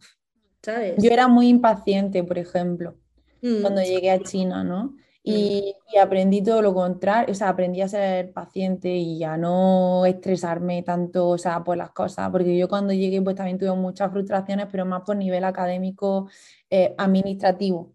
¿Sabes? 0.65 0.95
Yo 0.97 1.11
era 1.11 1.27
muy 1.27 1.47
impaciente, 1.47 2.23
por 2.23 2.37
ejemplo 2.37 2.95
cuando 3.61 3.81
mm. 3.81 3.85
llegué 3.85 4.11
a 4.11 4.19
China, 4.21 4.63
¿no? 4.63 4.85
Mm. 4.85 4.97
Y, 5.23 5.75
aprendí 6.01 6.43
todo 6.43 6.61
lo 6.61 6.73
contrario, 6.73 7.31
o 7.31 7.35
sea, 7.35 7.49
aprendí 7.49 7.81
a 7.81 7.87
ser 7.87 8.33
paciente 8.33 8.93
y 8.93 9.23
a 9.23 9.37
no 9.37 10.05
estresarme 10.05 10.83
tanto, 10.83 11.29
o 11.29 11.37
sea, 11.37 11.63
por 11.63 11.77
las 11.77 11.91
cosas, 11.91 12.29
porque 12.31 12.57
yo 12.57 12.67
cuando 12.67 12.91
llegué 12.93 13.21
pues 13.21 13.35
también 13.35 13.57
tuve 13.57 13.73
muchas 13.75 14.11
frustraciones, 14.11 14.67
pero 14.69 14.85
más 14.85 15.03
por 15.03 15.15
nivel 15.15 15.43
académico, 15.45 16.27
eh, 16.69 16.93
administrativo, 16.97 17.93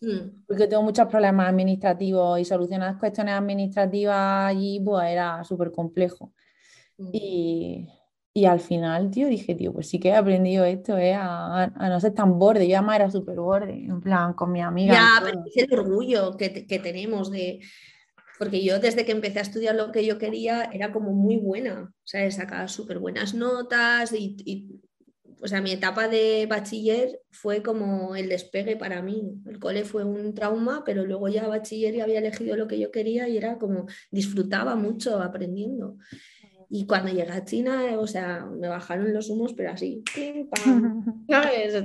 mm. 0.00 0.44
porque 0.46 0.66
tengo 0.66 0.82
muchos 0.82 1.06
problemas 1.06 1.48
administrativos 1.48 2.40
y 2.40 2.44
solucionar 2.44 2.98
cuestiones 2.98 3.34
administrativas 3.34 4.50
allí 4.50 4.80
pues 4.80 5.06
era 5.08 5.44
súper 5.44 5.70
complejo. 5.70 6.32
Y, 7.12 7.88
y 8.32 8.44
al 8.44 8.60
final, 8.60 9.10
tío, 9.10 9.26
dije, 9.26 9.56
tío, 9.56 9.72
pues 9.72 9.88
sí 9.88 9.98
que 9.98 10.10
he 10.10 10.14
aprendido 10.14 10.64
esto, 10.64 10.96
¿eh? 10.96 11.14
a, 11.14 11.72
no 11.76 11.98
ser 11.98 12.14
tan 12.14 12.38
borde. 12.38 12.68
Yo 12.68 12.76
además 12.76 12.96
era 12.96 13.10
súper 13.10 13.36
borde, 13.36 13.72
en 13.72 14.00
plan, 14.00 14.34
con 14.34 14.52
mi 14.52 14.60
amiga. 14.60 14.94
Ya, 14.94 15.24
pero 15.24 15.42
es 15.44 15.64
el 15.64 15.78
orgullo 15.78 16.36
que, 16.36 16.48
tenemos 16.48 17.30
de... 17.30 17.60
Porque 18.38 18.64
yo 18.64 18.78
desde 18.78 19.04
que 19.04 19.12
empecé 19.12 19.40
a 19.40 19.42
estudiar 19.42 19.74
lo 19.74 19.90
que 19.92 20.06
yo 20.06 20.16
quería 20.16 20.70
era 20.72 20.92
como 20.92 21.12
muy 21.12 21.36
buena, 21.36 21.92
o 21.92 22.06
sea, 22.06 22.30
sacaba 22.30 22.68
súper 22.68 22.98
buenas 22.98 23.34
notas 23.34 24.14
y, 24.14 24.36
y, 24.46 24.80
o 25.42 25.48
sea, 25.48 25.60
mi 25.60 25.72
etapa 25.72 26.08
de 26.08 26.46
bachiller 26.48 27.20
fue 27.30 27.62
como 27.62 28.14
el 28.14 28.28
despegue 28.28 28.76
para 28.76 29.02
mí. 29.02 29.42
El 29.46 29.58
cole 29.58 29.84
fue 29.84 30.04
un 30.04 30.34
trauma, 30.34 30.84
pero 30.84 31.04
luego 31.04 31.28
ya 31.28 31.48
bachiller 31.48 31.94
y 31.94 32.00
había 32.00 32.20
elegido 32.20 32.56
lo 32.56 32.68
que 32.68 32.78
yo 32.78 32.90
quería 32.90 33.28
y 33.28 33.36
era 33.36 33.58
como 33.58 33.86
disfrutaba 34.10 34.76
mucho 34.76 35.20
aprendiendo. 35.20 35.96
Y 36.72 36.86
cuando 36.86 37.10
llegué 37.10 37.32
a 37.32 37.44
China, 37.44 37.98
o 37.98 38.06
sea, 38.06 38.46
me 38.46 38.68
bajaron 38.68 39.12
los 39.12 39.28
humos, 39.28 39.52
pero 39.54 39.72
así, 39.72 40.04
pim, 40.14 40.48
pam, 40.48 41.26
¿sabes? 41.28 41.84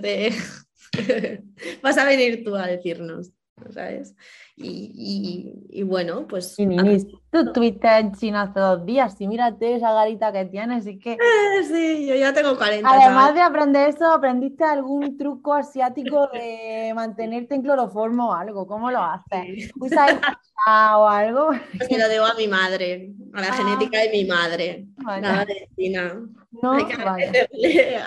Vas 1.82 1.98
a 1.98 2.06
venir 2.06 2.44
tú 2.44 2.56
a 2.56 2.68
decirnos, 2.68 3.32
¿sabes? 3.72 4.16
Y, 4.58 5.84
bueno, 5.84 6.28
pues... 6.28 6.56
tú 6.56 7.40
estuviste 7.40 7.88
en 7.88 8.14
China 8.14 8.44
hace 8.44 8.60
dos 8.60 8.86
días 8.86 9.20
y 9.20 9.28
mírate 9.28 9.76
esa 9.76 9.94
garita 9.94 10.32
que 10.32 10.46
tienes 10.46 10.88
y 10.88 11.00
que... 11.00 11.14
Eh, 11.14 11.64
sí, 11.64 12.06
yo 12.08 12.16
ya 12.16 12.34
tengo 12.34 12.58
40. 12.58 12.90
Además 12.90 13.34
de 13.34 13.42
aprender 13.42 13.90
eso, 13.90 14.06
¿aprendiste 14.12 14.64
algún 14.64 15.18
truco 15.18 15.54
asiático 15.54 16.30
de 16.34 16.94
mantenerte 16.96 17.56
en 17.56 17.64
cloroformo 17.64 18.30
o 18.30 18.34
algo? 18.34 18.68
¿Cómo 18.68 18.92
lo 18.92 19.02
haces? 19.02 19.72
¿Usas 19.80 20.16
o 20.68 21.08
algo? 21.08 21.50
Se 21.88 21.98
lo 21.98 22.08
debo 22.08 22.26
a 22.26 22.36
mi 22.36 22.48
madre, 22.48 23.14
a 23.34 23.42
la 23.42 23.48
ah. 23.48 23.54
genética 23.54 24.00
de 24.00 24.10
mi 24.10 24.26
madre, 24.26 24.88
nada 24.98 25.46
de 25.46 25.70
China. 25.76 26.22
No, 26.62 26.72
Hay 26.72 26.86
que 26.86 26.96
vale. 26.96 27.48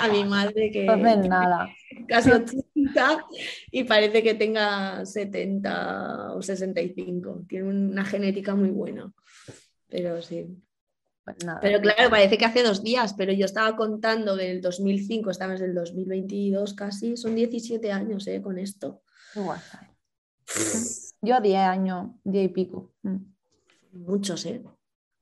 a 0.00 0.08
mi 0.08 0.24
madre 0.24 0.70
que... 0.70 0.80
Entonces 0.80 1.28
nada. 1.28 1.68
Casi 2.06 2.30
80 2.90 3.26
y 3.70 3.84
parece 3.84 4.22
que 4.22 4.34
tenga 4.34 5.04
70 5.04 6.34
65. 6.40 7.44
Tiene 7.48 7.68
una 7.68 8.04
genética 8.04 8.54
muy 8.54 8.70
buena. 8.70 9.12
Pero 9.88 10.20
sí. 10.22 10.46
Pues 11.24 11.36
pero 11.60 11.80
claro, 11.80 12.10
parece 12.10 12.38
que 12.38 12.46
hace 12.46 12.62
dos 12.62 12.82
días, 12.82 13.14
pero 13.14 13.32
yo 13.32 13.44
estaba 13.44 13.76
contando 13.76 14.34
del 14.34 14.62
2005, 14.62 15.30
estamos 15.30 15.60
en 15.60 15.70
el 15.70 15.74
2022 15.74 16.72
casi, 16.72 17.18
son 17.18 17.34
17 17.34 17.92
años 17.92 18.26
¿eh? 18.28 18.40
con 18.40 18.58
esto. 18.58 19.02
Yo 21.20 21.40
10 21.40 21.56
años, 21.58 22.12
10 22.24 22.44
y 22.44 22.48
pico. 22.48 22.94
Mm. 23.02 23.16
Muchos, 23.92 24.46
¿eh? 24.46 24.62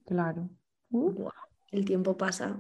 Claro. 0.05 0.49
el 1.73 1.85
tiempo 1.85 2.17
pasa. 2.17 2.57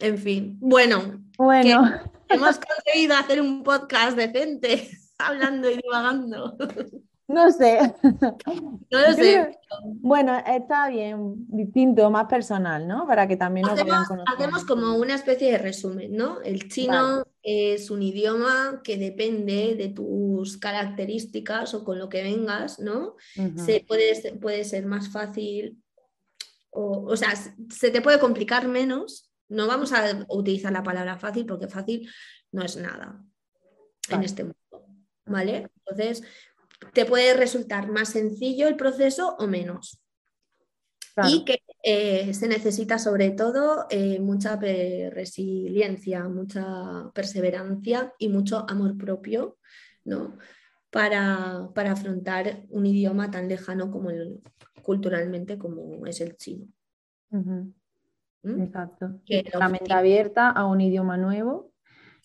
En 0.00 0.16
fin, 0.16 0.56
bueno, 0.60 1.22
bueno. 1.36 1.82
hemos 2.28 2.58
conseguido 2.58 3.14
hacer 3.16 3.40
un 3.40 3.62
podcast 3.62 4.16
decente, 4.16 4.88
hablando 5.18 5.70
y 5.70 5.76
divagando. 5.76 6.56
No 7.30 7.52
sé. 7.52 7.78
No 8.02 9.00
lo 9.06 9.12
sé. 9.12 9.56
Bueno, 9.84 10.36
está 10.44 10.88
bien, 10.88 11.46
distinto, 11.46 12.10
más 12.10 12.26
personal, 12.26 12.88
¿no? 12.88 13.06
Para 13.06 13.28
que 13.28 13.36
también 13.36 13.66
nos 13.66 13.78
hacemos, 13.78 14.08
conocer. 14.08 14.34
Hacemos 14.34 14.64
como 14.64 14.96
una 14.96 15.14
especie 15.14 15.52
de 15.52 15.58
resumen, 15.58 16.16
¿no? 16.16 16.40
El 16.42 16.68
chino 16.68 17.22
es 17.40 17.88
un 17.88 18.02
idioma 18.02 18.80
que 18.82 18.96
depende 18.96 19.76
de 19.76 19.90
tus 19.90 20.56
características 20.56 21.72
o 21.74 21.84
con 21.84 22.00
lo 22.00 22.08
que 22.08 22.24
vengas, 22.24 22.80
¿no? 22.80 23.14
se 23.64 23.84
puede, 23.86 24.32
puede 24.40 24.64
ser 24.64 24.86
más 24.86 25.12
fácil, 25.12 25.80
o, 26.70 27.04
o 27.12 27.16
sea, 27.16 27.34
se 27.36 27.90
te 27.92 28.00
puede 28.00 28.18
complicar 28.18 28.66
menos. 28.66 29.29
No 29.50 29.66
vamos 29.66 29.92
a 29.92 30.24
utilizar 30.28 30.72
la 30.72 30.82
palabra 30.82 31.18
fácil 31.18 31.44
porque 31.44 31.68
fácil 31.68 32.08
no 32.52 32.62
es 32.62 32.76
nada 32.76 33.22
en 34.08 34.22
este 34.22 34.44
mundo. 34.44 34.56
¿Vale? 35.26 35.70
Entonces, 35.76 36.22
te 36.94 37.04
puede 37.04 37.34
resultar 37.34 37.88
más 37.88 38.08
sencillo 38.08 38.66
el 38.66 38.76
proceso 38.76 39.36
o 39.38 39.46
menos. 39.46 40.00
Y 41.28 41.44
que 41.44 41.60
Eh, 41.82 42.34
se 42.34 42.46
necesita 42.46 42.98
sobre 42.98 43.30
todo 43.30 43.86
eh, 43.88 44.20
mucha 44.20 44.56
resiliencia, 44.56 46.28
mucha 46.28 47.10
perseverancia 47.14 48.12
y 48.18 48.28
mucho 48.28 48.68
amor 48.68 48.98
propio, 48.98 49.56
¿no? 50.04 50.36
Para, 50.90 51.70
afrontar 51.74 52.64
un 52.68 52.84
idioma 52.84 53.30
tan 53.30 53.48
lejano 53.48 53.90
como 53.90 54.10
el, 54.10 54.42
culturalmente 54.82 55.56
como 55.56 56.04
es 56.06 56.20
el 56.20 56.36
chino. 56.36 56.66
¿Mm? 58.42 58.62
Exacto. 58.62 59.20
Que 59.26 59.44
la 59.58 59.68
mente 59.68 59.92
abierta 59.92 60.50
a 60.50 60.66
un 60.66 60.80
idioma 60.80 61.16
nuevo 61.16 61.70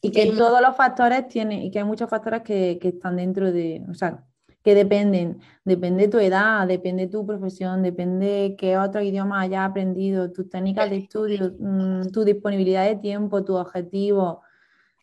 y 0.01 0.11
que, 0.11 0.31
todos 0.33 0.61
los 0.61 0.75
factores 0.75 1.27
tienen, 1.27 1.63
y 1.63 1.71
que 1.71 1.79
hay 1.79 1.85
muchos 1.85 2.09
factores 2.09 2.43
que, 2.43 2.77
que 2.79 2.89
están 2.89 3.15
dentro 3.15 3.51
de, 3.51 3.83
o 3.89 3.93
sea, 3.93 4.23
que 4.65 4.73
dependen, 4.73 5.41
depende 5.63 6.07
tu 6.07 6.17
edad, 6.17 6.67
depende 6.67 7.05
tu 7.05 7.23
profesión, 7.23 7.83
depende 7.83 8.55
qué 8.57 8.79
otro 8.79 8.99
idioma 9.01 9.41
hayas 9.41 9.69
aprendido, 9.69 10.31
tus 10.31 10.49
técnicas 10.49 10.89
de 10.89 10.97
estudio, 10.97 11.53
mm, 11.59 12.09
tu 12.11 12.23
disponibilidad 12.23 12.83
de 12.85 12.95
tiempo, 12.95 13.45
tu 13.45 13.55
objetivo. 13.55 14.41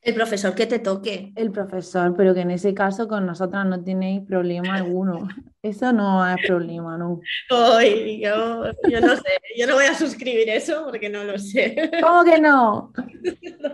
El 0.03 0.15
profesor 0.15 0.53
que 0.55 0.67
te 0.67 0.81
toque. 0.81 1.33
El 1.37 1.53
profesor, 1.53 2.13
pero 2.17 2.35
que 2.35 2.41
en 2.41 2.51
ese 2.51 2.75
caso 2.75 3.07
con 3.07 3.25
nosotras 3.25 3.65
no 3.67 3.83
tenéis 3.83 4.23
problema 4.27 4.75
alguno. 4.75 5.29
Eso 5.63 5.93
no 5.93 6.29
es 6.29 6.45
problema, 6.45 6.99
¿no? 6.99 7.21
Ay, 7.51 8.21
yo, 8.21 8.65
no 9.01 9.17
sé, 9.17 9.31
yo 9.57 9.67
no 9.69 9.75
voy 9.75 9.85
a 9.85 9.95
suscribir 9.95 10.49
eso 10.49 10.85
porque 10.85 11.09
no 11.09 11.23
lo 11.23 11.39
sé. 11.39 11.91
¿Cómo 12.03 12.25
que 12.25 12.41
no? 12.41 12.93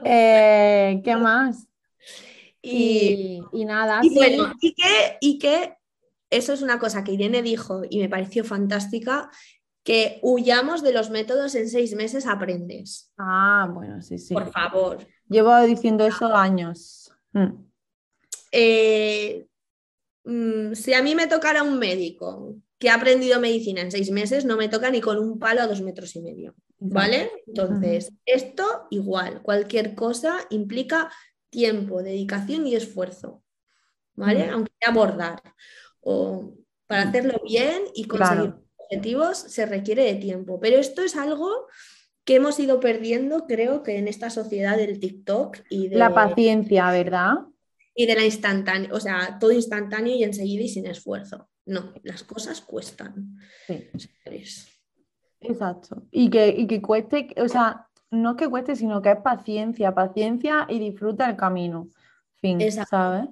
Eh, 0.05 1.01
¿Qué 1.03 1.17
más? 1.17 1.67
Y, 2.63 3.41
nada. 3.53 4.01
Y 4.03 4.15
bueno, 4.15 4.53
y 4.61 4.75
que, 4.75 5.17
y 5.21 5.39
que 5.39 5.77
eso 6.31 6.53
es 6.53 6.63
una 6.63 6.79
cosa 6.79 7.03
que 7.05 7.13
Irene 7.13 7.43
dijo 7.43 7.83
y 7.89 7.99
me 7.99 8.09
pareció 8.09 8.45
fantástica, 8.45 9.31
que 9.83 10.19
huyamos 10.23 10.83
de 10.83 10.93
los 10.93 11.09
métodos 11.11 11.55
en 11.55 11.69
seis 11.69 11.95
meses 11.95 12.27
aprendes. 12.27 13.13
Ah, 13.17 13.69
bueno, 13.73 14.03
sí, 14.03 14.19
sí. 14.19 14.35
Por 14.35 14.51
favor. 14.51 14.99
Llevo 15.29 15.61
diciendo 15.63 16.07
eso 16.07 16.35
años. 16.35 17.13
Mm. 17.33 17.69
Eh, 18.53 19.47
mm, 20.25 20.73
si 20.75 20.95
a 20.95 21.03
mí 21.03 21.15
me 21.15 21.27
tocara 21.27 21.63
un 21.63 21.79
médico 21.79 22.57
que 22.79 22.91
ha 22.91 22.95
aprendido 22.95 23.41
medicina 23.41 23.81
en 23.81 23.91
seis 23.91 24.11
meses, 24.11 24.45
no 24.45 24.57
me 24.57 24.69
toca 24.69 24.91
ni 24.91 25.01
con 25.01 25.19
un 25.19 25.39
palo 25.39 25.61
a 25.61 25.67
dos 25.67 25.83
metros 25.83 26.15
y 26.17 26.23
medio. 26.23 26.55
¿Vale? 26.81 27.31
Entonces, 27.49 28.13
esto 28.25 28.87
igual, 28.91 29.43
cualquier 29.43 29.97
cosa 29.97 30.39
implica 30.51 31.11
tiempo, 31.51 32.03
dedicación 32.03 32.67
y 32.67 32.77
esfuerzo. 32.77 33.43
¿Vale? 34.15 34.49
Aunque 34.49 34.73
sea 34.81 34.91
abordar 34.91 35.41
o 36.01 36.55
para 36.87 37.05
mm. 37.05 37.09
hacerlo 37.09 37.41
bien 37.45 37.83
y 37.95 38.05
conseguir 38.05 38.55
objetivos 38.77 39.39
se 39.39 39.67
requiere 39.67 40.05
de 40.05 40.15
tiempo. 40.15 40.59
Pero 40.61 40.79
esto 40.79 41.03
es 41.03 41.17
algo 41.17 41.67
que 42.29 42.37
hemos 42.37 42.61
ido 42.61 42.79
perdiendo, 42.79 43.47
creo 43.47 43.83
que 43.83 43.97
en 43.97 44.07
esta 44.07 44.29
sociedad 44.29 44.77
del 44.77 45.01
TikTok 45.01 45.61
y 45.71 45.89
de... 45.89 45.97
La 45.97 46.13
paciencia, 46.13 46.91
¿verdad? 46.91 47.37
Y 47.95 48.05
de 48.05 48.15
la 48.17 48.23
instantánea, 48.23 48.91
o 48.93 49.01
sea, 49.01 49.39
todo 49.41 49.51
instantáneo 49.51 50.15
y 50.15 50.25
enseguida 50.25 50.63
y 50.63 50.69
sin 50.69 50.85
esfuerzo. 50.85 51.49
No, 51.65 51.95
las 52.03 52.25
cosas 52.25 52.61
cuestan. 52.61 53.39
Exacto. 55.41 56.03
Y 56.11 56.29
que, 56.29 56.49
y 56.49 56.67
que 56.67 56.83
cueste, 56.83 57.29
o 57.39 57.49
sea, 57.49 57.89
no 58.11 58.37
que 58.37 58.47
cueste, 58.47 58.77
sino 58.77 59.01
que 59.01 59.13
es 59.13 59.21
paciencia, 59.21 59.95
paciencia 59.95 60.67
y 60.69 60.81
disfruta 60.81 61.31
el 61.31 61.37
camino. 61.37 61.89
Fin, 62.43 62.61
¿sabes? 62.71 63.31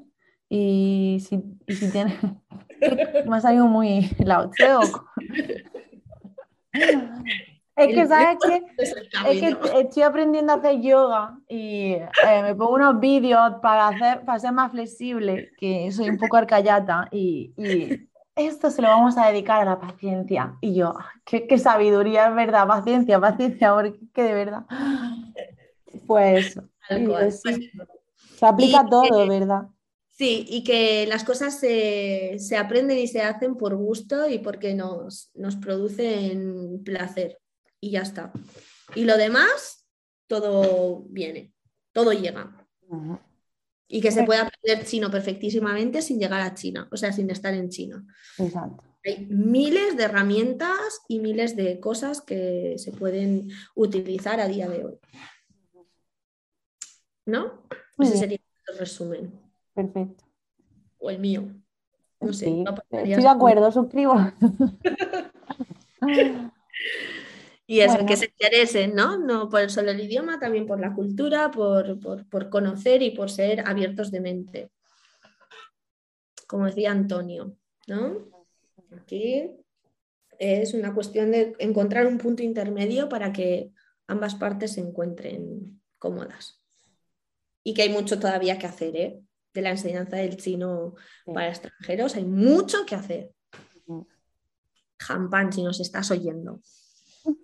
Y 0.48 1.18
si, 1.20 1.38
y 1.66 1.74
si 1.74 1.92
tienes. 1.92 2.16
Me 3.26 3.36
ha 3.36 3.40
salido 3.42 3.66
muy 3.66 4.08
laucheo. 4.20 4.80
Es 7.76 7.94
que, 7.94 8.06
¿sabes 8.06 8.38
qué? 8.42 8.62
Es 8.78 9.40
que 9.40 9.56
estoy 9.80 10.02
aprendiendo 10.02 10.52
a 10.52 10.56
hacer 10.56 10.80
yoga 10.80 11.38
y 11.46 11.92
eh, 11.92 12.42
me 12.42 12.54
pongo 12.54 12.74
unos 12.74 12.98
vídeos 12.98 13.56
para, 13.60 13.88
hacer, 13.88 14.24
para 14.24 14.38
ser 14.38 14.52
más 14.52 14.72
flexible, 14.72 15.50
que 15.58 15.92
soy 15.92 16.08
un 16.08 16.16
poco 16.16 16.38
arcayata, 16.38 17.06
y, 17.12 17.52
y 17.58 18.08
esto 18.34 18.70
se 18.70 18.80
lo 18.80 18.88
vamos 18.88 19.18
a 19.18 19.28
dedicar 19.28 19.60
a 19.60 19.64
la 19.66 19.78
paciencia. 19.78 20.56
Y 20.62 20.74
yo, 20.74 20.94
qué, 21.26 21.46
qué 21.46 21.58
sabiduría, 21.58 22.28
es 22.28 22.34
verdad, 22.34 22.66
paciencia, 22.66 23.20
paciencia, 23.20 23.74
porque 23.74 24.22
de 24.22 24.34
verdad. 24.34 24.64
Pues, 26.06 26.58
pues 27.06 27.42
se 28.36 28.46
aplica 28.46 28.86
todo, 28.88 29.26
¿verdad? 29.26 29.68
Sí, 30.10 30.46
y 30.48 30.64
que 30.64 31.06
las 31.06 31.24
cosas 31.24 31.58
se, 31.58 32.38
aprenden 32.58 32.96
y 32.96 33.06
se 33.06 33.20
hacen 33.20 33.54
por 33.56 33.76
gusto 33.76 34.26
y 34.28 34.38
porque 34.38 34.74
nos, 34.74 35.30
nos 35.34 35.56
producen 35.56 36.82
placer. 36.84 37.38
Y 37.86 37.90
ya 37.90 38.02
está. 38.02 38.32
Y 38.96 39.04
lo 39.04 39.16
demás, 39.16 39.86
todo 40.26 41.04
viene, 41.08 41.52
todo 41.92 42.12
llega. 42.12 42.66
Y 43.86 44.00
que 44.00 44.10
se 44.10 44.24
puede 44.24 44.40
aprender 44.40 44.84
chino 44.84 45.08
perfectísimamente 45.08 46.02
sin 46.02 46.18
llegar 46.18 46.40
a 46.40 46.52
China, 46.52 46.88
o 46.90 46.96
sea, 46.96 47.12
sin 47.12 47.30
estar 47.30 47.54
en 47.54 47.68
China. 47.68 48.04
Exacto. 48.38 48.82
Hay 49.04 49.24
miles 49.30 49.96
de 49.96 50.02
herramientas 50.02 51.00
y 51.06 51.20
miles 51.20 51.54
de 51.54 51.78
cosas 51.78 52.20
que 52.22 52.74
se 52.76 52.90
pueden 52.90 53.50
utilizar 53.76 54.40
a 54.40 54.48
día 54.48 54.68
de 54.68 54.84
hoy. 54.84 54.98
¿No? 57.24 57.68
Ese 58.00 58.16
sería 58.16 58.40
el 58.66 58.78
resumen. 58.78 59.32
Perfecto. 59.74 60.24
O 60.98 61.08
el 61.08 61.20
mío. 61.20 61.44
No 62.18 62.32
sé. 62.32 62.64
estoy 62.90 63.22
de 63.22 63.28
acuerdo, 63.28 63.70
suscribo. 63.70 64.16
y 67.66 67.80
eso, 67.80 68.06
que 68.06 68.16
se 68.16 68.26
interesen, 68.26 68.94
¿no? 68.94 69.18
No 69.18 69.48
por 69.48 69.68
solo 69.70 69.90
el 69.90 70.00
idioma, 70.00 70.38
también 70.38 70.66
por 70.66 70.78
la 70.78 70.94
cultura, 70.94 71.50
por, 71.50 71.98
por, 72.28 72.48
conocer 72.48 73.02
y 73.02 73.10
por 73.10 73.28
ser 73.28 73.66
abiertos 73.66 74.12
de 74.12 74.20
mente. 74.20 74.70
Como 76.46 76.66
decía 76.66 76.92
Antonio, 76.92 77.56
¿no? 77.88 78.28
Aquí 78.92 79.50
es 80.38 80.74
una 80.74 80.94
cuestión 80.94 81.32
de 81.32 81.56
encontrar 81.58 82.06
un 82.06 82.18
punto 82.18 82.44
intermedio 82.44 83.08
para 83.08 83.32
que 83.32 83.72
ambas 84.06 84.36
partes 84.36 84.74
se 84.74 84.80
encuentren 84.80 85.80
cómodas. 85.98 86.62
Y 87.64 87.74
que 87.74 87.82
hay 87.82 87.88
mucho 87.88 88.20
todavía 88.20 88.58
que 88.58 88.66
hacer, 88.66 88.96
¿eh? 88.96 89.20
de 89.56 89.62
la 89.62 89.70
enseñanza 89.70 90.16
del 90.16 90.36
chino 90.36 90.94
para 91.24 91.48
extranjeros. 91.48 92.14
Hay 92.14 92.24
mucho 92.24 92.86
que 92.86 92.94
hacer. 92.94 93.32
Jampan, 95.00 95.52
si 95.52 95.62
nos 95.62 95.80
estás 95.80 96.10
oyendo, 96.10 96.60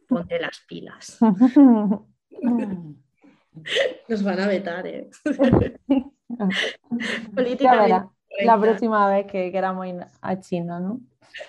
ponte 0.08 0.40
las 0.40 0.60
pilas. 0.68 1.18
Nos 4.08 4.22
van 4.22 4.40
a 4.40 4.46
vetar, 4.46 4.86
¿eh? 4.86 5.10
la 8.44 8.58
próxima 8.58 9.10
vez 9.10 9.26
que 9.26 9.52
queramos 9.52 9.86
ir 9.86 10.00
a 10.20 10.40
China, 10.40 10.80
¿no? 10.80 11.00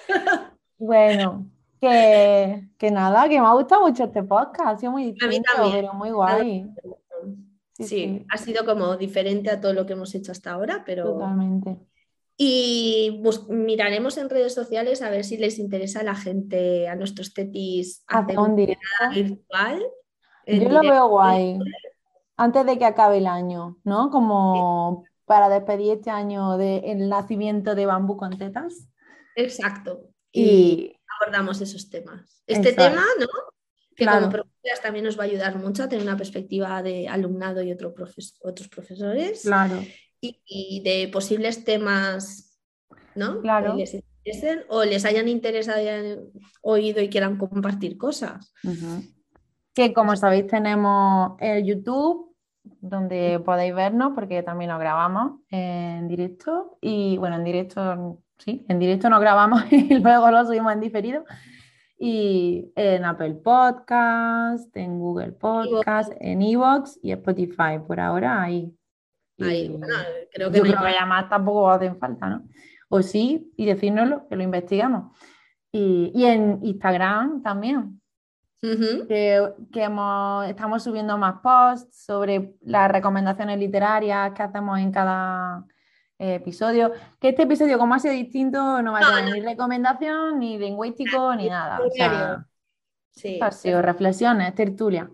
Bueno, 0.79 1.45
que, 1.79 2.67
nada, 2.91 3.29
que 3.29 3.39
me 3.39 3.47
ha 3.47 3.53
gustado 3.53 3.87
mucho 3.87 4.03
este 4.03 4.21
podcast, 4.21 4.67
ha 4.67 4.77
sido 4.77 4.91
muy 4.91 5.13
distinto, 5.13 5.49
pero 5.71 5.93
muy 5.93 6.11
guay. 6.11 6.69
Sí, 7.79 8.25
ha 8.29 8.37
sido 8.37 8.65
como 8.65 8.97
diferente 8.97 9.49
a 9.49 9.61
todo 9.61 9.71
lo 9.71 9.85
que 9.85 9.93
hemos 9.93 10.13
hecho 10.13 10.33
hasta 10.33 10.51
ahora, 10.51 10.83
pero... 10.85 11.13
Totalmente. 11.13 11.77
Y 12.35 13.21
miraremos 13.49 14.17
en 14.17 14.29
redes 14.29 14.53
sociales 14.53 15.01
a 15.01 15.09
ver 15.09 15.23
si 15.23 15.37
les 15.37 15.59
interesa 15.59 15.99
a 15.99 16.03
la 16.03 16.15
gente, 16.15 16.87
a 16.87 16.95
nuestros 16.95 17.33
tetis, 17.33 18.03
hacer 18.07 18.39
un 18.39 18.55
directo 18.55 18.83
virtual. 19.13 19.83
Yo 20.47 20.69
lo 20.69 20.81
veo 20.81 21.07
guay. 21.09 21.59
Antes 22.35 22.65
de 22.65 22.77
que 22.79 22.85
acabe 22.85 23.19
el 23.19 23.27
año, 23.27 23.77
¿no? 23.83 24.09
Como 24.09 25.05
para 25.25 25.47
despedir 25.47 25.93
este 25.93 26.09
año 26.09 26.57
del 26.57 27.07
nacimiento 27.07 27.75
de 27.75 27.85
Bambú 27.85 28.17
con 28.17 28.37
tetas. 28.37 28.89
Exacto. 29.35 30.09
Y, 30.31 30.99
abordamos 31.21 31.61
esos 31.61 31.89
temas. 31.89 32.43
Este 32.47 32.73
tema, 32.73 33.03
¿no? 33.19 33.27
que 33.95 34.05
como 34.05 34.29
profesoras 34.29 34.81
también 34.81 35.05
nos 35.05 35.17
va 35.17 35.23
a 35.23 35.25
ayudar 35.27 35.55
mucho 35.57 35.83
a 35.83 35.89
tener 35.89 36.03
una 36.03 36.17
perspectiva 36.17 36.81
de 36.81 37.07
alumnado 37.07 37.61
y 37.61 37.71
otro 37.71 37.93
otros 38.41 38.67
profesores. 38.67 39.43
Claro. 39.43 39.81
Y, 40.25 40.81
de 40.83 41.09
posibles 41.11 41.65
temas, 41.65 42.57
¿no? 43.15 43.41
Claro. 43.41 43.71
Que 43.71 43.79
les 43.79 43.93
interesen 43.93 44.63
o 44.69 44.85
les 44.85 45.03
hayan 45.03 45.27
interesado 45.27 45.81
y 45.81 45.87
hayan 45.87 46.19
oído 46.61 47.01
y 47.01 47.09
quieran 47.09 47.37
compartir 47.37 47.97
cosas. 47.97 48.53
Que 49.73 49.93
como 49.93 50.15
sabéis 50.15 50.47
tenemos 50.47 51.33
el 51.39 51.65
YouTube 51.65 52.33
donde 52.79 53.41
podéis 53.43 53.75
vernos 53.75 54.13
porque 54.15 54.43
también 54.43 54.71
lo 54.71 54.79
grabamos 54.79 55.41
en 55.49 56.07
directo 56.07 56.77
y 56.79 57.17
bueno, 57.17 57.35
en 57.35 57.43
directo, 57.43 58.21
sí, 58.37 58.65
en 58.69 58.79
directo 58.79 59.09
nos 59.09 59.19
grabamos 59.19 59.63
y 59.71 59.99
luego 59.99 60.31
lo 60.31 60.45
subimos 60.45 60.71
en 60.71 60.79
diferido 60.79 61.25
y 62.05 62.71
en 62.75 63.05
Apple 63.05 63.35
Podcast, 63.35 64.75
en 64.75 64.99
Google 64.99 65.31
Podcast, 65.31 66.11
en 66.19 66.41
Evox 66.41 66.99
y 67.01 67.11
Spotify. 67.11 67.79
Por 67.85 67.99
ahora 67.99 68.41
ahí. 68.41 68.75
Ahí 69.39 69.79
creo 70.31 70.51
que 70.51 70.57
yo 70.57 70.63
creo 70.63 70.79
que 70.81 70.93
ya 70.93 71.05
más 71.05 71.29
tampoco 71.29 71.69
hacen 71.69 71.97
falta, 71.97 72.27
¿no? 72.29 72.43
O 72.89 73.01
sí, 73.01 73.51
y 73.57 73.65
decírnoslo, 73.65 74.27
que 74.27 74.35
lo 74.35 74.43
investigamos. 74.43 75.17
Y, 75.71 76.11
y 76.13 76.25
en 76.25 76.59
Instagram 76.63 77.41
también. 77.41 77.99
Que, 78.61 79.51
que 79.73 79.83
hemos- 79.83 80.45
estamos 80.47 80.83
subiendo 80.83 81.17
más 81.17 81.41
posts 81.41 82.05
sobre 82.05 82.53
las 82.61 82.89
recomendaciones 82.89 83.59
literarias 83.59 84.31
que 84.33 84.41
hacemos 84.43 84.79
en 84.79 84.91
cada 84.91 85.65
eh, 86.17 86.35
episodio. 86.35 86.93
Que 87.19 87.29
este 87.29 87.43
episodio, 87.43 87.77
como 87.77 87.95
ha 87.95 87.99
sido 87.99 88.13
distinto, 88.13 88.81
no 88.81 88.93
va 88.93 88.99
a 88.99 89.01
No, 89.01 89.15
tener 89.17 89.33
ni 89.33 89.41
recomendación, 89.41 90.39
ni 90.39 90.57
lingüístico, 90.57 91.35
ni 91.35 91.49
nada. 91.49 91.79
O 91.81 91.89
sea. 91.91 92.45
Sí. 93.11 93.37
ha 93.41 93.51
sido 93.51 93.81
reflexiones, 93.81 94.55
tertulia. 94.55 95.09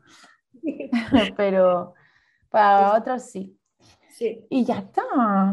Pero 1.38 1.96
para 2.50 2.94
otros 2.94 3.24
sí. 3.24 3.59
Sí. 4.20 4.46
Y 4.50 4.66
ya 4.66 4.80
está. 4.80 5.02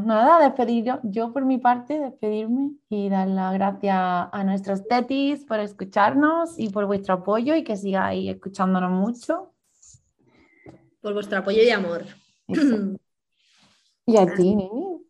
Nada, 0.05 0.41
despedir 0.45 0.93
yo 1.05 1.33
por 1.33 1.45
mi 1.45 1.57
parte, 1.59 2.01
despedirme 2.01 2.73
y 2.89 3.09
dar 3.09 3.29
las 3.29 3.53
gracias 3.55 3.95
a 3.97 4.43
nuestros 4.45 4.89
tetis 4.89 5.45
por 5.45 5.61
escucharnos 5.61 6.59
y 6.59 6.71
por 6.71 6.87
vuestro 6.87 7.15
apoyo 7.15 7.55
y 7.55 7.63
que 7.63 7.77
sigáis 7.77 8.29
escuchándonos 8.29 8.91
mucho. 8.91 9.53
Por 11.01 11.15
vuestro 11.15 11.39
apoyo 11.39 11.63
y 11.63 11.71
amor. 11.71 12.07
Eso. 12.49 12.77
Y 14.09 14.17
a 14.17 14.27
ti, 14.35 14.55
Nini. 14.57 15.01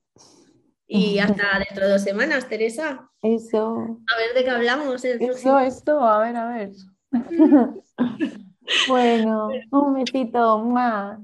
Y 0.86 1.18
hasta 1.18 1.58
dentro 1.58 1.86
de 1.86 1.92
dos 1.92 2.02
semanas, 2.02 2.48
Teresa. 2.48 3.10
Eso, 3.22 3.74
A 4.12 4.16
ver 4.18 4.34
de 4.34 4.44
qué 4.44 4.50
hablamos. 4.50 5.02
el 5.04 5.16
eso, 5.16 5.26
próximo- 5.26 5.58
esto, 5.60 6.00
a 6.00 6.18
ver, 6.18 6.36
a 6.36 6.48
ver. 6.48 6.72
Bueno, 8.88 9.48
un 9.70 9.94
besito 9.94 10.58
más. 10.58 11.20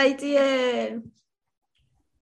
הייתי... 0.00 0.38
אה, 0.38 0.88